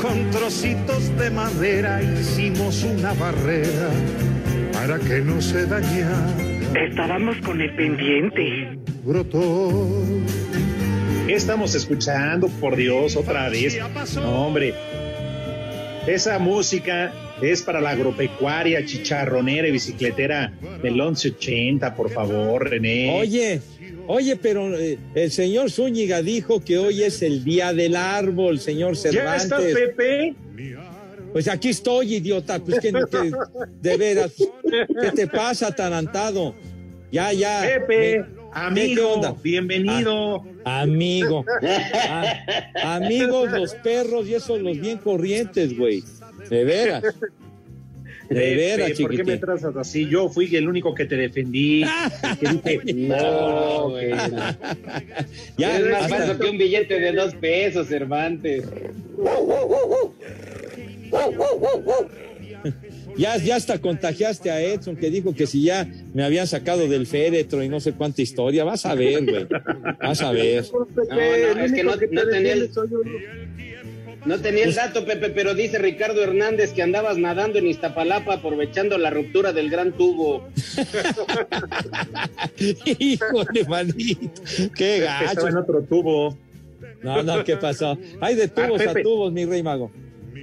Con 0.00 0.30
trocitos 0.30 1.14
de 1.18 1.30
madera 1.30 2.02
hicimos 2.02 2.82
una 2.84 3.12
barrera 3.12 3.90
para 4.72 4.98
que 4.98 5.20
no 5.20 5.42
se 5.42 5.66
dañara. 5.66 6.26
Estábamos 6.74 7.36
con 7.44 7.60
el 7.60 7.74
pendiente. 7.76 8.78
Brotó. 9.04 10.02
¿Qué 11.26 11.34
estamos 11.34 11.74
escuchando? 11.74 12.48
Por 12.48 12.76
Dios, 12.76 13.14
otra 13.14 13.50
vez. 13.50 13.78
No, 14.16 14.46
hombre. 14.46 14.74
Esa 16.06 16.38
música 16.38 17.12
es 17.42 17.62
para 17.62 17.80
la 17.80 17.90
agropecuaria, 17.90 18.84
chicharronera 18.84 19.68
y 19.68 19.72
bicicletera 19.72 20.52
del 20.82 20.94
1180, 20.94 21.94
por 21.94 22.10
favor, 22.10 22.68
René. 22.68 23.18
Oye, 23.20 23.60
oye, 24.06 24.36
pero 24.36 24.76
eh, 24.78 24.98
el 25.14 25.30
señor 25.30 25.70
Zúñiga 25.70 26.22
dijo 26.22 26.60
que 26.64 26.78
hoy 26.78 27.02
es 27.02 27.22
el 27.22 27.44
día 27.44 27.72
del 27.72 27.96
árbol, 27.96 28.58
señor 28.60 28.94
¿Ya 28.94 29.00
Cervantes. 29.10 29.42
está 29.44 29.58
Pepe? 29.58 30.34
Pues 31.32 31.46
aquí 31.46 31.68
estoy, 31.68 32.14
idiota. 32.16 32.58
Pues 32.58 32.80
que, 32.80 32.90
que- 32.92 33.32
de 33.80 33.96
veras, 33.96 34.32
¿qué 35.00 35.12
te 35.12 35.26
pasa, 35.28 35.68
atarantado? 35.68 36.54
Ya, 37.12 37.32
ya. 37.32 37.62
Pepe, 37.62 38.18
Me- 38.18 38.24
¿qué- 38.24 38.30
amigo, 38.52 39.20
qué 39.20 39.42
bienvenido. 39.42 40.44
Ah, 40.64 40.80
amigo. 40.82 41.44
Ah, 41.62 42.34
amigos 42.96 43.50
los 43.52 43.74
perros 43.76 44.26
y 44.26 44.34
esos 44.34 44.60
los 44.60 44.78
bien 44.80 44.98
corrientes, 44.98 45.76
güey. 45.78 46.02
De 46.48 46.64
veras. 46.64 47.02
De 48.30 48.36
Pepe, 48.36 48.54
veras, 48.54 49.00
¿Por 49.00 49.16
qué 49.16 49.24
me 49.24 49.36
tratas 49.38 49.76
así? 49.76 50.08
Yo 50.08 50.28
fui 50.28 50.54
el 50.54 50.68
único 50.68 50.94
que 50.94 51.04
te 51.04 51.16
defendí. 51.16 51.84
que 52.38 52.48
dije, 52.84 52.94
no, 52.94 53.90
güey. 53.90 54.10
Ya, 55.58 55.78
es 55.78 55.86
más 55.90 56.08
falso 56.08 56.38
que 56.38 56.48
un 56.48 56.56
billete 56.56 57.00
de 57.00 57.12
dos 57.12 57.34
pesos, 57.34 57.88
Cervantes. 57.88 58.64
Ya, 63.16 63.36
ya 63.36 63.56
hasta 63.56 63.80
contagiaste 63.80 64.50
a 64.50 64.62
Edson 64.62 64.96
que 64.96 65.10
dijo 65.10 65.34
que 65.34 65.48
si 65.48 65.64
ya 65.64 65.88
me 66.14 66.22
habían 66.22 66.46
sacado 66.46 66.86
del 66.86 67.06
féretro 67.06 67.64
y 67.64 67.68
no 67.68 67.80
sé 67.80 67.92
cuánta 67.92 68.22
historia. 68.22 68.62
Vas 68.62 68.86
a 68.86 68.94
ver, 68.94 69.24
güey. 69.24 69.46
Vas 70.00 70.22
a 70.22 70.30
ver. 70.30 70.64
No, 70.72 71.54
no, 71.54 71.64
es 71.64 71.72
que 71.72 71.82
no, 71.82 71.96
no 71.96 72.28
tenía 72.28 72.52
el, 72.52 72.70
no 74.26 74.38
tenía 74.40 74.64
el 74.64 74.74
dato, 74.74 75.04
Pepe, 75.04 75.30
pero 75.30 75.54
dice 75.54 75.78
Ricardo 75.78 76.22
Hernández 76.22 76.72
que 76.72 76.82
andabas 76.82 77.16
nadando 77.18 77.58
en 77.58 77.66
Iztapalapa 77.66 78.34
aprovechando 78.34 78.98
la 78.98 79.10
ruptura 79.10 79.52
del 79.52 79.70
gran 79.70 79.92
tubo. 79.92 80.48
Híjole, 82.98 83.64
manito. 83.68 84.42
Qué 84.76 85.00
gacho. 85.00 85.24
Estaba 85.30 85.48
en 85.50 85.56
otro 85.56 85.82
tubo. 85.82 86.36
No, 87.02 87.22
no, 87.22 87.44
¿qué 87.44 87.56
pasó? 87.56 87.98
Hay 88.20 88.34
de 88.34 88.48
tubos 88.48 88.80
Ah, 88.80 88.84
a 88.84 88.88
Pepe. 88.88 89.02
tubos, 89.02 89.32
mi 89.32 89.44
rey 89.46 89.62
mago. 89.62 89.90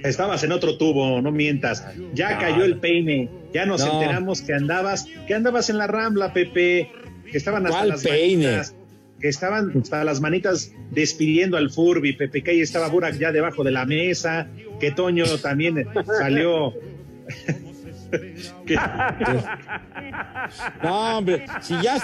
Estabas 0.04 0.42
en 0.44 0.52
otro 0.52 0.76
tubo, 0.78 1.20
no 1.20 1.30
mientas. 1.32 1.84
Ya 2.14 2.34
No. 2.34 2.40
cayó 2.40 2.64
el 2.64 2.78
peine. 2.78 3.28
Ya 3.52 3.66
nos 3.66 3.84
No. 3.84 3.94
enteramos 3.94 4.42
que 4.42 4.54
andabas, 4.54 5.06
que 5.26 5.34
andabas 5.34 5.70
en 5.70 5.78
la 5.78 5.86
rambla, 5.86 6.32
Pepe, 6.32 6.90
que 7.30 7.38
estaban 7.38 7.64
hasta 7.66 7.78
¿Cuál 7.78 7.88
las 7.90 8.02
peine? 8.02 8.44
manitas, 8.46 8.74
que 9.20 9.28
estaban 9.28 9.72
hasta 9.80 10.04
las 10.04 10.20
manitas 10.20 10.72
despidiendo 10.90 11.56
al 11.56 11.70
Furby, 11.70 12.12
Pepe, 12.14 12.42
que 12.42 12.52
ahí 12.52 12.60
estaba 12.60 12.88
Burak 12.88 13.18
ya 13.18 13.32
debajo 13.32 13.64
de 13.64 13.70
la 13.72 13.84
mesa, 13.84 14.48
que 14.80 14.90
Toño 14.92 15.24
también 15.42 15.86
salió. 16.18 16.72
Que- 18.64 18.76
No, 20.82 21.18
hombre, 21.18 21.44
si 21.60 21.74
ya. 21.82 21.96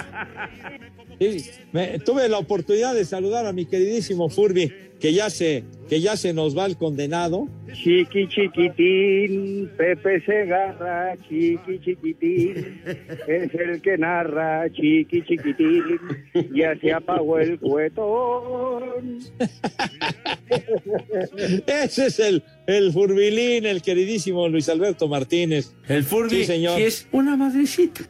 Sí, 1.19 1.49
me- 1.71 1.99
tuve 1.99 2.27
la 2.29 2.39
oportunidad 2.39 2.93
de 2.95 3.05
saludar 3.05 3.45
a 3.45 3.53
mi 3.53 3.65
queridísimo 3.65 4.29
Furby, 4.29 4.71
que 4.99 5.13
ya 5.13 5.29
se, 5.29 5.63
que 5.89 5.99
ya 6.01 6.15
se 6.17 6.33
nos 6.33 6.57
va 6.57 6.65
el 6.65 6.77
condenado. 6.77 7.47
Chiqui 7.73 8.27
chiquitín, 8.29 9.69
Pepe 9.77 10.21
Segarra, 10.25 11.17
chiqui 11.27 11.79
chiquitín, 11.83 12.81
es 13.27 13.53
el 13.53 13.81
que 13.81 13.97
narra, 13.97 14.69
chiqui 14.71 15.21
chiquitín, 15.23 15.83
ya 16.55 16.75
se 16.79 16.93
apagó 16.93 17.37
el 17.39 17.59
cuetón. 17.59 19.19
Ese 21.67 22.05
es 22.07 22.19
el, 22.19 22.43
el 22.67 22.91
Furbilín, 22.93 23.65
el 23.65 23.81
queridísimo 23.81 24.47
Luis 24.47 24.69
Alberto 24.69 25.07
Martínez. 25.07 25.73
El 25.87 26.03
Furby, 26.03 26.37
Sí, 26.37 26.45
señor. 26.45 26.77
que 26.77 26.87
es 26.87 27.07
una 27.11 27.35
madrecita. 27.35 28.01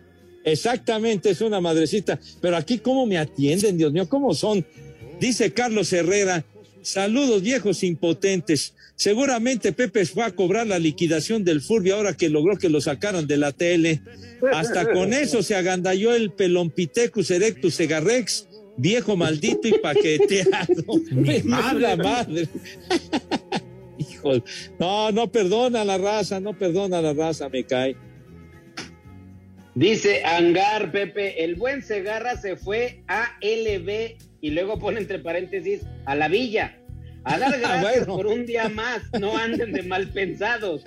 Exactamente, 0.45 1.31
es 1.31 1.41
una 1.41 1.59
madrecita. 1.59 2.19
Pero 2.39 2.55
aquí, 2.55 2.77
¿cómo 2.77 3.05
me 3.05 3.17
atienden, 3.17 3.77
Dios 3.77 3.91
mío? 3.91 4.07
¿Cómo 4.07 4.33
son? 4.33 4.65
Dice 5.19 5.51
Carlos 5.51 5.91
Herrera, 5.91 6.45
saludos 6.83 7.41
viejos 7.41 7.83
impotentes. 7.83 8.73
Seguramente 8.95 9.73
Pepe 9.73 10.05
fue 10.05 10.23
a 10.23 10.31
cobrar 10.31 10.67
la 10.67 10.79
liquidación 10.79 11.43
del 11.43 11.61
Furby 11.61 11.91
ahora 11.91 12.15
que 12.15 12.29
logró 12.29 12.57
que 12.57 12.69
lo 12.69 12.79
sacaran 12.79 13.27
de 13.27 13.37
la 13.37 13.51
tele. 13.51 14.01
Hasta 14.53 14.91
con 14.93 15.13
eso 15.13 15.41
se 15.41 15.55
agandalló 15.55 16.13
el 16.13 16.31
Pelompithecus 16.31 17.31
erectus 17.31 17.73
segarrex, 17.73 18.47
viejo 18.77 19.17
maldito 19.17 19.67
y 19.67 19.79
paqueteado. 19.79 20.85
Me 21.11 21.43
madre. 21.43 21.97
madre. 21.97 22.47
Hijo, 23.97 24.43
no, 24.79 25.11
no 25.11 25.31
perdona 25.31 25.83
la 25.83 25.97
raza, 25.97 26.39
no 26.39 26.57
perdona 26.57 27.01
la 27.01 27.13
raza, 27.13 27.49
me 27.49 27.63
cae. 27.63 27.95
Dice 29.75 30.23
Angar, 30.23 30.91
Pepe, 30.91 31.43
el 31.43 31.55
buen 31.55 31.81
Segarra 31.83 32.37
se 32.37 32.55
fue 32.55 33.03
a 33.07 33.37
LB 33.41 34.15
y 34.41 34.51
luego 34.51 34.79
pone 34.79 34.99
entre 35.01 35.19
paréntesis 35.19 35.81
a 36.05 36.15
la 36.15 36.27
villa. 36.29 36.77
A 37.25 37.37
dar 37.39 37.59
gracias 37.59 38.05
Bueno. 38.05 38.15
por 38.15 38.27
un 38.27 38.45
día 38.45 38.69
más, 38.69 39.01
no 39.19 39.35
anden 39.37 39.73
de 39.73 39.83
mal 39.83 40.07
pensados. 40.09 40.81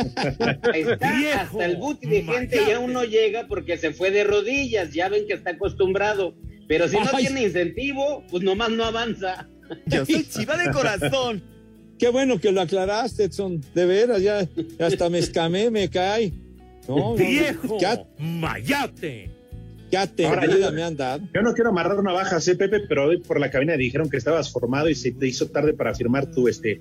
Está 0.75 1.17
Viejo, 1.19 1.39
hasta 1.39 1.65
el 1.67 1.77
buti 1.77 2.07
de 2.09 2.23
gente 2.23 2.57
y 2.57 2.61
mayate. 2.61 2.75
aún 2.75 2.93
no 2.95 3.05
llega 3.05 3.47
porque 3.47 3.77
se 3.77 3.93
fue 3.93 4.11
de 4.11 4.25
rodillas, 4.25 4.93
ya 4.95 5.09
ven 5.09 5.27
que 5.27 5.35
está 5.35 5.51
acostumbrado. 5.51 6.35
Pero 6.67 6.89
si 6.89 6.97
no 6.97 7.09
Ay. 7.13 7.27
tiene 7.27 7.43
incentivo, 7.43 8.25
pues 8.31 8.43
nomás 8.43 8.71
no 8.71 8.85
avanza. 8.85 9.49
Yo 9.87 10.07
soy 10.07 10.25
chiva 10.31 10.57
de 10.57 10.71
corazón. 10.71 11.43
Qué 11.99 12.09
bueno 12.09 12.39
que 12.39 12.53
lo 12.53 12.61
aclaraste, 12.61 13.25
Edson. 13.25 13.61
De 13.75 13.85
veras, 13.85 14.23
ya, 14.23 14.47
ya 14.79 14.87
hasta 14.87 15.11
me 15.11 15.19
escamé, 15.19 15.71
me 15.71 15.91
cae. 15.91 16.33
No, 16.89 17.15
Viejo, 17.15 17.79
Ya, 17.79 18.03
mayate. 18.19 19.31
ya 19.91 20.07
te 20.07 20.27
Ahora, 20.27 20.47
vida 20.47 20.71
me 20.71 20.83
han 20.83 20.97
dado. 20.97 21.23
Yo 21.35 21.43
no 21.43 21.53
quiero 21.55 21.71
amarrar 21.71 22.03
navajas, 22.03 22.47
¿eh, 22.49 22.57
Pepe? 22.57 22.81
Pero 22.89 23.07
hoy 23.09 23.19
por 23.21 23.39
la 23.39 23.51
cabina 23.51 23.77
dijeron 23.77 24.09
que 24.09 24.17
estabas 24.17 24.51
formado 24.51 24.89
y 24.89 24.95
se 24.95 25.13
te 25.13 25.27
hizo 25.27 25.47
tarde 25.49 25.75
para 25.75 25.95
firmar 25.95 26.31
tu, 26.31 26.49
este, 26.49 26.81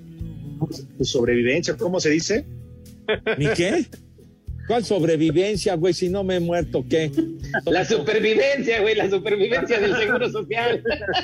tu 0.96 1.04
sobrevivencia. 1.04 1.76
¿Cómo 1.76 2.00
se 2.00 2.10
dice? 2.10 2.46
¿Ni 3.36 3.46
qué? 3.48 3.86
¿Cuál 4.66 4.84
sobrevivencia, 4.84 5.76
güey? 5.76 5.94
Si 5.94 6.10
no 6.10 6.22
me 6.24 6.36
he 6.36 6.40
muerto, 6.40 6.84
¿qué? 6.86 7.10
La 7.64 7.86
supervivencia, 7.86 8.82
güey, 8.82 8.94
la 8.94 9.08
supervivencia 9.08 9.80
del 9.80 9.96
Seguro 9.96 10.30
Social. 10.30 10.82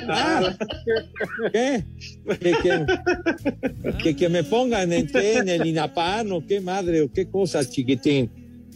Ah, 0.09 0.57
¿Qué? 1.53 1.83
¿Que, 2.39 2.51
que, 2.63 2.85
que- 4.03 4.15
que 4.15 4.29
me 4.29 4.43
pongan 4.43 4.91
en, 4.91 5.07
en 5.13 5.49
el 5.49 5.63
INAPAN 5.67 6.31
o 6.31 6.43
qué 6.43 6.59
madre 6.59 7.01
o 7.03 7.11
qué 7.11 7.27
cosas, 7.29 7.69
chiquitín. 7.69 8.31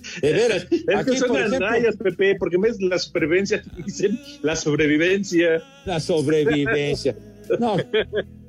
De 0.21 0.33
veras, 0.33 0.67
Es 0.71 0.83
que 0.83 0.95
aquí, 0.95 1.17
son 1.17 1.33
las 1.33 1.47
ejemplo, 1.47 1.67
rayas, 1.67 1.95
Pepe, 1.97 2.35
porque 2.35 2.55
en 2.55 2.61
vez 2.61 2.77
de 2.77 2.87
la 2.87 2.99
supervivencia 2.99 3.61
dicen 3.85 4.19
la 4.41 4.55
sobrevivencia. 4.55 5.61
la 5.85 5.99
sobrevivencia. 5.99 7.15
No, 7.59 7.77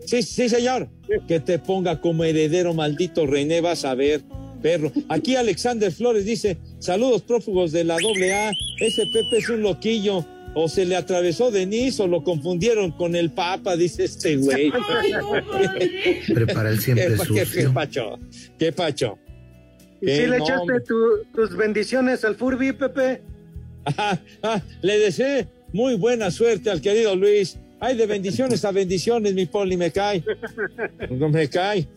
sí, 0.05 0.23
sí, 0.23 0.49
señor. 0.49 0.89
Que 1.27 1.41
te 1.41 1.59
ponga 1.59 2.01
como 2.01 2.25
heredero, 2.25 2.75
maldito 2.75 3.27
René, 3.27 3.61
vas 3.63 3.85
a 3.85 3.95
ver, 3.95 4.21
perro. 4.63 4.93
Aquí 5.09 5.37
Alexander 5.37 5.91
Flores 5.91 6.25
dice: 6.27 6.59
Saludos 6.79 7.23
prófugos 7.23 7.73
de 7.73 7.85
la 7.85 7.95
AA. 7.95 8.51
Ese 8.79 9.07
Pepe 9.07 9.39
es 9.39 9.49
un 9.49 9.63
loquillo. 9.63 10.27
O 10.53 10.69
se 10.69 10.85
le 10.85 10.97
atravesó 10.97 11.53
Denis 11.53 12.01
o 12.01 12.09
lo 12.09 12.25
confundieron 12.25 12.91
con 12.91 13.15
el 13.15 13.31
Papa, 13.31 13.77
dice 13.77 14.03
este 14.05 14.37
güey. 14.37 14.73
Prepara 16.35 16.71
el 16.71 16.81
siempre 16.81 17.07
¿Qué, 17.07 17.13
qué, 17.13 17.35
qué 17.35 17.45
sucio. 17.45 17.73
pacho? 17.73 18.19
¿Qué 18.59 18.73
pacho? 18.73 19.17
¿Y 20.03 20.07
si 20.07 20.27
le 20.27 20.39
No, 20.39 20.45
echaste 20.45 20.81
tu- 20.87 21.25
tus 21.35 21.57
bendiciones 21.57 22.25
al 22.25 22.37
Furby, 22.37 22.73
Pepe? 22.73 23.23
Ah, 23.97 24.19
ah, 24.43 24.61
le 24.83 24.99
deseé 24.99 25.49
muy 25.73 25.95
buena 25.97 26.31
suerte 26.31 26.71
al 26.71 26.81
querido 26.81 27.17
Luis. 27.17 27.57
Ay, 27.81 27.97
de 27.97 28.07
bendiciones 28.07 28.65
a 28.65 28.73
bendiciones, 28.73 29.33
mi 29.35 29.47
poli, 29.47 29.77
me 29.77 29.91
cae. 29.91 30.23
No 31.11 31.29
me 31.31 31.49
cae. 31.49 31.89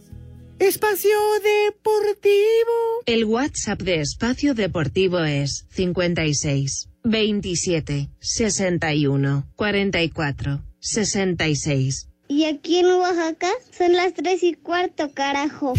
Espacio 0.59 1.09
Deportivo. 1.43 3.03
El 3.05 3.25
WhatsApp 3.25 3.81
de 3.81 3.99
Espacio 4.01 4.53
Deportivo 4.53 5.19
es 5.19 5.65
56 5.71 6.89
27 7.03 8.09
61 8.19 9.45
44 9.55 10.61
66. 10.79 12.07
Y 12.29 12.45
aquí 12.45 12.77
en 12.77 12.85
Oaxaca 12.85 13.49
son 13.77 13.93
las 13.93 14.13
tres 14.13 14.41
y 14.43 14.53
cuarto, 14.53 15.11
carajo. 15.13 15.73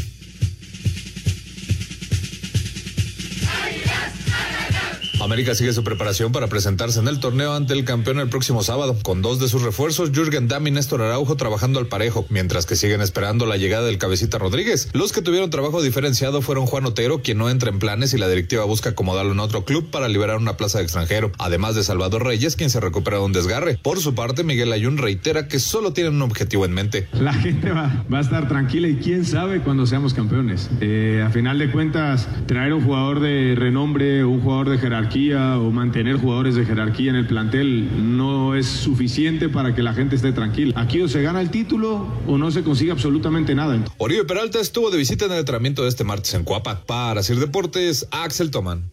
América 5.21 5.55
sigue 5.55 5.73
su 5.73 5.85
preparación 5.85 6.33
para 6.33 6.49
presentarse 6.49 6.99
en 6.99 7.09
el 7.09 7.21
torneo 7.21 7.55
ante 7.55 7.73
el 7.73 7.85
campeón 7.85 8.19
el 8.19 8.29
próximo 8.29 8.63
sábado, 8.63 8.97
con 9.03 9.23
dos 9.23 9.39
de 9.39 9.49
sus 9.49 9.63
refuerzos, 9.63 10.11
Jürgen 10.11 10.49
Damm 10.49 10.67
y 10.67 10.71
Néstor 10.73 11.03
Araujo 11.03 11.37
trabajando 11.37 11.79
al 11.79 11.87
parejo, 11.87 12.27
mientras 12.29 12.67
que 12.67 12.77
siguen 12.77 13.01
esperando 13.01 13.47
la 13.47 13.57
llegada 13.57 13.87
del 13.87 13.99
cabecita 13.99 14.39
Rodríguez. 14.39 14.91
Los 14.93 15.13
que 15.13 15.23
tuvieron 15.23 15.51
trabajo 15.51 15.83
diferenciado 15.83 16.43
fueron 16.43 16.67
Juan 16.67 16.85
Otero, 16.85 17.23
quien 17.23 17.39
no 17.39 17.49
entra 17.49 17.71
en 17.71 17.79
planes 17.79 18.13
y 18.13 18.19
la 18.19 18.29
directiva 18.29 18.65
busca 18.65 18.91
acomodarlo 18.91 19.33
en 19.33 19.41
otro 19.41 19.65
club 19.65 19.91
para 19.91 20.09
liberar 20.09 20.37
una 20.37 20.57
plaza 20.57 20.79
de 20.79 20.85
extranjero, 20.85 21.33
además 21.39 21.75
de 21.75 21.85
Salvador 21.85 22.25
Reyes, 22.25 22.57
quien 22.57 22.71
se 22.71 22.81
recupera 22.81 23.19
de 23.19 23.25
un 23.25 23.33
desgarre. 23.33 23.79
Por 23.83 24.01
su 24.01 24.15
parte, 24.15 24.43
Miguel 24.43 24.73
Ayun 24.73 24.99
reitera 24.99 25.49
que 25.49 25.59
solo 25.59 25.93
tienen 25.93 26.17
un 26.17 26.23
objetivo 26.23 26.65
en 26.65 26.73
mente. 26.73 27.09
La 27.13 27.33
gente 27.33 27.71
va, 27.71 28.05
a 28.11 28.21
estar 28.21 28.49
tranquila 28.49 28.89
y 28.89 28.97
quién 28.97 29.25
sabe 29.25 29.61
cuando 29.61 29.87
seamos 29.87 30.13
campeones. 30.13 30.71
Eh, 30.81 31.23
a 31.25 31.31
final 31.31 31.59
de 31.59 31.71
cuentas, 31.71 32.29
traer 32.47 32.73
un 32.73 32.85
jugador 32.85 33.21
de 33.21 33.55
renombre, 33.57 34.25
un 34.25 34.41
jugador 34.41 34.71
de 34.71 34.79
jerarquía 34.79 35.14
o 35.15 35.71
mantener 35.71 36.17
jugadores 36.17 36.57
de 36.57 36.65
jerarquía 36.65 37.11
en 37.11 37.17
el 37.17 37.27
plantel 37.27 38.17
no 38.17 38.57
es 38.57 38.67
suficiente 38.67 39.49
para 39.49 39.73
que 39.73 39.81
la 39.81 39.95
gente 39.95 40.17
esté 40.17 40.33
tranquila. 40.33 40.75
Aquí 40.77 41.01
o 41.01 41.09
se 41.09 41.23
gana 41.23 41.41
el 41.41 41.51
título 41.51 42.09
o 42.27 42.37
no 42.37 42.51
se 42.51 42.65
consigue 42.65 42.91
absolutamente 42.91 43.55
nada. 43.55 43.79
Oribe 43.99 44.25
Peralta 44.25 44.59
estuvo 44.61 44.91
de 44.91 44.99
visita 44.99 45.27
en 45.27 45.33
el 45.33 45.39
entrenamiento 45.39 45.83
de 45.83 45.89
este 45.89 46.03
martes 46.03 46.35
en 46.35 46.43
Cuapa. 46.43 46.85
Para 46.85 47.23
Sir 47.23 47.39
Deportes, 47.39 48.09
Axel 48.11 48.51
Toman. 48.51 48.91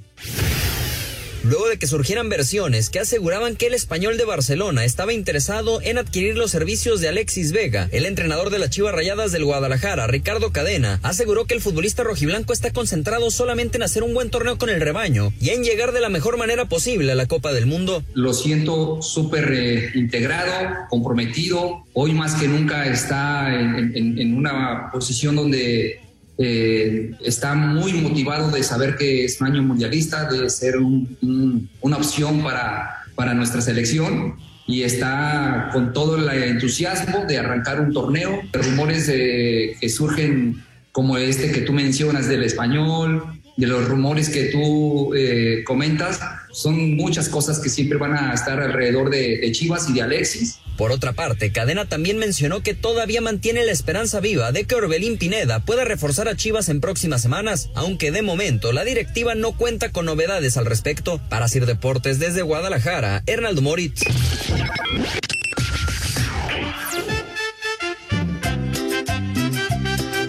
Luego 1.44 1.70
de 1.70 1.78
que 1.78 1.88
surgieran 1.88 2.30
versiones 2.30 2.90
que 2.90 3.00
aseguraban 3.00 3.56
que 3.56 3.68
el 3.68 3.74
español 3.74 4.18
de 4.18 4.26
Barcelona 4.26 4.86
estaba 4.86 5.12
interesado 5.12 5.82
en 5.82 5.98
adquirir 5.98 6.38
los 6.38 6.52
servicios 6.52 7.02
de 7.02 7.10
Alexis 7.10 7.52
Vega, 7.52 7.90
el 7.92 8.06
entrenador 8.06 8.52
de 8.52 8.60
las 8.60 8.70
Chivas 8.70 8.94
Rayadas 8.94 9.32
del 9.32 9.46
Guadalajara, 9.46 10.06
Ricardo 10.06 10.52
Cadena, 10.52 11.00
aseguró 11.02 11.46
que 11.46 11.56
el 11.56 11.62
futbolista 11.62 12.04
rojiblanco 12.04 12.54
está 12.54 12.72
concentrado 12.72 13.32
solamente 13.32 13.78
en 13.78 13.84
hacer 13.84 14.04
un 14.04 14.14
buen 14.14 14.30
torneo 14.30 14.60
con 14.60 14.70
el 14.70 14.82
rebaño 14.82 15.34
y 15.42 15.50
en 15.50 15.64
llegar 15.64 15.94
de 15.94 16.02
la 16.02 16.10
mejor 16.10 16.38
manera 16.38 16.66
posible 16.66 17.12
a 17.12 17.16
la 17.16 17.26
Copa 17.26 17.54
del 17.54 17.66
Mundo. 17.66 18.04
Lo 18.14 18.34
siento 18.34 19.02
súper 19.02 19.52
eh, 19.52 19.92
integrado, 19.96 20.88
comprometido. 20.90 21.86
Hoy 21.94 22.14
más 22.14 22.36
que 22.36 22.48
nunca 22.48 22.86
está 22.86 23.54
en, 23.54 24.36
una 24.36 24.92
posición 24.92 25.36
donde 25.36 26.00
eh, 26.44 27.12
está 27.24 27.54
muy 27.54 27.94
motivado 27.94 28.50
de 28.50 28.64
saber 28.64 28.96
que 28.98 29.26
es 29.26 29.40
un 29.42 29.48
año 29.48 29.62
mundialista, 29.64 30.26
de 30.32 30.50
ser 30.50 30.78
un- 30.78 31.16
un- 31.22 31.70
una 31.82 31.98
opción 31.98 32.42
para, 32.44 33.04
para 33.16 33.34
nuestra 33.34 33.62
selección 33.62 34.36
y 34.68 34.82
está 34.84 35.70
con 35.74 35.94
todo 35.94 36.16
el 36.18 36.28
entusiasmo 36.44 37.26
de 37.28 37.38
arrancar 37.38 37.80
un 37.82 37.94
torneo. 37.94 38.42
Rumores 38.54 39.06
que 39.08 39.90
surgen 39.90 40.64
como 40.92 41.18
este 41.18 41.52
que 41.52 41.62
tú 41.62 41.74
mencionas 41.74 42.28
del 42.28 42.44
español, 42.44 43.24
de 43.58 43.68
los 43.68 43.88
rumores 43.88 44.30
que 44.30 44.46
tú 44.46 45.14
eh, 45.14 45.64
comentas, 45.66 46.20
son 46.52 46.96
muchas 46.96 47.30
cosas 47.30 47.60
que 47.60 47.70
siempre 47.70 47.98
van 47.98 48.16
a 48.16 48.34
estar 48.34 48.60
alrededor 48.60 49.10
de, 49.10 49.38
de 49.38 49.52
Chivas 49.52 49.90
y 49.90 49.94
de 49.94 50.02
Alexis. 50.02 50.60
Por 50.78 50.92
otra 50.92 51.14
parte, 51.14 51.52
Cadena 51.52 51.86
también 51.86 52.18
mencionó 52.18 52.64
que 52.64 52.74
todavía 52.74 53.22
mantiene 53.22 53.66
la 53.66 53.72
esperanza 53.72 54.20
viva 54.20 54.52
de 54.52 54.64
que 54.64 54.76
Orbelín 54.76 55.18
Pineda 55.18 55.60
pueda 55.60 55.86
reforzar 55.86 56.28
a 56.28 56.36
Chivas 56.36 56.70
en 56.70 56.82
próximas 56.82 57.22
semanas, 57.22 57.70
aunque 57.76 58.12
de 58.12 58.22
momento 58.22 58.72
la 58.72 58.84
directiva 58.84 59.36
no 59.36 59.52
cuenta 59.52 59.92
con 59.92 60.06
novedades 60.06 60.58
al 60.58 60.66
respecto. 60.66 61.22
Para 61.30 61.48
Sir 61.48 61.66
Deportes 61.66 62.20
desde 62.20 62.42
Guadalajara, 62.42 63.22
Hernaldo 63.28 63.62
Moritz. 63.62 64.02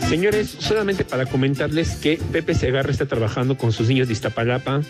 Señores, 0.08 0.54
solamente 0.58 1.04
para 1.06 1.24
comentarles 1.24 1.94
que 1.94 2.20
Pepe 2.30 2.54
Segarra 2.54 2.90
está 2.90 3.06
trabajando 3.06 3.56
con 3.56 3.72
sus 3.72 3.88
niños 3.88 4.08
de 4.08 4.12
Iztapalapa 4.12 4.82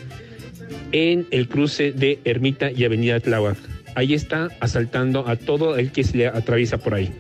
en 0.93 1.27
el 1.31 1.49
cruce 1.49 1.93
de 1.93 2.21
Ermita 2.25 2.71
y 2.71 2.85
Avenida 2.85 3.21
Tláhuac. 3.21 3.59
Ahí 3.95 4.15
está 4.15 4.49
asaltando 4.61 5.29
a 5.29 5.37
todo 5.37 5.77
el 5.77 5.93
que 5.93 6.05
se 6.05 6.17
le 6.17 6.27
atraviesa 6.27 6.79
por 6.79 6.95
ahí. 6.95 7.13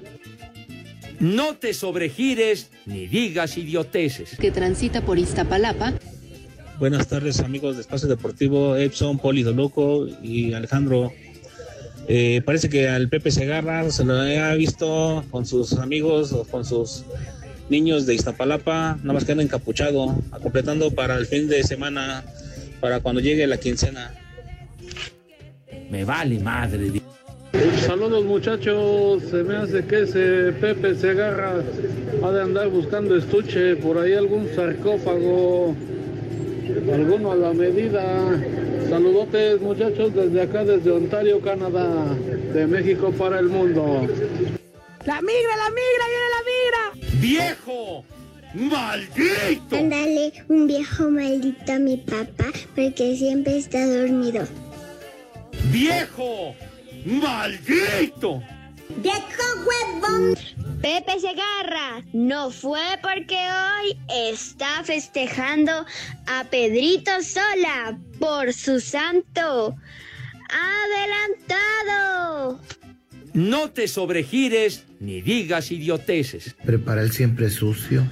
No 1.20 1.56
te 1.56 1.74
sobregires 1.74 2.70
ni 2.86 3.06
digas 3.06 3.56
idioteces. 3.56 4.36
que 4.38 4.50
transita 4.50 5.02
por 5.02 5.18
Iztapalapa. 5.18 5.94
Buenas 6.78 7.06
tardes 7.06 7.40
amigos 7.40 7.76
de 7.76 7.82
Espacio 7.82 8.08
Deportivo, 8.08 8.76
Epson, 8.76 9.18
Poli 9.18 9.42
Doloco 9.42 10.06
y 10.22 10.52
Alejandro. 10.52 11.12
Eh, 12.08 12.42
parece 12.44 12.68
que 12.68 12.88
al 12.88 13.08
Pepe 13.08 13.30
Segarra 13.30 13.88
se 13.90 14.04
lo 14.04 14.14
ha 14.14 14.54
visto 14.54 15.24
con 15.30 15.46
sus 15.46 15.74
amigos 15.74 16.32
o 16.32 16.44
con 16.44 16.64
sus 16.64 17.04
niños 17.68 18.06
de 18.06 18.14
Iztapalapa, 18.14 18.98
nada 19.02 19.12
más 19.12 19.24
que 19.24 19.32
anda 19.32 19.44
encapuchado, 19.44 20.14
completando 20.42 20.90
para 20.90 21.16
el 21.16 21.26
fin 21.26 21.48
de 21.48 21.62
semana, 21.62 22.24
para 22.82 22.98
cuando 22.98 23.20
llegue 23.20 23.46
la 23.46 23.58
quincena. 23.58 24.12
Me 25.88 26.04
vale 26.04 26.40
madre. 26.40 27.00
Saludos 27.86 28.24
muchachos, 28.24 29.22
se 29.30 29.44
me 29.44 29.54
hace 29.54 29.84
que 29.84 30.02
ese 30.02 30.52
Pepe 30.60 30.96
Segarra 30.96 31.62
ha 32.24 32.30
de 32.32 32.42
andar 32.42 32.68
buscando 32.70 33.16
estuche, 33.16 33.76
por 33.76 33.98
ahí 33.98 34.14
algún 34.14 34.48
sarcófago, 34.56 35.76
alguno 36.92 37.30
a 37.30 37.36
la 37.36 37.52
medida. 37.52 38.02
Saludotes 38.90 39.60
muchachos 39.60 40.12
desde 40.12 40.42
acá, 40.42 40.64
desde 40.64 40.90
Ontario, 40.90 41.40
Canadá, 41.40 42.16
de 42.52 42.66
México 42.66 43.12
para 43.12 43.38
el 43.38 43.46
mundo. 43.46 44.08
La 45.06 45.22
migra, 45.22 45.56
la 45.56 45.70
migra, 45.70 46.04
viene 46.08 46.28
la 46.36 46.42
migra. 46.50 47.10
¡Viejo! 47.20 48.04
¡Maldito! 48.54 49.76
Mándale 49.76 50.32
un 50.48 50.66
viejo 50.66 51.10
maldito 51.10 51.72
a 51.72 51.78
mi 51.78 51.96
papá 51.96 52.52
porque 52.74 53.16
siempre 53.16 53.56
está 53.56 53.86
dormido. 53.86 54.46
¡Viejo! 55.70 56.54
¡Maldito! 57.06 58.42
¡Viejo 58.98 59.42
huevón! 59.66 60.36
Pepe 60.82 61.18
Segarra 61.18 62.04
no 62.12 62.50
fue 62.50 62.80
porque 63.00 63.36
hoy 63.36 63.96
está 64.28 64.84
festejando 64.84 65.86
a 66.26 66.44
Pedrito 66.50 67.10
Sola 67.22 67.98
por 68.18 68.52
su 68.52 68.80
santo. 68.80 69.76
¡Adelantado! 70.50 72.60
No 73.32 73.70
te 73.70 73.88
sobregires 73.88 74.84
ni 75.00 75.22
digas 75.22 75.70
idioteces. 75.70 76.54
Prepara 76.64 77.00
el 77.00 77.12
siempre 77.12 77.48
sucio. 77.48 78.06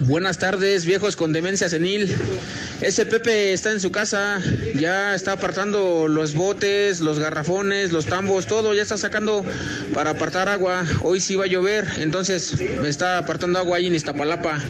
Buenas 0.00 0.36
tardes, 0.36 0.84
viejos 0.84 1.16
con 1.16 1.32
demencia 1.32 1.70
senil. 1.70 2.14
Ese 2.82 3.06
Pepe 3.06 3.54
está 3.54 3.72
en 3.72 3.80
su 3.80 3.90
casa, 3.90 4.42
ya 4.74 5.14
está 5.14 5.32
apartando 5.32 6.06
los 6.06 6.34
botes, 6.34 7.00
los 7.00 7.18
garrafones, 7.18 7.92
los 7.92 8.04
tambos, 8.04 8.46
todo, 8.46 8.74
ya 8.74 8.82
está 8.82 8.98
sacando 8.98 9.42
para 9.94 10.10
apartar 10.10 10.50
agua. 10.50 10.84
Hoy 11.00 11.20
sí 11.20 11.34
va 11.34 11.44
a 11.44 11.48
llover, 11.48 11.86
entonces 11.96 12.60
me 12.82 12.90
está 12.90 13.16
apartando 13.16 13.58
agua 13.58 13.78
ahí 13.78 13.86
en 13.86 13.94
Iztapalapa. 13.94 14.60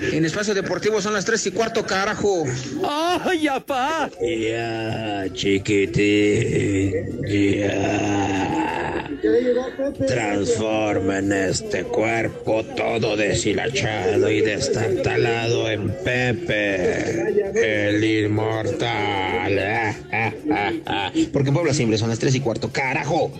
En 0.00 0.24
espacio 0.24 0.54
deportivo 0.54 1.00
son 1.02 1.12
las 1.12 1.24
tres 1.24 1.46
y 1.46 1.50
cuarto, 1.50 1.84
carajo. 1.84 2.44
¡Ay, 2.82 3.48
apá! 3.48 4.10
Ya, 4.20 5.26
chiquitín, 5.32 6.92
ya. 7.26 9.06
Transformen 10.06 11.32
este 11.32 11.84
cuerpo 11.84 12.64
todo 12.64 13.16
deshilachado 13.16 14.30
y 14.30 14.40
destartalado 14.40 15.70
en 15.70 15.90
Pepe, 16.02 17.92
el 17.92 18.02
inmortal. 18.02 19.58
Ah, 19.58 19.94
ah, 20.12 20.32
ah, 20.50 20.72
ah. 20.86 21.12
Porque 21.32 21.48
en 21.48 21.54
Puebla 21.54 21.74
siempre 21.74 21.98
son 21.98 22.08
las 22.08 22.18
tres 22.18 22.34
y 22.34 22.40
cuarto, 22.40 22.70
carajo. 22.72 23.30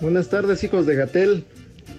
Buenas 0.00 0.28
tardes, 0.28 0.64
hijos 0.64 0.86
de 0.86 0.94
Gatel. 0.96 1.44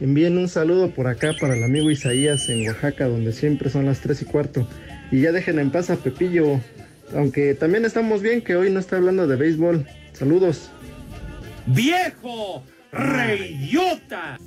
Envíen 0.01 0.39
un 0.39 0.49
saludo 0.49 0.89
por 0.89 1.05
acá 1.05 1.35
para 1.39 1.55
el 1.55 1.63
amigo 1.63 1.91
Isaías 1.91 2.49
en 2.49 2.67
Oaxaca, 2.67 3.07
donde 3.07 3.31
siempre 3.33 3.69
son 3.69 3.85
las 3.85 3.99
3 3.99 4.23
y 4.23 4.25
cuarto. 4.25 4.67
Y 5.11 5.21
ya 5.21 5.31
dejen 5.31 5.59
en 5.59 5.69
paz 5.69 5.91
a 5.91 5.95
Pepillo, 5.97 6.59
aunque 7.15 7.53
también 7.53 7.85
estamos 7.85 8.23
bien 8.23 8.41
que 8.41 8.55
hoy 8.55 8.71
no 8.71 8.79
está 8.79 8.97
hablando 8.97 9.27
de 9.27 9.35
béisbol. 9.35 9.85
Saludos. 10.13 10.71
¡Viejo! 11.67 12.63
¡Reyota! 12.91 14.39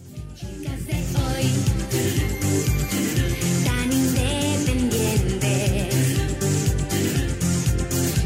tan 3.64 3.92
independiente. 3.92 5.88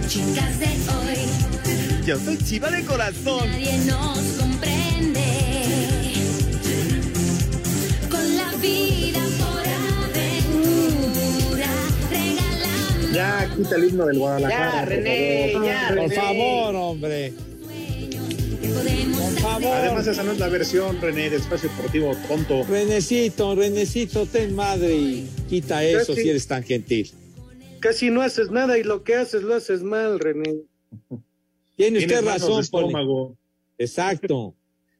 Chicas 0.08 0.58
de 0.58 0.66
hoy, 0.66 2.06
Yo 2.06 2.18
soy 2.18 2.38
chiva 2.38 2.70
de 2.70 2.82
corazón. 2.84 3.50
nadie 3.50 3.78
nos 3.84 4.18
comprende. 4.40 5.37
Ya 13.12 13.50
quita 13.56 13.76
el 13.76 13.84
himno 13.88 14.06
del 14.06 14.18
Guadalajara. 14.18 14.72
Ya, 14.74 14.80
por 14.84 14.88
René, 14.90 15.50
favor. 15.52 15.66
ya, 15.66 15.88
Por 15.88 15.96
René. 15.96 16.14
favor, 16.14 16.74
hombre. 16.76 17.32
Por 18.70 19.40
favor. 19.40 19.74
Además, 19.76 20.06
esa 20.06 20.22
no 20.22 20.32
es 20.32 20.38
la 20.38 20.48
versión, 20.48 21.00
René, 21.00 21.30
de 21.30 21.36
Espacio 21.36 21.68
Deportivo 21.70 22.12
tonto. 22.28 22.64
Renecito, 22.64 23.54
Renecito, 23.54 24.26
ten 24.26 24.54
madre 24.54 24.94
y 24.94 25.28
quita 25.48 25.82
eso 25.84 26.12
Casi. 26.12 26.22
si 26.22 26.28
eres 26.30 26.46
tan 26.46 26.62
gentil. 26.62 27.10
Casi 27.80 28.10
no 28.10 28.22
haces 28.22 28.50
nada 28.50 28.78
y 28.78 28.84
lo 28.84 29.02
que 29.02 29.14
haces 29.16 29.42
lo 29.42 29.54
haces 29.54 29.82
mal, 29.82 30.20
René. 30.20 30.54
Tiene 31.76 31.98
Tienes 32.00 32.04
usted 32.04 32.24
razón, 32.24 32.66
Poli. 32.70 32.94
Exacto. 33.78 34.54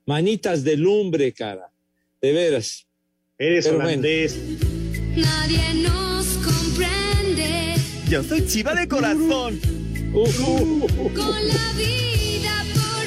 Manitas 0.06 0.64
de 0.64 0.76
lumbre, 0.76 1.32
cara. 1.32 1.70
De 2.20 2.32
veras. 2.32 2.86
Eres 3.40 3.66
Pero 3.66 3.76
bueno. 3.76 3.88
holandés. 3.90 4.36
Nadie 5.14 5.74
nos 5.74 6.26
comprende. 6.38 7.76
Yo 8.10 8.24
soy 8.24 8.44
chiva 8.48 8.74
de 8.74 8.88
corazón. 8.88 9.60
Uh, 10.12 10.18
uh, 10.18 10.24
uh, 10.24 10.86
Con 11.14 11.46
la 11.46 11.72
vida 11.76 12.64
por 12.74 13.06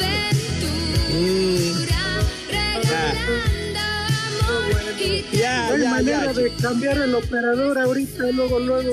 aventura, 0.00 2.00
regalando 2.50 3.80
amor 4.48 5.00
y 5.00 5.02
Ya, 5.36 5.66
hay 5.66 5.82
ya, 5.82 5.90
manera 5.90 6.32
ya. 6.32 6.34
de 6.40 6.50
cambiar 6.62 6.96
el 6.98 7.14
operador 7.14 7.78
ahorita, 7.78 8.24
luego, 8.32 8.58
luego. 8.60 8.92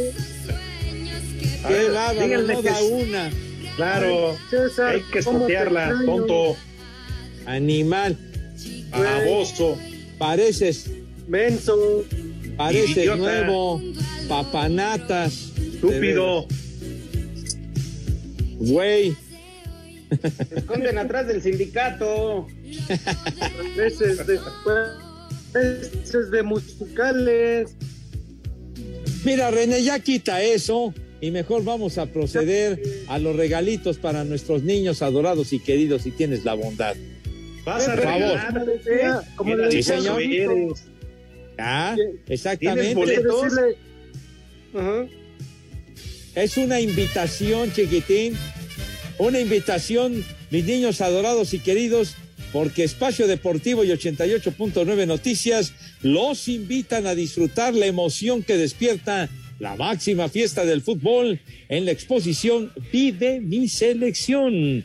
Qué 1.67 1.89
bárbaro, 1.89 2.21
díganle 2.21 2.53
no 2.53 2.61
que 2.61 2.69
una. 2.91 3.31
Claro, 3.77 4.37
César, 4.49 4.95
hay 4.95 5.01
que 5.03 5.23
¿cómo 5.23 5.45
te 5.47 5.53
espotearla, 5.53 5.83
extraño? 5.89 6.05
tonto, 6.17 6.57
Animal. 7.45 8.17
baboso. 8.91 9.77
Pareces, 10.17 10.89
Menso. 11.27 12.05
pareces 12.57 12.97
Idiota. 12.97 13.17
nuevo. 13.17 13.81
Papanatas. 14.27 15.51
Estúpido. 15.57 16.47
Güey. 18.57 19.15
Se 20.49 20.59
esconden 20.59 20.97
atrás 20.97 21.27
del 21.27 21.41
sindicato. 21.41 22.47
Veces 23.75 24.25
de, 24.25 24.39
veces 25.53 26.31
de 26.31 26.43
musicales. 26.43 27.75
Mira, 29.25 29.51
René, 29.51 29.83
ya 29.83 29.99
quita 29.99 30.41
eso. 30.41 30.93
Y 31.21 31.31
mejor 31.31 31.63
vamos 31.63 31.97
a 31.97 32.05
proceder 32.05 32.81
a 33.07 33.17
los 33.17 33.35
regalitos 33.35 33.97
para 33.97 34.23
nuestros 34.23 34.63
niños 34.63 35.01
adorados 35.01 35.53
y 35.53 35.59
queridos 35.59 36.03
si 36.03 36.11
tienes 36.11 36.45
la 36.45 36.53
bondad. 36.53 36.95
Vas 37.65 37.87
a 37.87 37.95
Por 37.95 38.03
favor. 38.03 38.21
regalar. 38.21 39.23
Como 39.35 39.51
Qué 39.55 39.61
le 39.63 39.71
Sí, 39.71 39.77
decía 39.77 39.97
señor. 39.97 40.15
Rodito, 40.15 40.51
eres. 40.51 40.83
Ah, 41.57 41.93
¿Tienes 41.95 42.15
exactamente. 42.27 42.93
boletos? 42.95 43.43
decirle- 43.43 43.77
Ajá. 44.75 45.05
Es 46.35 46.57
una 46.57 46.79
invitación, 46.81 47.71
chiquitín. 47.71 48.35
Una 49.17 49.39
invitación, 49.39 50.23
mis 50.51 50.65
niños 50.65 50.99
adorados 50.99 51.53
y 51.53 51.59
queridos, 51.59 52.15
porque 52.51 52.83
Espacio 52.83 53.27
Deportivo 53.27 53.85
y 53.85 53.91
88.9 53.91 55.05
Noticias 55.07 55.73
los 56.01 56.47
invitan 56.49 57.07
a 57.07 57.15
disfrutar 57.15 57.73
la 57.73 57.85
emoción 57.85 58.43
que 58.43 58.57
despierta 58.57 59.29
la 59.59 59.77
máxima 59.77 60.27
fiesta 60.27 60.65
del 60.65 60.81
fútbol 60.81 61.39
en 61.69 61.85
la 61.85 61.91
exposición 61.91 62.73
Vive 62.91 63.39
mi 63.39 63.69
selección. 63.69 64.83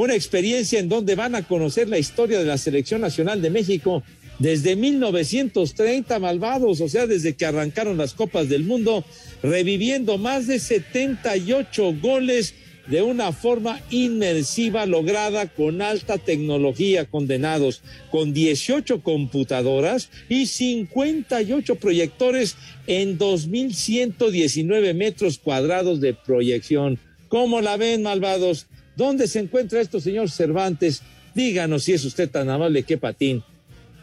Una 0.00 0.14
experiencia 0.14 0.80
en 0.80 0.88
donde 0.88 1.14
van 1.14 1.34
a 1.34 1.42
conocer 1.42 1.86
la 1.86 1.98
historia 1.98 2.38
de 2.38 2.46
la 2.46 2.56
Selección 2.56 3.02
Nacional 3.02 3.42
de 3.42 3.50
México 3.50 4.02
desde 4.38 4.74
1930, 4.74 6.18
malvados, 6.18 6.80
o 6.80 6.88
sea, 6.88 7.06
desde 7.06 7.34
que 7.34 7.44
arrancaron 7.44 7.98
las 7.98 8.14
Copas 8.14 8.48
del 8.48 8.64
Mundo, 8.64 9.04
reviviendo 9.42 10.16
más 10.16 10.46
de 10.46 10.58
78 10.58 11.96
goles 12.00 12.54
de 12.86 13.02
una 13.02 13.32
forma 13.32 13.78
inmersiva 13.90 14.86
lograda 14.86 15.48
con 15.48 15.82
alta 15.82 16.16
tecnología, 16.16 17.04
condenados, 17.04 17.82
con 18.10 18.32
18 18.32 19.02
computadoras 19.02 20.08
y 20.30 20.46
58 20.46 21.74
proyectores 21.74 22.56
en 22.86 23.18
2.119 23.18 24.94
metros 24.94 25.36
cuadrados 25.36 26.00
de 26.00 26.14
proyección. 26.14 26.98
¿Cómo 27.28 27.60
la 27.60 27.76
ven, 27.76 28.00
malvados? 28.00 28.66
¿Dónde 29.00 29.26
se 29.28 29.38
encuentra 29.38 29.80
esto, 29.80 29.98
señor 29.98 30.28
Cervantes? 30.30 31.02
Díganos 31.34 31.84
si 31.84 31.94
es 31.94 32.04
usted 32.04 32.28
tan 32.28 32.50
amable 32.50 32.82
que 32.82 32.98
patín. 32.98 33.42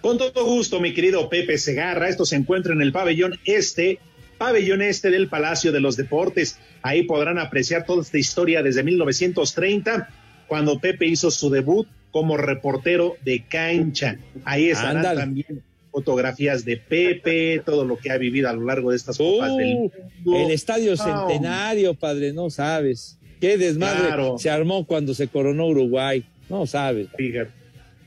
Con 0.01 0.17
todo 0.17 0.43
gusto, 0.43 0.79
mi 0.79 0.91
querido 0.91 1.29
Pepe 1.29 1.59
Segarra, 1.59 2.09
esto 2.09 2.25
se 2.25 2.35
encuentra 2.35 2.73
en 2.73 2.81
el 2.81 2.91
pabellón 2.91 3.35
este, 3.45 3.99
pabellón 4.39 4.81
este 4.81 5.11
del 5.11 5.29
Palacio 5.29 5.71
de 5.71 5.81
los 5.81 5.97
Deportes. 5.97 6.57
Ahí 6.81 7.03
podrán 7.03 7.37
apreciar 7.37 7.85
toda 7.85 8.01
esta 8.01 8.17
historia 8.17 8.63
desde 8.63 8.81
1930, 8.81 10.09
cuando 10.47 10.79
Pepe 10.79 11.05
hizo 11.05 11.29
su 11.29 11.51
debut 11.51 11.87
como 12.09 12.35
reportero 12.35 13.17
de 13.23 13.45
cancha. 13.47 14.17
Ahí 14.45 14.71
estarán 14.71 15.03
también 15.03 15.61
fotografías 15.91 16.65
de 16.65 16.77
Pepe, 16.77 17.61
todo 17.63 17.85
lo 17.85 17.97
que 17.97 18.09
ha 18.09 18.17
vivido 18.17 18.49
a 18.49 18.53
lo 18.53 18.63
largo 18.65 18.89
de 18.89 18.97
estas 18.97 19.19
copas 19.19 19.55
del 19.57 19.75
Uh, 19.75 19.79
mundo. 20.23 20.39
el 20.39 20.49
estadio 20.51 20.97
centenario, 20.97 21.93
padre, 21.93 22.33
no 22.33 22.49
sabes. 22.49 23.19
Qué 23.39 23.57
desmadre 23.57 24.07
Claro. 24.07 24.37
se 24.37 24.49
armó 24.49 24.85
cuando 24.85 25.13
se 25.13 25.27
coronó 25.27 25.67
Uruguay. 25.67 26.23
No 26.49 26.65
sabes. 26.65 27.07
Fíjate, 27.17 27.51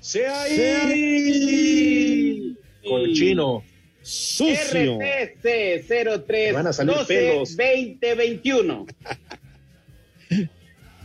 ¡Sea 0.00 0.42
ahí! 0.42 2.56
Colchino. 2.82 3.62
Sucio. 4.02 4.98
RTC 4.98 6.24
03 6.26 6.54
Van 6.54 6.66
a 6.66 6.72
salir 6.72 6.94
12 6.94 7.14
pelos. 7.14 7.56
2021. 7.56 8.86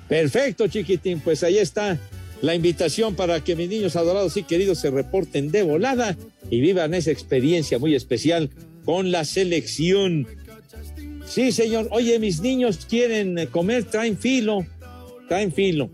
Perfecto, 0.07 0.67
chiquitín. 0.67 1.19
Pues 1.19 1.43
ahí 1.43 1.57
está 1.57 1.97
la 2.41 2.55
invitación 2.55 3.15
para 3.15 3.43
que 3.43 3.55
mis 3.55 3.69
niños 3.69 3.95
adorados 3.95 4.37
y 4.37 4.43
queridos 4.43 4.79
se 4.79 4.91
reporten 4.91 5.51
de 5.51 5.63
volada 5.63 6.17
y 6.49 6.61
vivan 6.61 6.93
esa 6.93 7.11
experiencia 7.11 7.79
muy 7.79 7.95
especial 7.95 8.49
con 8.83 9.11
la 9.11 9.25
selección. 9.25 10.27
Sí, 11.25 11.51
señor. 11.51 11.87
Oye, 11.91 12.19
mis 12.19 12.41
niños 12.41 12.85
quieren 12.87 13.47
comer, 13.47 13.85
traen 13.85 14.17
filo. 14.17 14.65
Traen 15.27 15.51
filo. 15.51 15.89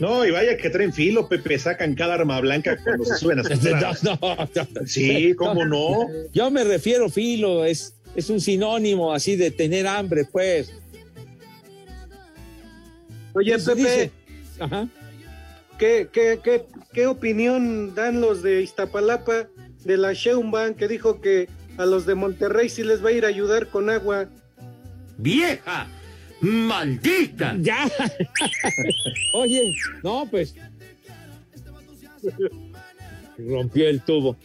No, 0.00 0.26
y 0.26 0.30
vaya 0.30 0.56
que 0.56 0.68
traen 0.68 0.92
filo, 0.92 1.28
Pepe, 1.28 1.58
sacan 1.58 1.94
cada 1.94 2.14
arma 2.14 2.38
blanca 2.40 2.76
cuando 2.82 3.04
se 3.04 3.16
suben 3.16 3.40
a 3.40 3.44
sus 3.48 3.62
gradas. 3.62 4.04
No, 4.04 4.18
no, 4.20 4.36
no. 4.54 4.86
Sí, 4.86 5.34
¿cómo 5.34 5.64
no? 5.64 6.06
Yo 6.34 6.50
me 6.50 6.64
refiero 6.64 7.08
filo, 7.08 7.64
es, 7.64 7.94
es 8.14 8.28
un 8.28 8.40
sinónimo 8.40 9.12
así 9.12 9.36
de 9.36 9.50
tener 9.50 9.86
hambre, 9.86 10.26
pues. 10.30 10.72
Oye, 13.36 13.54
Dice- 13.56 13.70
Pepe, 13.76 13.82
dice- 13.82 14.10
Ajá. 14.58 14.88
¿qué, 15.78 16.08
qué, 16.10 16.40
qué, 16.42 16.64
qué 16.92 17.06
opinión 17.06 17.94
dan 17.94 18.20
los 18.20 18.42
de 18.42 18.62
Iztapalapa 18.62 19.46
de 19.84 19.96
la 19.98 20.12
Sheinbaum 20.14 20.74
que 20.74 20.88
dijo 20.88 21.20
que 21.20 21.48
a 21.76 21.84
los 21.84 22.06
de 22.06 22.14
Monterrey 22.14 22.68
sí 22.70 22.82
les 22.82 23.04
va 23.04 23.10
a 23.10 23.12
ir 23.12 23.24
a 23.26 23.28
ayudar 23.28 23.68
con 23.68 23.90
agua? 23.90 24.26
¡Vieja! 25.18 25.86
¡Maldita! 26.40 27.56
Ya. 27.60 27.86
Oye, 29.34 29.74
no, 30.02 30.26
pues. 30.30 30.54
Rompió 33.38 33.88
el 33.88 34.00
tubo. 34.00 34.36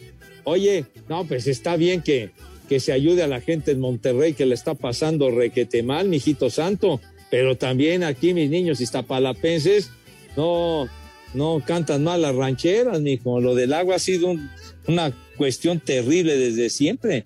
Oye, 0.44 0.84
no, 1.08 1.24
pues 1.26 1.46
está 1.46 1.76
bien 1.76 2.02
que, 2.02 2.30
que 2.68 2.80
se 2.80 2.92
ayude 2.92 3.22
a 3.22 3.26
la 3.26 3.40
gente 3.40 3.70
en 3.72 3.80
Monterrey 3.80 4.34
que 4.34 4.44
le 4.46 4.54
está 4.54 4.74
pasando 4.74 5.30
requete 5.30 5.82
mal, 5.82 6.08
mijito 6.08 6.50
santo. 6.50 7.00
Pero 7.32 7.56
también 7.56 8.04
aquí 8.04 8.34
mis 8.34 8.50
niños 8.50 8.82
iztapalapenses 8.82 9.90
no, 10.36 10.86
no 11.32 11.62
cantan 11.66 12.04
mal 12.04 12.20
las 12.20 12.34
rancheras, 12.36 13.00
mijo. 13.00 13.40
Lo 13.40 13.54
del 13.54 13.72
agua 13.72 13.96
ha 13.96 13.98
sido 13.98 14.28
un- 14.28 14.50
una 14.86 15.12
cuestión 15.38 15.80
terrible 15.80 16.36
desde 16.36 16.68
siempre. 16.68 17.24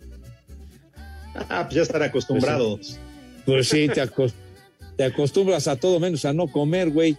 Ah, 1.49 1.65
pues 1.65 1.75
ya 1.75 1.83
están 1.83 2.05
acostumbrados. 2.05 2.99
Pues 3.45 3.69
sí, 3.69 3.89
te, 3.89 4.01
acos- 4.01 4.33
te 4.97 5.03
acostumbras 5.03 5.67
a 5.67 5.75
todo 5.75 5.99
menos 5.99 6.25
a 6.25 6.33
no 6.33 6.47
comer, 6.47 6.91
güey. 6.91 7.17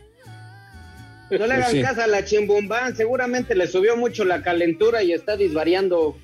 No 1.30 1.40
le 1.46 1.56
hagan 1.56 1.60
Pues 1.64 1.72
sí. 1.74 1.82
caso 1.82 2.02
a 2.04 2.08
la 2.08 2.24
chimbumbán, 2.24 2.96
seguramente 2.96 3.54
le 3.54 3.68
subió 3.68 3.98
mucho 3.98 4.24
la 4.24 4.42
calentura 4.42 5.04
y 5.04 5.12
está 5.12 5.36
disvariando. 5.36 6.18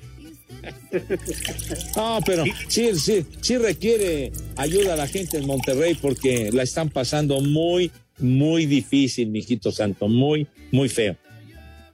No, 1.96 2.20
pero 2.24 2.44
sí, 2.68 2.94
sí, 2.98 3.26
sí 3.40 3.58
requiere 3.58 4.32
ayuda 4.56 4.94
a 4.94 4.96
la 4.96 5.06
gente 5.06 5.38
en 5.38 5.46
Monterrey 5.46 5.94
porque 5.94 6.50
la 6.52 6.62
están 6.62 6.90
pasando 6.90 7.40
muy, 7.40 7.90
muy 8.18 8.66
difícil, 8.66 9.28
mijito 9.28 9.72
santo, 9.72 10.08
muy, 10.08 10.46
muy 10.70 10.88
feo. 10.88 11.16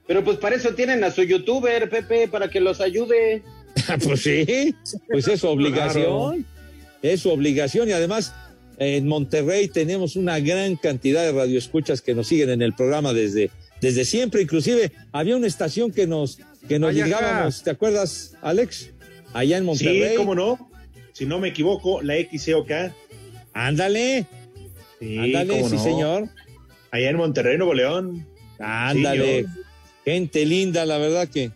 Pero 0.07 0.23
pues 0.23 0.37
para 0.37 0.55
eso 0.55 0.73
tienen 0.73 1.03
a 1.03 1.11
su 1.11 1.23
youtuber, 1.23 1.89
Pepe, 1.89 2.27
para 2.27 2.49
que 2.49 2.59
los 2.59 2.81
ayude. 2.81 3.43
pues 4.03 4.21
sí, 4.21 4.75
pues 5.09 5.27
es 5.27 5.39
su 5.39 5.47
obligación, 5.47 6.45
es 7.01 7.21
su 7.21 7.31
obligación 7.31 7.89
y 7.89 7.93
además 7.93 8.33
en 8.77 9.07
Monterrey 9.07 9.67
tenemos 9.67 10.15
una 10.15 10.39
gran 10.39 10.75
cantidad 10.75 11.23
de 11.23 11.31
radioescuchas 11.31 12.01
que 12.01 12.15
nos 12.15 12.27
siguen 12.27 12.49
en 12.49 12.61
el 12.61 12.73
programa 12.73 13.13
desde, 13.13 13.51
desde 13.81 14.05
siempre, 14.05 14.41
inclusive 14.41 14.91
había 15.11 15.35
una 15.35 15.47
estación 15.47 15.91
que 15.91 16.07
nos, 16.07 16.37
que 16.67 16.79
nos 16.79 16.91
Ay, 16.91 16.99
ajá. 17.01 17.05
ligábamos, 17.05 17.63
¿te 17.63 17.71
acuerdas, 17.71 18.35
Alex? 18.41 18.91
Allá 19.33 19.57
en 19.57 19.65
Monterrey. 19.65 20.09
Sí, 20.11 20.15
cómo 20.15 20.35
no. 20.35 20.69
Si 21.13 21.25
no 21.25 21.39
me 21.39 21.49
equivoco, 21.49 22.01
la 22.01 22.15
XCOK. 22.15 22.71
Ándale. 23.53 24.25
Sí, 24.99 25.17
Ándale, 25.17 25.63
sí, 25.67 25.75
no. 25.75 25.83
señor. 25.83 26.29
Allá 26.91 27.09
en 27.09 27.17
Monterrey, 27.17 27.57
Nuevo 27.57 27.73
León. 27.73 28.27
Ándale. 28.59 29.43
Sí, 29.43 29.49
Gente 30.05 30.45
linda, 30.45 30.85
la 30.85 30.97
verdad 30.97 31.27
que 31.27 31.51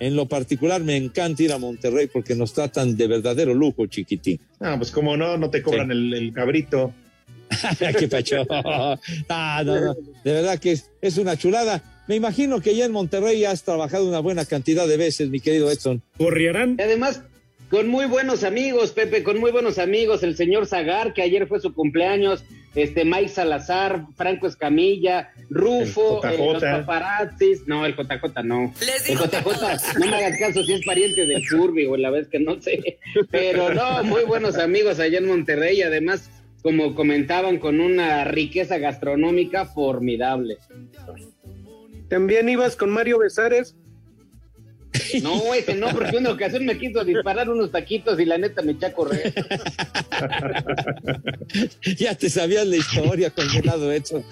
en 0.00 0.16
lo 0.16 0.26
particular 0.26 0.82
me 0.82 0.96
encanta 0.96 1.42
ir 1.44 1.52
a 1.52 1.58
Monterrey 1.58 2.08
porque 2.12 2.34
nos 2.34 2.52
tratan 2.52 2.96
de 2.96 3.06
verdadero 3.06 3.54
lujo, 3.54 3.86
chiquitín. 3.86 4.40
Ah, 4.58 4.74
pues 4.76 4.90
cómo 4.90 5.16
no, 5.16 5.36
no 5.38 5.48
te 5.50 5.62
cobran 5.62 5.90
el, 5.92 6.12
el 6.12 6.32
cabrito. 6.32 6.92
Qué 7.98 8.08
pacho. 8.08 8.46
Ah, 8.50 9.62
no, 9.64 9.80
no. 9.80 9.94
De 10.24 10.32
verdad 10.32 10.58
que 10.58 10.72
es, 10.72 10.90
es 11.00 11.18
una 11.18 11.36
chulada. 11.36 11.82
Me 12.08 12.16
imagino 12.16 12.60
que 12.60 12.74
ya 12.74 12.84
en 12.84 12.92
Monterrey 12.92 13.44
has 13.44 13.62
trabajado 13.62 14.08
una 14.08 14.18
buena 14.18 14.44
cantidad 14.44 14.86
de 14.86 14.96
veces, 14.96 15.28
mi 15.28 15.40
querido 15.40 15.70
Edson. 15.70 16.02
¿Corrierán? 16.18 16.76
Y 16.78 16.82
además, 16.82 17.22
con 17.70 17.88
muy 17.88 18.06
buenos 18.06 18.44
amigos, 18.44 18.90
Pepe, 18.90 19.22
con 19.22 19.38
muy 19.38 19.50
buenos 19.50 19.78
amigos, 19.78 20.22
el 20.22 20.36
señor 20.36 20.66
Zagar, 20.66 21.14
que 21.14 21.22
ayer 21.22 21.46
fue 21.46 21.58
su 21.58 21.72
cumpleaños, 21.72 22.44
este 22.74 23.04
Mike 23.04 23.28
Salazar, 23.28 24.04
Franco 24.16 24.46
Escamilla, 24.46 25.30
Rufo, 25.48 26.22
El 26.22 26.34
eh, 26.34 26.52
los 26.52 26.62
paparazzis, 26.62 27.66
no, 27.66 27.86
el 27.86 27.94
JJ 27.94 28.42
no. 28.44 28.74
Les 28.80 29.08
El 29.08 29.16
digo 29.16 29.24
JJ, 29.24 29.98
no 29.98 30.06
me 30.06 30.16
hagas 30.16 30.38
caso 30.38 30.62
si 30.64 30.74
es 30.74 30.84
pariente 30.84 31.24
del 31.24 31.46
Furby 31.46 31.86
o 31.86 31.96
la 31.96 32.10
vez 32.10 32.28
que 32.28 32.40
no 32.40 32.60
sé. 32.60 32.98
Pero 33.30 33.72
no, 33.72 34.04
muy 34.04 34.24
buenos 34.24 34.58
amigos 34.58 34.98
allá 35.00 35.16
en 35.18 35.28
Monterrey, 35.28 35.78
y 35.78 35.82
además, 35.82 36.28
como 36.62 36.94
comentaban, 36.94 37.58
con 37.58 37.80
una 37.80 38.24
riqueza 38.24 38.78
gastronómica 38.78 39.66
formidable. 39.66 40.58
También 42.08 42.48
ibas 42.48 42.76
con 42.76 42.90
Mario 42.90 43.18
Besares. 43.18 43.74
No, 45.22 45.54
ese 45.54 45.74
no, 45.74 45.88
porque 45.88 46.18
una 46.18 46.30
ocasión 46.30 46.66
me 46.66 46.78
quiso 46.78 47.04
disparar 47.04 47.48
unos 47.48 47.70
taquitos 47.70 48.20
y 48.20 48.26
la 48.26 48.38
neta 48.38 48.62
me 48.62 48.72
eché 48.72 48.86
a 48.86 48.92
correr. 48.92 49.32
ya 51.98 52.14
te 52.14 52.28
sabías 52.28 52.66
la 52.66 52.76
historia, 52.76 53.30
condenado 53.30 53.90
Edson. 53.90 54.22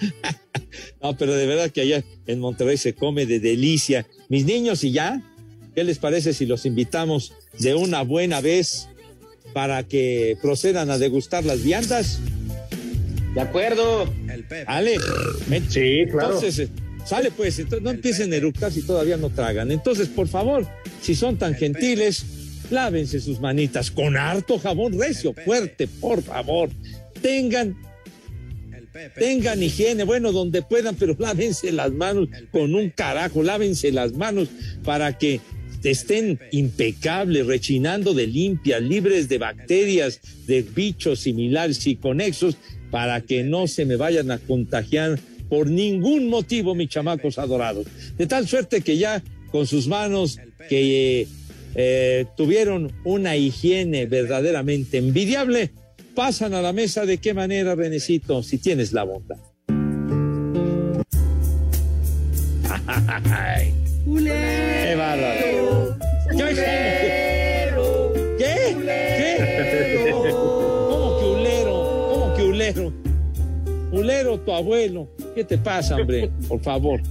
no, 1.01 1.17
pero 1.17 1.33
de 1.33 1.47
verdad 1.47 1.71
que 1.71 1.81
allá 1.81 2.03
en 2.27 2.39
Monterrey 2.39 2.77
se 2.77 2.93
come 2.93 3.25
de 3.25 3.39
delicia. 3.39 4.05
Mis 4.29 4.45
niños, 4.45 4.83
¿y 4.83 4.91
ya? 4.91 5.21
¿Qué 5.73 5.83
les 5.83 5.99
parece 5.99 6.33
si 6.33 6.45
los 6.45 6.65
invitamos 6.65 7.33
de 7.57 7.73
una 7.73 8.03
buena 8.03 8.41
vez 8.41 8.87
para 9.53 9.83
que 9.83 10.37
procedan 10.41 10.89
a 10.89 10.97
degustar 10.97 11.45
las 11.45 11.63
viandas? 11.63 12.19
De 13.33 13.41
acuerdo. 13.41 14.11
Ale, 14.67 14.97
Sí, 15.69 16.03
claro. 16.11 16.35
entonces, 16.35 16.59
eh, 16.59 16.69
sale 17.05 17.31
pues, 17.31 17.57
entonces 17.59 17.83
no 17.83 17.91
empiecen 17.91 18.33
a 18.33 18.35
eructar 18.35 18.71
si 18.71 18.81
todavía 18.81 19.17
no 19.17 19.29
tragan. 19.29 19.71
Entonces, 19.71 20.07
por 20.09 20.27
favor, 20.27 20.67
si 21.01 21.15
son 21.15 21.37
tan 21.37 21.55
gentiles, 21.55 22.25
lávense 22.69 23.19
sus 23.19 23.39
manitas 23.39 23.91
con 23.91 24.17
harto 24.17 24.59
jabón 24.59 24.99
recio, 24.99 25.33
fuerte, 25.45 25.87
por 25.87 26.21
favor. 26.21 26.69
Tengan 27.21 27.75
Tengan 29.17 29.63
higiene, 29.63 30.03
bueno, 30.03 30.33
donde 30.33 30.61
puedan, 30.61 30.95
pero 30.95 31.15
lávense 31.17 31.71
las 31.71 31.91
manos 31.93 32.27
con 32.51 32.75
un 32.75 32.89
carajo, 32.89 33.41
lávense 33.41 33.89
las 33.91 34.11
manos 34.13 34.49
para 34.83 35.17
que 35.17 35.39
estén 35.89 36.39
impecables, 36.51 37.47
rechinando 37.47 38.13
de 38.13 38.27
limpias, 38.27 38.81
libres 38.81 39.27
de 39.27 39.39
bacterias, 39.39 40.19
de 40.45 40.61
bichos 40.61 41.21
similares 41.21 41.87
y 41.87 41.95
conexos, 41.95 42.57
para 42.91 43.21
que 43.21 43.43
no 43.43 43.67
se 43.67 43.85
me 43.85 43.95
vayan 43.95 44.31
a 44.31 44.37
contagiar 44.37 45.19
por 45.49 45.69
ningún 45.69 46.29
motivo, 46.29 46.75
mis 46.75 46.89
chamacos 46.89 47.39
adorados. 47.39 47.87
De 48.17 48.27
tal 48.27 48.47
suerte 48.47 48.81
que 48.81 48.97
ya 48.97 49.23
con 49.51 49.65
sus 49.67 49.87
manos 49.87 50.37
que 50.69 51.27
eh, 51.75 52.25
tuvieron 52.37 52.91
una 53.03 53.35
higiene 53.35 54.05
verdaderamente 54.05 54.97
envidiable, 54.97 55.71
pasan 56.15 56.53
a 56.53 56.61
la 56.61 56.73
mesa 56.73 57.05
de 57.05 57.17
qué 57.17 57.33
manera, 57.33 57.75
Renecito, 57.75 58.43
si 58.43 58.57
tienes 58.57 58.93
la 58.93 59.03
bondad. 59.03 59.37
Ay, 64.07 64.23
¡Qué 64.23 64.95
bárbaro! 64.95 65.97
¿Qué? 66.31 66.55
¿Qué? 68.37 68.75
¿Qué? 68.77 70.21
¿Cómo 70.31 71.19
que 71.19 71.25
ulero? 71.25 72.09
¿Cómo 72.11 72.33
que 72.35 72.43
ulero? 72.43 72.93
Ulero, 73.91 74.39
tu 74.39 74.51
abuelo. 74.51 75.07
¿Qué 75.35 75.43
te 75.43 75.57
pasa, 75.57 75.97
hombre? 75.97 76.31
Por 76.47 76.61
favor. 76.61 77.01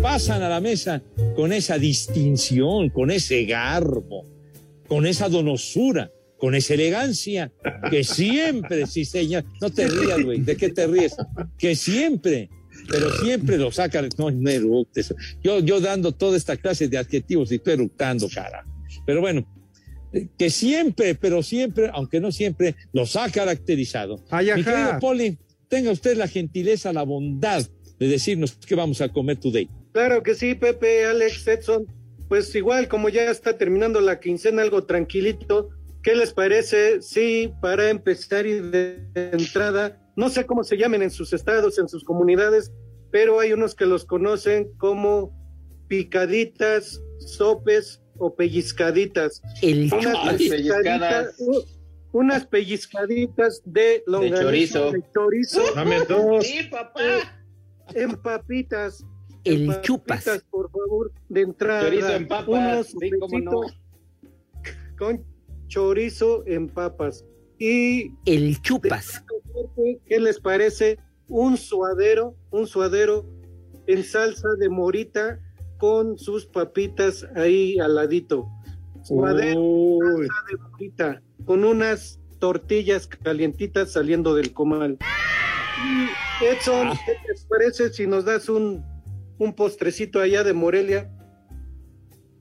Pasan 0.00 0.42
a 0.42 0.48
la 0.48 0.60
mesa 0.60 1.02
con 1.36 1.52
esa 1.52 1.76
distinción, 1.76 2.88
con 2.88 3.10
ese 3.10 3.44
garbo, 3.44 4.24
con 4.88 5.06
esa 5.06 5.28
donosura, 5.28 6.10
con 6.38 6.54
esa 6.54 6.74
elegancia, 6.74 7.52
que 7.90 8.04
siempre, 8.04 8.86
sí, 8.86 9.04
señor. 9.04 9.44
No 9.60 9.68
te 9.70 9.86
rías, 9.86 10.22
güey. 10.22 10.40
¿De 10.40 10.56
qué 10.56 10.70
te 10.70 10.86
ríes? 10.86 11.14
Que 11.58 11.74
siempre, 11.74 12.48
pero 12.88 13.10
siempre 13.18 13.56
lo 13.58 13.70
sacan. 13.70 14.08
No, 14.18 14.30
no 14.30 14.50
eructes. 14.50 15.14
Yo, 15.42 15.60
yo 15.60 15.80
dando 15.80 16.12
toda 16.12 16.36
esta 16.36 16.56
clase 16.56 16.88
de 16.88 16.98
adjetivos 16.98 17.52
y 17.52 17.58
tú 17.58 17.70
eructando, 17.70 18.28
cara. 18.28 18.64
Pero 19.06 19.20
bueno, 19.20 19.46
que 20.38 20.50
siempre, 20.50 21.14
pero 21.14 21.42
siempre, 21.42 21.90
aunque 21.92 22.20
no 22.20 22.32
siempre, 22.32 22.74
los 22.92 23.16
ha 23.16 23.30
caracterizado. 23.30 24.22
Ay, 24.30 24.50
Mi 24.54 24.64
querido 24.64 24.98
Poli, 25.00 25.38
tenga 25.68 25.90
usted 25.90 26.16
la 26.16 26.28
gentileza, 26.28 26.92
la 26.92 27.04
bondad 27.04 27.64
de 27.98 28.08
decirnos 28.08 28.58
qué 28.66 28.74
vamos 28.74 29.00
a 29.00 29.08
comer 29.08 29.38
today. 29.38 29.68
Claro 29.92 30.22
que 30.22 30.34
sí, 30.34 30.54
Pepe, 30.54 31.04
Alex, 31.04 31.46
Edson. 31.46 31.86
Pues 32.28 32.54
igual, 32.54 32.88
como 32.88 33.08
ya 33.08 33.30
está 33.30 33.58
terminando 33.58 34.00
la 34.00 34.20
quincena, 34.20 34.62
algo 34.62 34.84
tranquilito. 34.84 35.70
¿Qué 36.02 36.14
les 36.14 36.32
parece 36.32 37.02
si 37.02 37.52
para 37.60 37.90
empezar 37.90 38.46
y 38.46 38.60
de 38.60 39.02
entrada, 39.14 39.99
no 40.16 40.28
sé 40.28 40.46
cómo 40.46 40.64
se 40.64 40.76
llamen 40.76 41.02
en 41.02 41.10
sus 41.10 41.32
estados, 41.32 41.78
en 41.78 41.88
sus 41.88 42.04
comunidades, 42.04 42.72
pero 43.10 43.40
hay 43.40 43.52
unos 43.52 43.74
que 43.74 43.86
los 43.86 44.04
conocen 44.04 44.72
como 44.76 45.32
picaditas, 45.88 47.02
sopes 47.18 48.02
o 48.18 48.34
pellizcaditas. 48.34 49.42
El 49.62 49.92
unas 49.92 50.02
chupas. 50.02 50.36
pellizcaditas, 50.36 51.42
unas 52.12 52.46
pellizcaditas 52.46 53.62
de 53.64 54.02
longaniza, 54.06 54.42
chorizo. 54.42 54.92
de 54.92 55.04
chorizo. 55.12 55.62
Dame 55.74 56.00
dos. 56.08 56.46
Sí, 56.46 56.64
papá. 56.70 57.02
En 57.94 58.16
papitas. 58.16 59.04
El 59.44 59.72
en 59.72 59.80
chupas. 59.80 60.24
por 60.50 60.70
favor, 60.70 61.12
de 61.28 61.40
entrada. 61.40 61.84
Chorizo 61.84 62.12
en 62.14 62.28
papas, 62.28 62.46
Unos 62.48 62.86
sí, 62.88 63.10
no. 63.42 63.60
Con 64.98 65.24
chorizo 65.66 66.44
en 66.46 66.68
papas. 66.68 67.24
Y 67.60 68.14
El 68.24 68.60
chupas. 68.62 69.22
¿qué 70.06 70.18
les 70.18 70.40
parece? 70.40 70.98
Un 71.28 71.58
suadero, 71.58 72.34
un 72.50 72.66
suadero 72.66 73.26
en 73.86 74.02
salsa 74.02 74.48
de 74.58 74.70
morita 74.70 75.38
con 75.76 76.18
sus 76.18 76.46
papitas 76.46 77.26
ahí 77.36 77.78
al 77.78 77.96
ladito. 77.96 78.48
Suadero, 79.02 79.60
Uy. 79.60 80.26
salsa 80.26 80.42
de 80.50 80.56
morita, 80.70 81.22
con 81.44 81.64
unas 81.64 82.18
tortillas 82.38 83.06
calientitas 83.06 83.92
saliendo 83.92 84.34
del 84.34 84.54
comal. 84.54 84.96
Y, 85.84 86.44
Edson, 86.46 86.88
¿qué 87.04 87.12
les 87.28 87.44
parece 87.44 87.92
si 87.92 88.06
nos 88.06 88.24
das 88.24 88.48
un, 88.48 88.82
un 89.38 89.54
postrecito 89.54 90.18
allá 90.18 90.42
de 90.44 90.54
Morelia? 90.54 91.10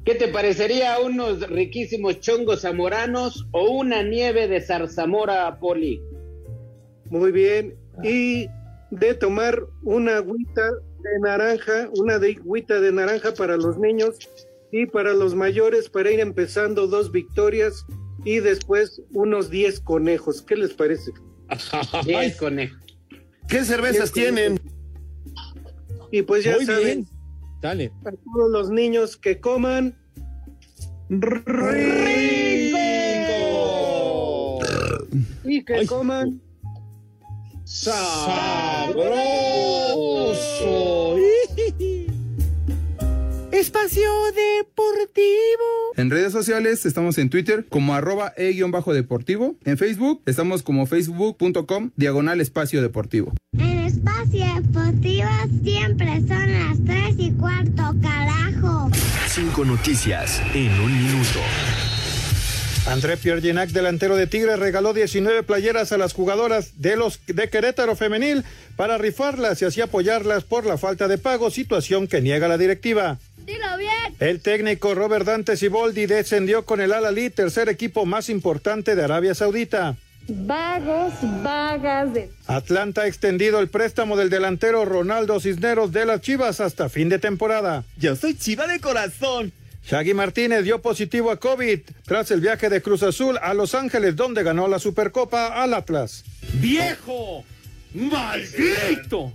¿Qué 0.10 0.16
te 0.16 0.28
parecería 0.28 0.98
unos 1.02 1.48
riquísimos 1.48 2.20
chongos 2.20 2.62
zamoranos 2.62 3.46
o 3.52 3.70
una 3.70 4.02
nieve 4.02 4.48
de 4.48 4.60
zarzamora, 4.60 5.60
Poli? 5.60 6.02
Muy 7.12 7.32
bien. 7.32 7.78
Y 8.02 8.48
de 8.90 9.14
tomar 9.14 9.68
una 9.84 10.18
agüita 10.18 10.64
de 11.04 11.20
naranja, 11.22 11.92
una 11.96 12.18
de 12.18 12.32
agüita 12.32 12.82
de 12.82 12.92
naranja 12.92 13.36
para 13.36 13.56
los 13.56 13.78
niños 13.78 14.18
y 14.72 14.88
para 14.88 15.14
los 15.14 15.36
mayores 15.36 15.90
para 15.90 16.10
ir 16.10 16.22
empezando 16.22 16.88
dos 16.88 17.12
victorias 17.12 17.86
y 18.26 18.40
después 18.40 19.04
unos 19.12 19.52
10 19.52 19.80
conejos. 19.82 20.42
¿Qué 20.42 20.56
les 20.56 20.74
parece? 20.74 21.12
Diez 22.04 22.36
conejos. 22.36 22.80
¿Qué 23.48 23.64
cervezas 23.64 24.12
Diez 24.12 24.34
tienen? 24.34 24.60
Y 26.10 26.24
pues 26.24 26.46
ya 26.46 26.56
Muy 26.56 26.66
saben, 26.66 26.84
bien. 26.84 27.08
Dale. 27.62 27.92
a 28.06 28.12
todos 28.12 28.50
los 28.50 28.72
niños 28.72 29.16
que 29.16 29.40
coman 29.40 29.99
¡Rico! 31.10 31.50
y 35.44 35.64
que 35.64 35.74
Ay. 35.74 35.86
coman 35.88 36.40
¡Sabroso! 37.64 39.00
Espacio 43.52 44.10
Deportivo. 44.36 45.34
En 45.98 46.10
redes 46.12 46.32
sociales 46.32 46.86
estamos 46.86 47.18
en 47.18 47.30
Twitter 47.30 47.66
como 47.68 47.94
arroba 47.96 48.34
e-deportivo. 48.38 49.56
En 49.66 49.78
Facebook 49.78 50.22
estamos 50.28 50.62
como 50.64 50.86
facebook.com 50.86 51.92
diagonal 51.96 52.40
espacio 52.42 52.82
deportivo. 52.82 53.34
En 53.58 53.80
Espacio 53.80 54.46
Deportivo 54.62 55.30
siempre 55.64 56.22
son 56.28 56.54
las 56.54 56.78
tres 56.86 57.16
y 57.18 57.32
cuarto, 57.32 57.96
carajo. 58.02 58.90
Cinco 59.40 59.64
noticias 59.64 60.42
en 60.54 60.70
un 60.82 60.92
minuto. 60.92 61.40
André 62.88 63.16
Pierre 63.16 63.40
Ginac, 63.40 63.70
delantero 63.70 64.18
de 64.18 64.28
Tigres, 64.28 64.60
regaló 64.60 64.94
19 64.94 65.44
playeras 65.44 65.94
a 65.94 65.98
las 65.98 66.12
jugadoras 66.12 66.82
de 66.82 66.98
los 66.98 67.26
de 67.26 67.50
Querétaro 67.50 67.96
Femenil 67.96 68.44
para 68.76 68.98
rifarlas 68.98 69.62
y 69.62 69.66
así 69.66 69.80
apoyarlas 69.80 70.44
por 70.44 70.66
la 70.66 70.78
falta 70.78 71.08
de 71.08 71.18
pago, 71.18 71.52
situación 71.52 72.10
que 72.10 72.20
niega 72.20 72.50
la 72.50 72.58
directiva. 72.58 73.18
Dilo 73.38 73.78
bien. 73.78 74.14
El 74.20 74.42
técnico 74.42 74.94
Robert 74.94 75.26
Dante 75.26 75.56
Siboldi 75.56 76.06
descendió 76.06 76.66
con 76.66 76.82
el 76.82 76.92
Al-Ali, 76.92 77.30
tercer 77.30 77.70
equipo 77.70 78.06
más 78.06 78.28
importante 78.28 78.94
de 78.94 79.06
Arabia 79.06 79.36
Saudita. 79.36 79.96
Vagos, 80.30 81.14
vagas 81.44 82.14
de... 82.14 82.30
Atlanta 82.48 83.02
ha 83.02 83.08
extendido 83.08 83.60
el 83.60 83.68
préstamo 83.68 84.16
del 84.18 84.30
delantero 84.30 84.86
Ronaldo 84.86 85.40
Cisneros 85.40 85.92
de 85.92 86.06
las 86.06 86.22
Chivas 86.22 86.60
hasta 86.60 86.90
fin 86.90 87.10
de 87.10 87.20
temporada. 87.20 87.84
Yo 87.98 88.16
soy 88.16 88.36
chiva 88.36 88.68
de 88.68 88.80
corazón. 88.80 89.52
Shaggy 89.86 90.14
Martínez 90.14 90.64
dio 90.64 90.82
positivo 90.82 91.32
a 91.32 91.40
COVID 91.40 91.80
tras 92.06 92.30
el 92.32 92.42
viaje 92.42 92.70
de 92.70 92.82
Cruz 92.82 93.02
Azul 93.02 93.40
a 93.42 93.54
Los 93.54 93.74
Ángeles, 93.74 94.16
donde 94.16 94.44
ganó 94.44 94.68
la 94.68 94.78
Supercopa 94.78 95.48
al 95.48 95.74
Atlas. 95.74 96.24
¡Viejo! 96.54 97.44
¡Maldito! 97.94 99.34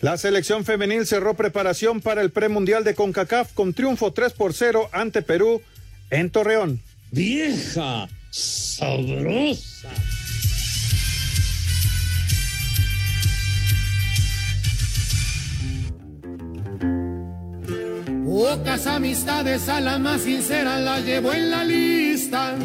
La 0.00 0.16
selección 0.16 0.64
femenil 0.64 1.06
cerró 1.06 1.34
preparación 1.34 2.00
para 2.00 2.22
el 2.22 2.30
premundial 2.30 2.84
de 2.84 2.94
CONCACAF 2.94 3.52
con 3.52 3.74
triunfo 3.74 4.14
3 4.14 4.32
por 4.32 4.54
0 4.54 4.88
ante 4.92 5.20
Perú 5.20 5.60
en 6.08 6.30
Torreón. 6.30 6.80
Vieja, 7.10 8.08
sabrosa. 8.30 9.90
Pocas 18.24 18.86
amistades 18.86 19.68
a 19.68 19.80
la 19.80 19.98
más 19.98 20.22
sincera 20.22 20.78
la 20.78 21.00
llevo 21.00 21.32
en 21.32 21.50
la 21.50 21.64
lista. 21.64 22.56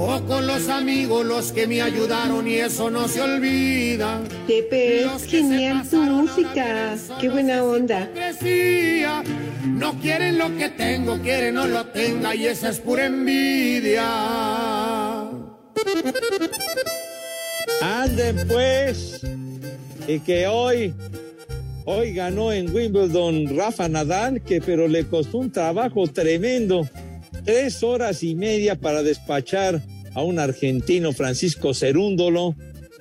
O 0.00 0.20
con 0.26 0.46
los 0.46 0.68
amigos 0.68 1.26
los 1.26 1.50
que 1.50 1.66
me 1.66 1.82
ayudaron 1.82 2.46
y 2.46 2.54
eso 2.54 2.88
no 2.88 3.08
se 3.08 3.20
olvida. 3.20 4.22
Pepe, 4.46 5.02
es 5.02 5.24
genial 5.24 5.82
tu 5.90 5.96
música. 5.96 6.96
Qué 7.20 7.28
buena 7.28 7.64
onda. 7.64 8.08
No 9.66 9.98
quieren 10.00 10.38
lo 10.38 10.56
que 10.56 10.68
tengo, 10.68 11.18
quieren 11.18 11.54
no 11.54 11.66
lo 11.66 11.84
tenga 11.86 12.32
y 12.36 12.46
esa 12.46 12.68
es 12.68 12.78
pura 12.78 13.06
envidia. 13.06 14.06
Anden 17.82 18.46
pues. 18.46 19.20
Y 20.06 20.20
que 20.20 20.46
hoy, 20.46 20.94
hoy 21.86 22.12
ganó 22.12 22.52
en 22.52 22.72
Wimbledon 22.72 23.56
Rafa 23.56 23.88
Nadal, 23.88 24.42
que 24.42 24.60
pero 24.60 24.86
le 24.86 25.08
costó 25.08 25.38
un 25.38 25.50
trabajo 25.50 26.06
tremendo. 26.06 26.88
Tres 27.48 27.82
horas 27.82 28.22
y 28.24 28.34
media 28.34 28.78
para 28.78 29.02
despachar 29.02 29.80
a 30.14 30.22
un 30.22 30.38
argentino, 30.38 31.14
Francisco 31.14 31.72
Cerúndolo. 31.72 32.54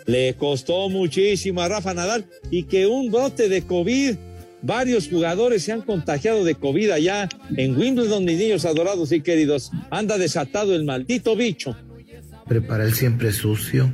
Le 0.06 0.36
costó 0.36 0.88
muchísimo 0.88 1.60
a 1.60 1.68
Rafa 1.68 1.93
Nadal 1.93 2.24
y 2.50 2.64
que 2.64 2.88
un 2.88 3.12
brote 3.12 3.50
de 3.50 3.64
COVID. 3.64 4.16
Varios 4.62 5.10
jugadores 5.10 5.64
se 5.64 5.74
han 5.74 5.82
contagiado 5.82 6.45
de 6.45 6.56
COVID 6.56 6.91
allá 6.91 7.28
en 7.58 7.78
Wimbledon, 7.78 8.24
mis 8.24 8.38
niños 8.38 8.64
adorados 8.64 9.12
y 9.12 9.20
queridos. 9.20 9.70
Anda 9.89 10.18
desatado 10.18 10.74
el 10.76 10.86
maldito 10.86 11.36
bicho. 11.36 11.76
Prepara 12.48 12.86
el 12.86 12.93
siempre 12.93 13.34
sucio. 13.34 13.91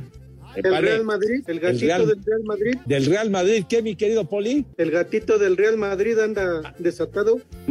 El 0.56 0.76
Real 0.82 1.04
Madrid, 1.04 1.42
el 1.46 1.60
gatito 1.60 1.86
Real- 1.86 2.06
del 2.06 2.24
Real 2.24 2.42
Madrid. 2.44 2.74
Del 2.86 3.06
Real 3.06 3.30
Madrid, 3.30 3.64
¿qué, 3.68 3.82
mi 3.82 3.94
querido 3.96 4.24
Poli? 4.28 4.64
El 4.76 4.90
gatito 4.90 5.38
del 5.38 5.56
Real 5.56 5.76
Madrid 5.76 6.18
anda 6.18 6.74
desatado. 6.78 7.40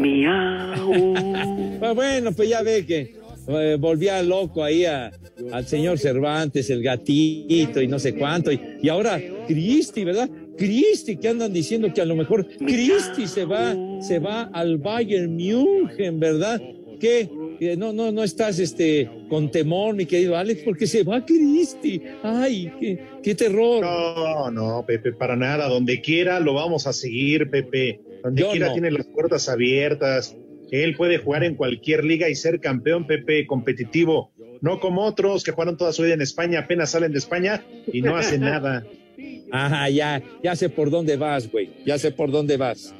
Ah, 1.86 1.92
bueno, 1.94 2.32
pues 2.32 2.48
ya 2.50 2.62
ve 2.64 2.86
que 2.86 3.16
eh, 3.48 3.78
volvía 3.80 4.22
loco 4.24 4.64
ahí 4.64 4.86
a- 4.86 5.12
al 5.52 5.66
señor 5.68 6.00
Cervantes, 6.00 6.70
el 6.70 6.82
gatito 6.82 7.82
y 7.82 7.88
no 7.88 8.00
sé 8.00 8.14
cuánto. 8.16 8.52
Y, 8.52 8.60
y 8.82 8.90
ahora 8.90 9.20
Cristi, 9.48 10.04
¿verdad? 10.04 10.30
Cristi, 10.58 11.18
que 11.18 11.28
andan 11.30 11.52
diciendo 11.52 11.92
que 11.94 12.00
a 12.02 12.06
lo 12.06 12.16
mejor 12.16 12.48
Cristi 12.58 13.28
se 13.28 13.44
va, 13.46 13.76
se 14.02 14.20
va 14.20 14.44
al 14.54 14.78
Bayern 14.78 15.36
München, 15.36 16.20
¿verdad? 16.20 16.62
¿Qué? 17.04 17.76
No, 17.78 17.92
no, 17.92 18.14
no 18.14 18.24
estás 18.24 18.60
este, 18.60 19.10
con 19.28 19.52
temor, 19.52 19.94
mi 19.94 20.06
querido 20.06 20.38
Alex, 20.38 20.62
porque 20.64 20.88
se 20.88 21.04
va 21.04 21.26
Cristi. 21.26 22.02
Ay, 22.24 22.72
qué, 22.80 23.04
qué 23.22 23.36
terror. 23.36 23.82
No, 23.82 24.50
no, 24.50 24.86
Pepe, 24.86 25.12
para 25.12 25.36
nada. 25.36 25.68
Donde 25.68 26.00
quiera 26.00 26.40
lo 26.40 26.54
vamos 26.54 26.88
a 26.88 26.94
seguir, 26.94 27.50
Pepe. 27.50 28.00
Donde 28.24 28.42
Yo 28.42 28.52
quiera 28.52 28.68
no. 28.68 28.74
tiene 28.74 28.90
las 28.90 29.06
puertas 29.08 29.50
abiertas. 29.50 30.38
Él 30.72 30.96
puede 30.96 31.18
jugar 31.18 31.44
en 31.44 31.56
cualquier 31.56 32.06
liga 32.06 32.30
y 32.30 32.36
ser 32.36 32.62
campeón, 32.62 33.06
Pepe, 33.06 33.46
competitivo. 33.48 34.32
No 34.62 34.80
como 34.80 35.04
otros 35.04 35.44
que 35.44 35.52
jugaron 35.52 35.76
toda 35.76 35.92
su 35.92 36.04
vida 36.04 36.14
en 36.14 36.22
España, 36.22 36.60
apenas 36.60 36.92
salen 36.92 37.12
de 37.12 37.18
España 37.18 37.66
y 37.92 38.02
no 38.02 38.16
hacen 38.16 38.40
nada. 38.40 38.86
Ajá, 39.52 39.90
ya, 39.90 40.24
ya 40.42 40.56
sé 40.56 40.70
por 40.70 40.90
dónde 40.90 41.18
vas, 41.18 41.52
güey. 41.52 41.70
Ya 41.86 41.98
sé 41.98 42.12
por 42.12 42.32
dónde 42.32 42.56
vas. 42.56 42.96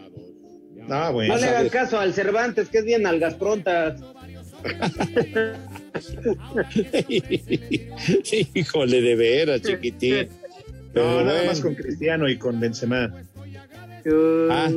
Ah, 0.90 1.12
bueno. 1.12 1.36
No 1.36 1.40
le 1.40 1.48
hagan 1.48 1.70
caso 1.70 2.00
al 2.00 2.14
Cervantes, 2.14 2.70
que 2.70 2.80
es 2.80 2.86
bien 2.86 3.06
algas 3.06 3.36
prontas. 3.36 4.02
Híjole, 8.54 9.02
de 9.02 9.16
veras, 9.16 9.62
chiquitín. 9.62 10.30
No, 10.94 11.02
Pero 11.02 11.24
nada 11.24 11.34
bueno. 11.34 11.48
más 11.48 11.62
con 11.62 11.76
Cristiano 11.76 12.30
y 12.30 12.38
con 12.38 12.60
Benzema. 12.60 13.14
Ah, 14.52 14.70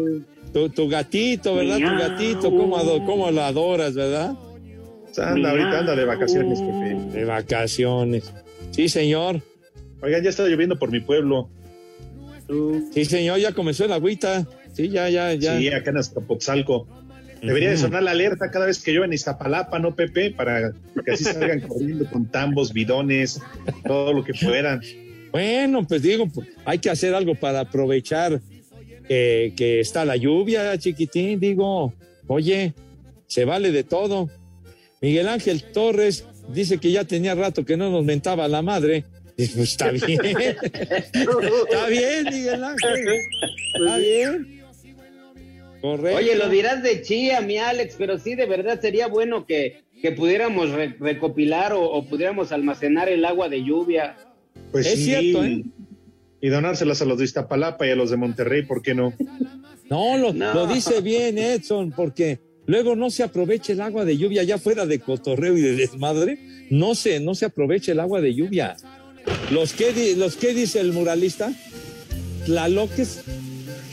tu, 0.53 0.69
tu 0.71 0.89
gatito, 0.89 1.57
¿verdad? 1.57 1.79
Tu 1.79 1.85
gatito, 1.85 2.51
¿cómo, 2.51 3.31
lo 3.31 3.43
adoras, 3.43 3.95
verdad? 3.95 4.35
Anda, 5.19 5.51
ahorita 5.51 5.79
anda 5.79 5.97
de 5.97 6.05
vacaciones, 6.05 6.61
Pepe. 6.61 7.19
De 7.19 7.25
vacaciones. 7.25 8.33
Sí, 8.71 8.89
señor. 8.89 9.41
Oigan, 10.03 10.23
ya 10.23 10.31
está 10.31 10.45
lloviendo 10.45 10.79
por 10.79 10.91
mi 10.91 11.01
pueblo. 11.01 11.49
Sí, 12.93 13.05
señor, 13.05 13.39
ya 13.39 13.53
comenzó 13.53 13.87
el 13.87 13.93
agüita. 13.93 14.47
Sí, 14.77 14.91
ya, 14.91 15.09
ya, 15.09 15.33
ya. 15.33 15.59
Sí, 15.59 15.69
acá 15.69 15.91
en 15.91 15.97
Azcapotzalco. 15.97 16.87
Debería 17.41 17.71
de 17.71 17.79
sonar 17.79 18.03
la 18.03 18.11
alerta 18.11 18.51
cada 18.51 18.67
vez 18.67 18.83
que 18.83 18.93
llueve 18.93 19.07
en 19.07 19.15
Iztapalapa, 19.15 19.79
¿no, 19.79 19.95
Pepe? 19.95 20.33
Para 20.33 20.73
que 21.05 21.13
así 21.13 21.25
salgan 21.25 21.61
corriendo 21.61 22.05
con 22.11 22.27
tambos, 22.27 22.75
bidones, 22.75 23.41
todo 23.87 24.13
lo 24.13 24.23
que 24.23 24.35
puedan. 24.35 24.83
Bueno, 25.33 25.87
pues 25.87 26.03
digo, 26.03 26.29
pues, 26.29 26.49
hay 26.67 26.79
que 26.79 26.91
hacer 26.91 27.15
algo 27.15 27.35
para 27.35 27.61
aprovechar 27.61 28.43
que, 29.09 29.55
que 29.57 29.81
está 29.81 30.05
la 30.05 30.17
lluvia, 30.17 30.77
chiquitín. 30.77 31.41
Digo, 31.41 31.95
oye, 32.27 32.75
se 33.27 33.47
vale 33.47 33.73
de 33.73 33.83
todo. 33.83 34.29
Miguel 35.01 35.29
Ángel 35.29 35.63
Torres 35.63 36.27
dice 36.53 36.77
que 36.77 36.91
ya 36.91 37.05
tenía 37.05 37.35
rato 37.35 37.65
que 37.65 37.79
no 37.79 37.91
nos 37.91 38.05
mentaba 38.05 38.47
la 38.47 38.61
madre. 38.61 39.05
Pues 39.37 39.57
está 39.57 39.91
bien. 39.91 40.21
está 40.33 41.87
bien, 41.89 42.25
Miguel 42.31 42.65
Ángel. 42.65 43.07
Está 43.75 43.97
bien. 43.99 44.56
Correcto. 45.97 46.19
Oye, 46.19 46.35
lo 46.37 46.49
dirás 46.49 46.83
de 46.83 47.03
chía, 47.03 47.41
mi 47.43 47.59
Alex, 47.59 47.95
pero 47.99 48.19
sí, 48.19 48.35
de 48.35 48.47
verdad 48.47 48.81
sería 48.81 49.07
bueno 49.07 49.47
que, 49.47 49.83
que 50.03 50.11
pudiéramos 50.13 50.71
re- 50.71 50.97
recopilar 50.99 51.73
o, 51.73 51.83
o 51.83 52.05
pudiéramos 52.07 52.51
almacenar 52.53 53.09
el 53.09 53.25
agua 53.25 53.49
de 53.49 53.63
lluvia. 53.63 54.17
Pues 54.73 54.87
Es 54.87 54.95
sí, 54.99 55.05
cierto, 55.05 55.45
¿eh? 55.45 55.63
Y 56.41 56.49
donárselas 56.49 57.01
a 57.03 57.05
los 57.05 57.19
de 57.19 57.25
Iztapalapa 57.25 57.87
y 57.87 57.91
a 57.91 57.97
los 57.97 58.11
de 58.11 58.17
Monterrey, 58.17 58.63
¿por 58.65 58.83
qué 58.83 58.95
no? 58.95 59.13
No, 59.89 60.17
lo, 60.19 60.33
No. 60.33 60.53
lo 60.55 60.67
dice 60.67 61.01
bien 61.01 61.39
Edson, 61.39 61.93
porque 61.93 62.41
luego 62.67 62.97
no 62.97 63.09
se 63.11 63.23
aprovecha 63.23 63.73
el 63.73 63.81
agua 63.81 64.05
de 64.05 64.17
lluvia 64.17 64.43
ya 64.43 64.59
fuera 64.59 64.87
de 64.87 64.99
cotorreo 64.99 65.57
y 65.57 65.61
de 65.61 65.73
desmadre, 65.77 66.39
no 66.71 66.95
se, 66.95 67.21
no 67.21 67.35
se 67.35 67.47
aprovecha 67.47 67.93
el 67.93 68.01
agua 68.01 68.21
de 68.21 68.35
lluvia. 68.35 68.77
Los 69.51 69.73
que, 69.73 69.93
di- 69.93 70.15
los 70.17 70.37
que 70.37 70.53
dice 70.53 70.81
el 70.81 70.93
muralista, 70.93 71.53
tlaloques, 72.45 73.23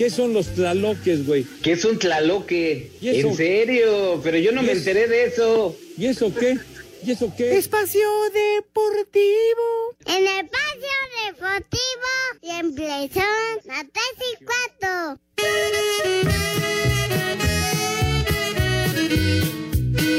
¿qué 0.04 0.10
son 0.10 0.34
los 0.34 0.48
tlaloques, 0.48 1.26
güey? 1.26 1.46
Que 1.64 1.72
es 1.72 1.86
un 1.86 1.98
tlaloque. 1.98 2.92
¿Y 3.00 3.08
eso? 3.08 3.30
En 3.30 3.38
serio, 3.38 4.20
pero 4.22 4.38
yo 4.38 4.52
no 4.52 4.62
¿Y 4.62 4.66
me 4.66 4.72
enteré 4.74 5.08
de 5.08 5.28
eso. 5.28 5.78
¿Y 5.98 6.08
eso 6.08 6.30
qué? 6.38 6.58
¿Y 7.06 7.12
eso 7.12 7.32
qué? 7.38 7.58
Espacio 7.58 8.02
Deportivo. 8.34 9.96
En 10.06 10.28
el 10.28 10.46
espacio 10.46 10.90
deportivo 11.26 12.12
siempre 12.42 13.10
son 13.14 13.24
las 13.64 13.86
tres 13.94 14.16
y 14.20 14.44
cuatro. 14.44 15.20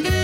Ya 0.03 0.24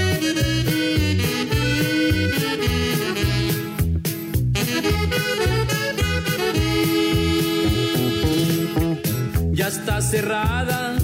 está 9.71 10.01
cerrada 10.01 10.97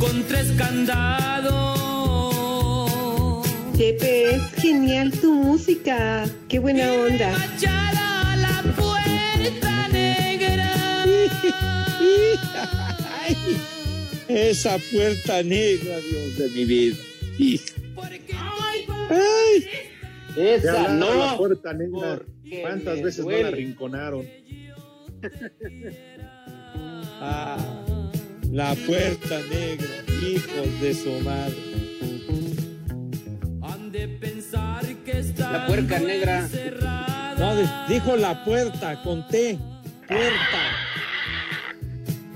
con 0.00 0.24
tres 0.24 0.50
candados. 0.58 1.54
Pepe, 3.78 4.34
es 4.34 4.42
genial 4.60 5.12
tu 5.12 5.32
música. 5.32 6.24
Qué 6.48 6.58
buena 6.58 6.92
onda. 6.92 7.30
Machada 7.30 8.34
la 8.36 8.62
puerta 8.74 9.88
negra. 9.92 11.04
Ay, 13.22 13.36
esa 14.28 14.76
puerta 14.92 15.42
negra, 15.44 15.98
Dios 15.98 16.36
de 16.38 16.48
mi 16.48 16.64
vida. 16.64 16.96
Ay, 19.08 19.66
Esa, 20.36 20.84
a 20.86 20.88
la 20.88 20.94
no. 20.94 21.36
puerta 21.36 21.72
negra. 21.72 22.22
¿Cuántas 22.60 23.00
veces 23.02 23.24
no 23.24 23.30
la 23.30 23.50
rinconaron? 23.52 24.26
ah, 27.20 27.83
la 28.54 28.72
puerta 28.86 29.40
negra, 29.50 29.88
hijos 30.22 30.80
de 30.80 30.94
su 30.94 31.10
madre. 31.24 31.56
Han 33.62 33.90
de 33.90 34.06
pensar 34.08 34.86
que 35.04 35.18
está 35.18 35.50
La 35.52 35.66
puerca 35.66 35.98
negra. 35.98 36.48
No, 37.36 37.56
di- 37.56 37.68
dijo 37.94 38.16
la 38.16 38.44
puerta 38.44 39.02
con 39.02 39.26
T. 39.26 39.58
Puerta. 40.06 40.62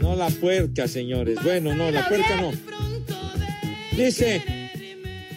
No 0.00 0.16
la 0.16 0.28
puerca, 0.28 0.88
señores. 0.88 1.38
Bueno, 1.44 1.72
no, 1.76 1.88
la 1.92 2.08
puerca 2.08 2.40
no. 2.40 2.50
Dice, 3.96 4.42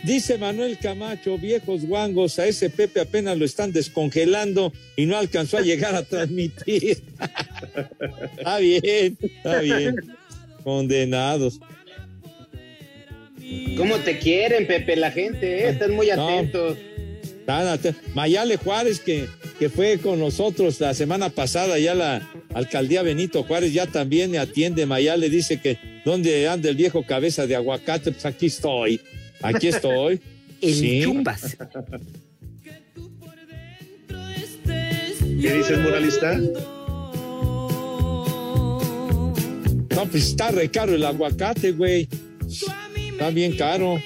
Dice 0.04 0.40
Manuel 0.40 0.80
Camacho, 0.80 1.38
viejos 1.38 1.86
guangos, 1.86 2.40
a 2.40 2.48
ese 2.48 2.72
Pepe 2.72 3.02
apenas 3.02 3.38
lo 3.38 3.46
están 3.46 3.72
descongelando 3.72 4.74
y 4.96 5.06
no 5.06 5.16
alcanzó 5.16 5.58
a 5.60 5.62
llegar 5.62 5.94
a 5.94 6.02
transmitir. 6.02 7.04
está 8.38 8.58
bien, 8.58 9.18
está 9.22 9.60
bien. 9.60 9.96
Condenados. 10.64 11.60
¿Cómo 13.78 13.98
te 13.98 14.18
quieren, 14.20 14.68
Pepe, 14.68 14.96
la 14.96 15.12
gente? 15.12 15.64
eh? 15.66 15.70
Están 15.70 15.92
muy 15.94 16.08
No. 16.08 16.28
atentos. 16.28 16.78
Nada, 17.48 17.78
te- 17.78 17.96
Mayale 18.14 18.56
Juárez, 18.58 19.00
que, 19.00 19.28
que 19.60 19.70
fue 19.70 19.98
con 19.98 20.20
nosotros 20.20 20.80
la 20.80 20.94
semana 20.94 21.30
pasada, 21.30 21.78
ya 21.80 21.94
la 21.96 22.22
alcaldía 22.54 23.02
Benito 23.02 23.44
Juárez 23.44 23.74
ya 23.74 23.88
también 23.88 24.32
me 24.32 24.38
atiende. 24.38 24.86
Mayale 24.86 25.30
dice 25.30 25.60
que 25.60 25.78
¿dónde 26.06 26.48
anda 26.48 26.70
el 26.70 26.76
viejo 26.76 27.04
cabeza 27.04 27.48
de 27.48 27.56
aguacate? 27.56 28.12
Pues 28.12 28.26
aquí 28.26 28.46
estoy, 28.46 29.02
aquí 29.42 29.68
estoy. 29.68 30.22
El 30.62 30.74
Sí. 30.76 31.02
chupas. 31.04 31.58
¿Qué 35.42 35.54
dices, 35.54 35.80
muralista? 35.80 36.40
No, 39.96 40.06
pues 40.06 40.28
está 40.28 40.52
re 40.52 40.70
caro 40.70 40.94
el 40.94 41.06
aguacate, 41.06 41.72
güey. 41.72 42.08
Está 42.48 43.30
bien 43.30 43.56
caro. 43.58 44.02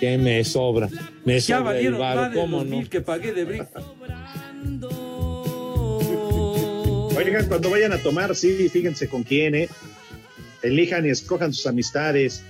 Que 0.00 0.18
me 0.18 0.44
sobra. 0.44 0.88
Me 1.24 1.40
Ya 1.40 1.58
sobra 1.58 1.58
el 1.58 1.64
valieron 1.64 1.98
varo, 2.00 2.20
más 2.22 2.32
de 2.32 2.40
¿cómo 2.40 2.56
los 2.58 2.66
no? 2.66 2.76
mil 2.78 2.88
que 2.88 3.00
pagué 3.00 3.32
de 3.32 3.44
brick. 3.44 3.68
Oigan, 7.16 7.46
cuando 7.46 7.70
vayan 7.70 7.92
a 7.92 7.98
tomar, 7.98 8.34
sí, 8.34 8.68
fíjense 8.68 9.08
con 9.08 9.22
quién, 9.22 9.54
¿eh? 9.54 9.68
Elijan 10.62 11.06
y 11.06 11.10
escojan 11.10 11.52
sus 11.52 11.66
amistades. 11.66 12.42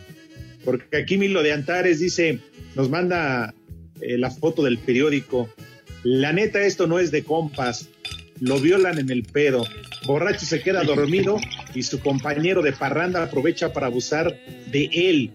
Porque 0.64 0.97
aquí 0.97 1.18
Milo 1.18 1.43
de 1.43 1.53
Antares 1.53 2.01
dice, 2.01 2.39
nos 2.74 2.89
manda 2.89 3.55
eh, 4.01 4.16
la 4.18 4.30
foto 4.30 4.62
del 4.62 4.78
periódico. 4.78 5.49
La 6.03 6.32
neta, 6.32 6.64
esto 6.64 6.87
no 6.87 6.99
es 6.99 7.11
de 7.11 7.24
compas. 7.24 7.89
Lo 8.41 8.59
violan 8.59 8.99
en 8.99 9.11
el 9.11 9.22
pedo. 9.22 9.64
Borracho 10.07 10.45
se 10.45 10.61
queda 10.61 10.82
dormido 10.85 11.37
y 11.74 11.82
su 11.82 12.01
compañero 12.01 12.62
de 12.62 12.72
parranda 12.72 13.22
aprovecha 13.22 13.72
para 13.72 13.87
abusar 13.87 14.37
de 14.70 14.91
él, 14.93 15.30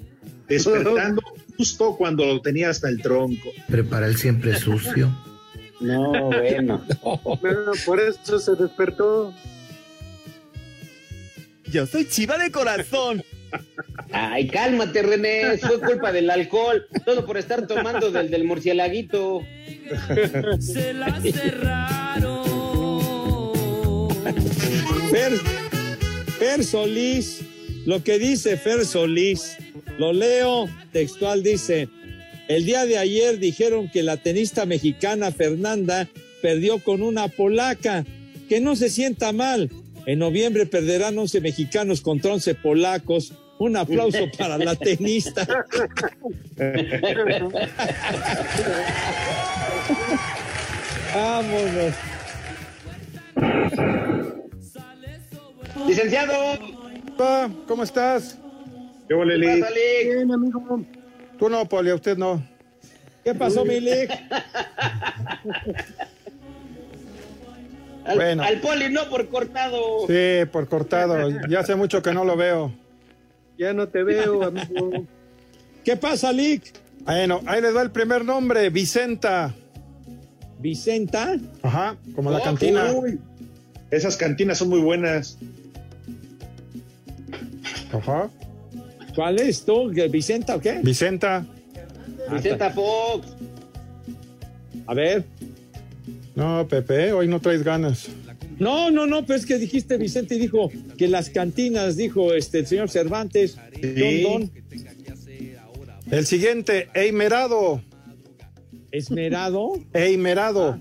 despertando 0.48 1.22
justo 1.58 1.96
cuando 1.98 2.26
lo 2.26 2.42
tenía 2.42 2.70
hasta 2.70 2.90
el 2.90 3.02
tronco. 3.02 3.52
Prepara 3.68 4.08
el 4.08 4.18
siempre 4.18 4.58
sucio. 4.58 5.10
No, 5.80 6.30
bueno. 6.30 6.86
Bueno, 7.42 7.72
por 7.86 8.00
eso 8.00 8.40
se 8.40 8.56
despertó. 8.56 9.34
Yo 11.72 11.86
soy 11.86 12.06
chiva 12.06 12.38
de 12.38 12.52
corazón. 12.52 13.24
Ay, 14.12 14.48
cálmate, 14.48 15.02
René. 15.02 15.58
Fue 15.58 15.80
culpa 15.80 16.12
del 16.12 16.30
alcohol. 16.30 16.86
Todo 17.06 17.26
por 17.26 17.38
estar 17.38 17.68
tomando 17.68 18.12
del, 18.12 18.30
del 18.30 18.44
murcielaguito. 18.44 19.42
Se 20.60 20.94
la 20.94 21.20
cerraron. 21.22 22.39
Fer, 25.10 25.38
Fer 26.38 26.64
Solís, 26.64 27.42
lo 27.86 28.04
que 28.04 28.20
dice 28.20 28.58
Fer 28.58 28.86
Solís, 28.86 29.58
lo 29.98 30.14
leo 30.14 30.70
textual, 30.92 31.44
dice, 31.44 31.90
el 32.48 32.66
día 32.66 32.86
de 32.86 32.98
ayer 32.98 33.38
dijeron 33.40 33.90
que 33.90 34.04
la 34.04 34.18
tenista 34.18 34.66
mexicana 34.66 35.32
Fernanda 35.32 36.08
perdió 36.42 36.80
con 36.80 37.02
una 37.02 37.28
polaca, 37.28 38.06
que 38.48 38.60
no 38.60 38.76
se 38.76 38.90
sienta 38.90 39.32
mal. 39.32 39.70
En 40.06 40.20
noviembre 40.20 40.66
perderán 40.66 41.18
11 41.18 41.42
mexicanos 41.42 42.02
contra 42.02 42.34
11 42.34 42.56
polacos. 42.56 43.34
Un 43.60 43.78
aplauso 43.78 44.32
para 44.38 44.58
la 44.58 44.76
tenista. 44.76 45.48
Vámonos. 51.14 51.94
Licenciado. 55.88 56.34
¿Cómo 57.68 57.84
estás? 57.84 58.38
¿Qué 59.08 59.16
pasa, 59.16 59.36
Lick? 59.38 60.14
Bien, 60.16 60.32
amigo. 60.32 60.86
Tú 61.38 61.50
no, 61.50 61.66
Poli, 61.68 61.90
a 61.90 61.96
usted 61.96 62.18
no. 62.18 62.42
¿Qué 63.24 63.34
pasó, 63.36 63.66
Milik? 63.66 64.10
Al, 68.06 68.16
Bueno. 68.16 68.44
al 68.44 68.60
poli 68.60 68.90
no 68.90 69.08
por 69.10 69.28
cortado. 69.30 70.08
Sí, 70.08 70.46
por 70.52 70.68
cortado. 70.68 71.30
Ya 71.48 71.60
hace 71.60 71.76
mucho 71.76 72.02
que 72.02 72.14
no 72.14 72.24
lo 72.24 72.36
veo. 72.36 72.74
Ya 73.58 73.74
no 73.74 73.88
te 73.88 74.04
veo, 74.04 74.44
amigo. 74.44 75.06
¿Qué 75.84 75.96
pasa, 75.96 76.32
Lick? 76.32 76.74
Bueno, 77.02 77.42
ahí 77.46 77.62
les 77.62 77.76
va 77.76 77.82
el 77.82 77.92
primer 77.92 78.24
nombre, 78.26 78.70
Vicenta. 78.70 79.54
¿Vicenta? 80.60 81.38
Ajá, 81.62 81.98
como 82.16 82.32
la 82.32 82.42
cantina. 82.42 82.92
Uy, 82.94 83.20
esas 83.92 84.18
cantinas 84.18 84.58
son 84.58 84.70
muy 84.70 84.80
buenas. 84.80 85.38
Ajá. 87.92 88.30
¿Cuál 89.16 89.40
es 89.40 89.66
tú? 89.66 89.92
¿Que 89.94 90.08
¿Vicenta 90.08 90.56
o 90.56 90.62
qué? 90.62 90.80
Vicenta. 90.84 91.46
Vicenta 92.32 92.70
Fox. 92.70 93.28
A 94.86 94.94
ver. 94.94 95.24
No, 96.36 96.68
Pepe, 96.68 97.12
hoy 97.12 97.28
no 97.28 97.40
traes 97.42 97.64
ganas. 97.64 98.08
No, 98.60 98.92
no, 98.92 99.08
no, 99.08 99.26
pues 99.26 99.42
es 99.42 99.46
que 99.46 99.58
dijiste 99.58 99.98
Vicente 99.98 100.36
y 100.36 100.40
dijo 100.40 100.70
que 100.98 101.08
las 101.08 101.30
cantinas, 101.30 101.96
dijo 101.96 102.34
este 102.34 102.60
el 102.60 102.68
señor 102.68 102.90
Cervantes, 102.90 103.58
Sí. 103.82 104.22
Don 104.24 104.42
Don, 104.42 104.52
El 106.12 106.26
siguiente, 106.26 106.90
Eimerado. 106.94 107.82
Esmerado. 108.92 109.74
Eimerado. 109.94 110.80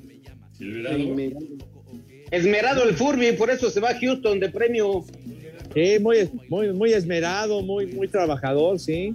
Esmerado 2.30 2.82
el 2.84 2.94
Furby, 2.94 3.32
por 3.32 3.50
eso 3.50 3.70
se 3.70 3.80
va 3.80 3.90
a 3.90 3.98
Houston 3.98 4.40
de 4.40 4.48
premio. 4.48 5.04
Sí, 5.78 6.00
muy, 6.00 6.28
muy, 6.48 6.72
muy 6.72 6.92
esmerado, 6.92 7.62
muy, 7.62 7.86
muy 7.86 8.08
trabajador, 8.08 8.80
sí. 8.80 9.14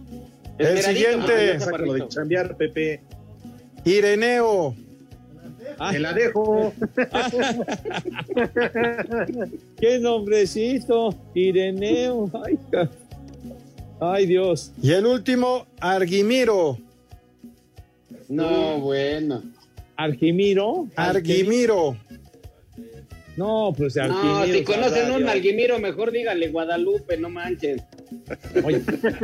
El 0.57 0.77
siguiente, 0.77 1.59
Sácalo 1.59 1.91
de 1.91 2.07
chambear, 2.07 2.55
Pepe. 2.55 3.01
Ireneo. 3.83 4.73
Ah, 5.77 5.91
Te 5.91 5.99
la 5.99 6.13
dejo. 6.13 6.71
qué 9.77 9.99
nombrecito, 9.99 11.13
Ireneo. 11.33 12.31
Ay, 13.99 14.25
Dios. 14.25 14.71
Y 14.81 14.91
el 14.91 15.05
último, 15.05 15.67
Arguimiro. 15.81 16.77
No, 18.29 18.79
bueno. 18.79 19.43
Argimiro. 19.97 20.87
Arguimiro. 20.95 21.97
No, 23.35 23.73
pues 23.75 23.95
No, 23.95 24.45
si 24.45 24.63
conocen 24.63 25.11
un 25.11 25.27
alguimiro, 25.27 25.79
mejor 25.79 26.11
dígale 26.11 26.49
Guadalupe, 26.49 27.17
no 27.17 27.29
manchen. 27.29 27.81
Oye, 28.63 28.81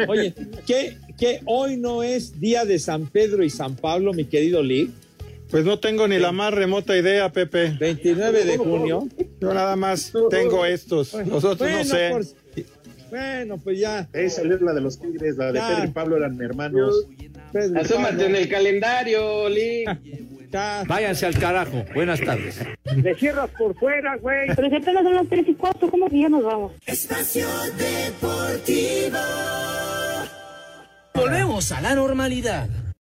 oye 0.07 0.34
¿qué, 0.66 0.97
qué 1.18 1.41
hoy 1.45 1.78
no 1.78 2.01
es 2.01 2.39
día 2.39 2.66
de 2.66 2.80
San 2.80 3.07
Pedro 3.07 3.43
y 3.43 3.49
San 3.49 3.76
Pablo, 3.76 4.14
mi 4.14 4.26
querido 4.26 4.64
Lee? 4.64 4.91
Pues 5.51 5.66
no 5.66 5.80
tengo 5.80 6.07
ni 6.07 6.18
la 6.20 6.32
más 6.32 6.53
remota 6.53 6.95
idea, 6.97 7.32
Pepe. 7.32 7.76
29 7.80 8.45
de 8.45 8.57
junio. 8.57 9.07
Yo 9.41 9.53
nada 9.53 9.76
más 9.76 10.12
tengo 10.30 10.66
estos. 10.66 11.14
Los 11.14 11.43
otros 11.43 11.70
no 11.70 11.76
Bueno, 11.78 11.84
sé. 11.86 12.10
por- 12.12 12.26
bueno, 13.10 13.57
pues 13.57 13.80
ya. 13.80 14.07
Esa 14.14 14.41
es 14.43 14.62
la 14.62 14.74
de 14.74 14.82
los 14.82 14.99
tigres, 14.99 15.38
la 15.38 15.51
de 15.51 15.57
Ya. 15.60 15.68
Pedro 15.70 15.86
y 15.86 15.91
Pablo 15.91 16.18
eran 16.18 16.39
hermanos. 16.39 17.05
Asómate 17.80 18.26
en 18.26 18.36
el 18.36 18.50
calendario. 18.50 19.50
Ya. 19.50 20.84
Váyanse 20.88 21.26
al 21.28 21.38
carajo. 21.38 21.86
Buenas 21.93 22.20
tardes. 22.22 22.60
Le 22.95 23.16
cierras 23.16 23.50
por 23.58 23.76
fuera, 23.76 24.16
güey. 24.18 24.47
Pero 24.56 24.70
si 24.70 24.76
apenas 24.76 25.04
son 25.04 25.14
las 25.16 25.28
3 25.28 25.45
y 25.47 25.54
4, 25.54 25.91
¿cómo 25.91 26.10
que 26.10 26.22
ya 26.22 26.30
nos 26.30 26.43
vamos? 26.43 26.72
Espacio 26.86 27.47
Deportivo. 27.78 29.20
Volvemos 31.14 31.72
a 31.72 31.82
la 31.82 31.95
normalidad. 31.95 32.68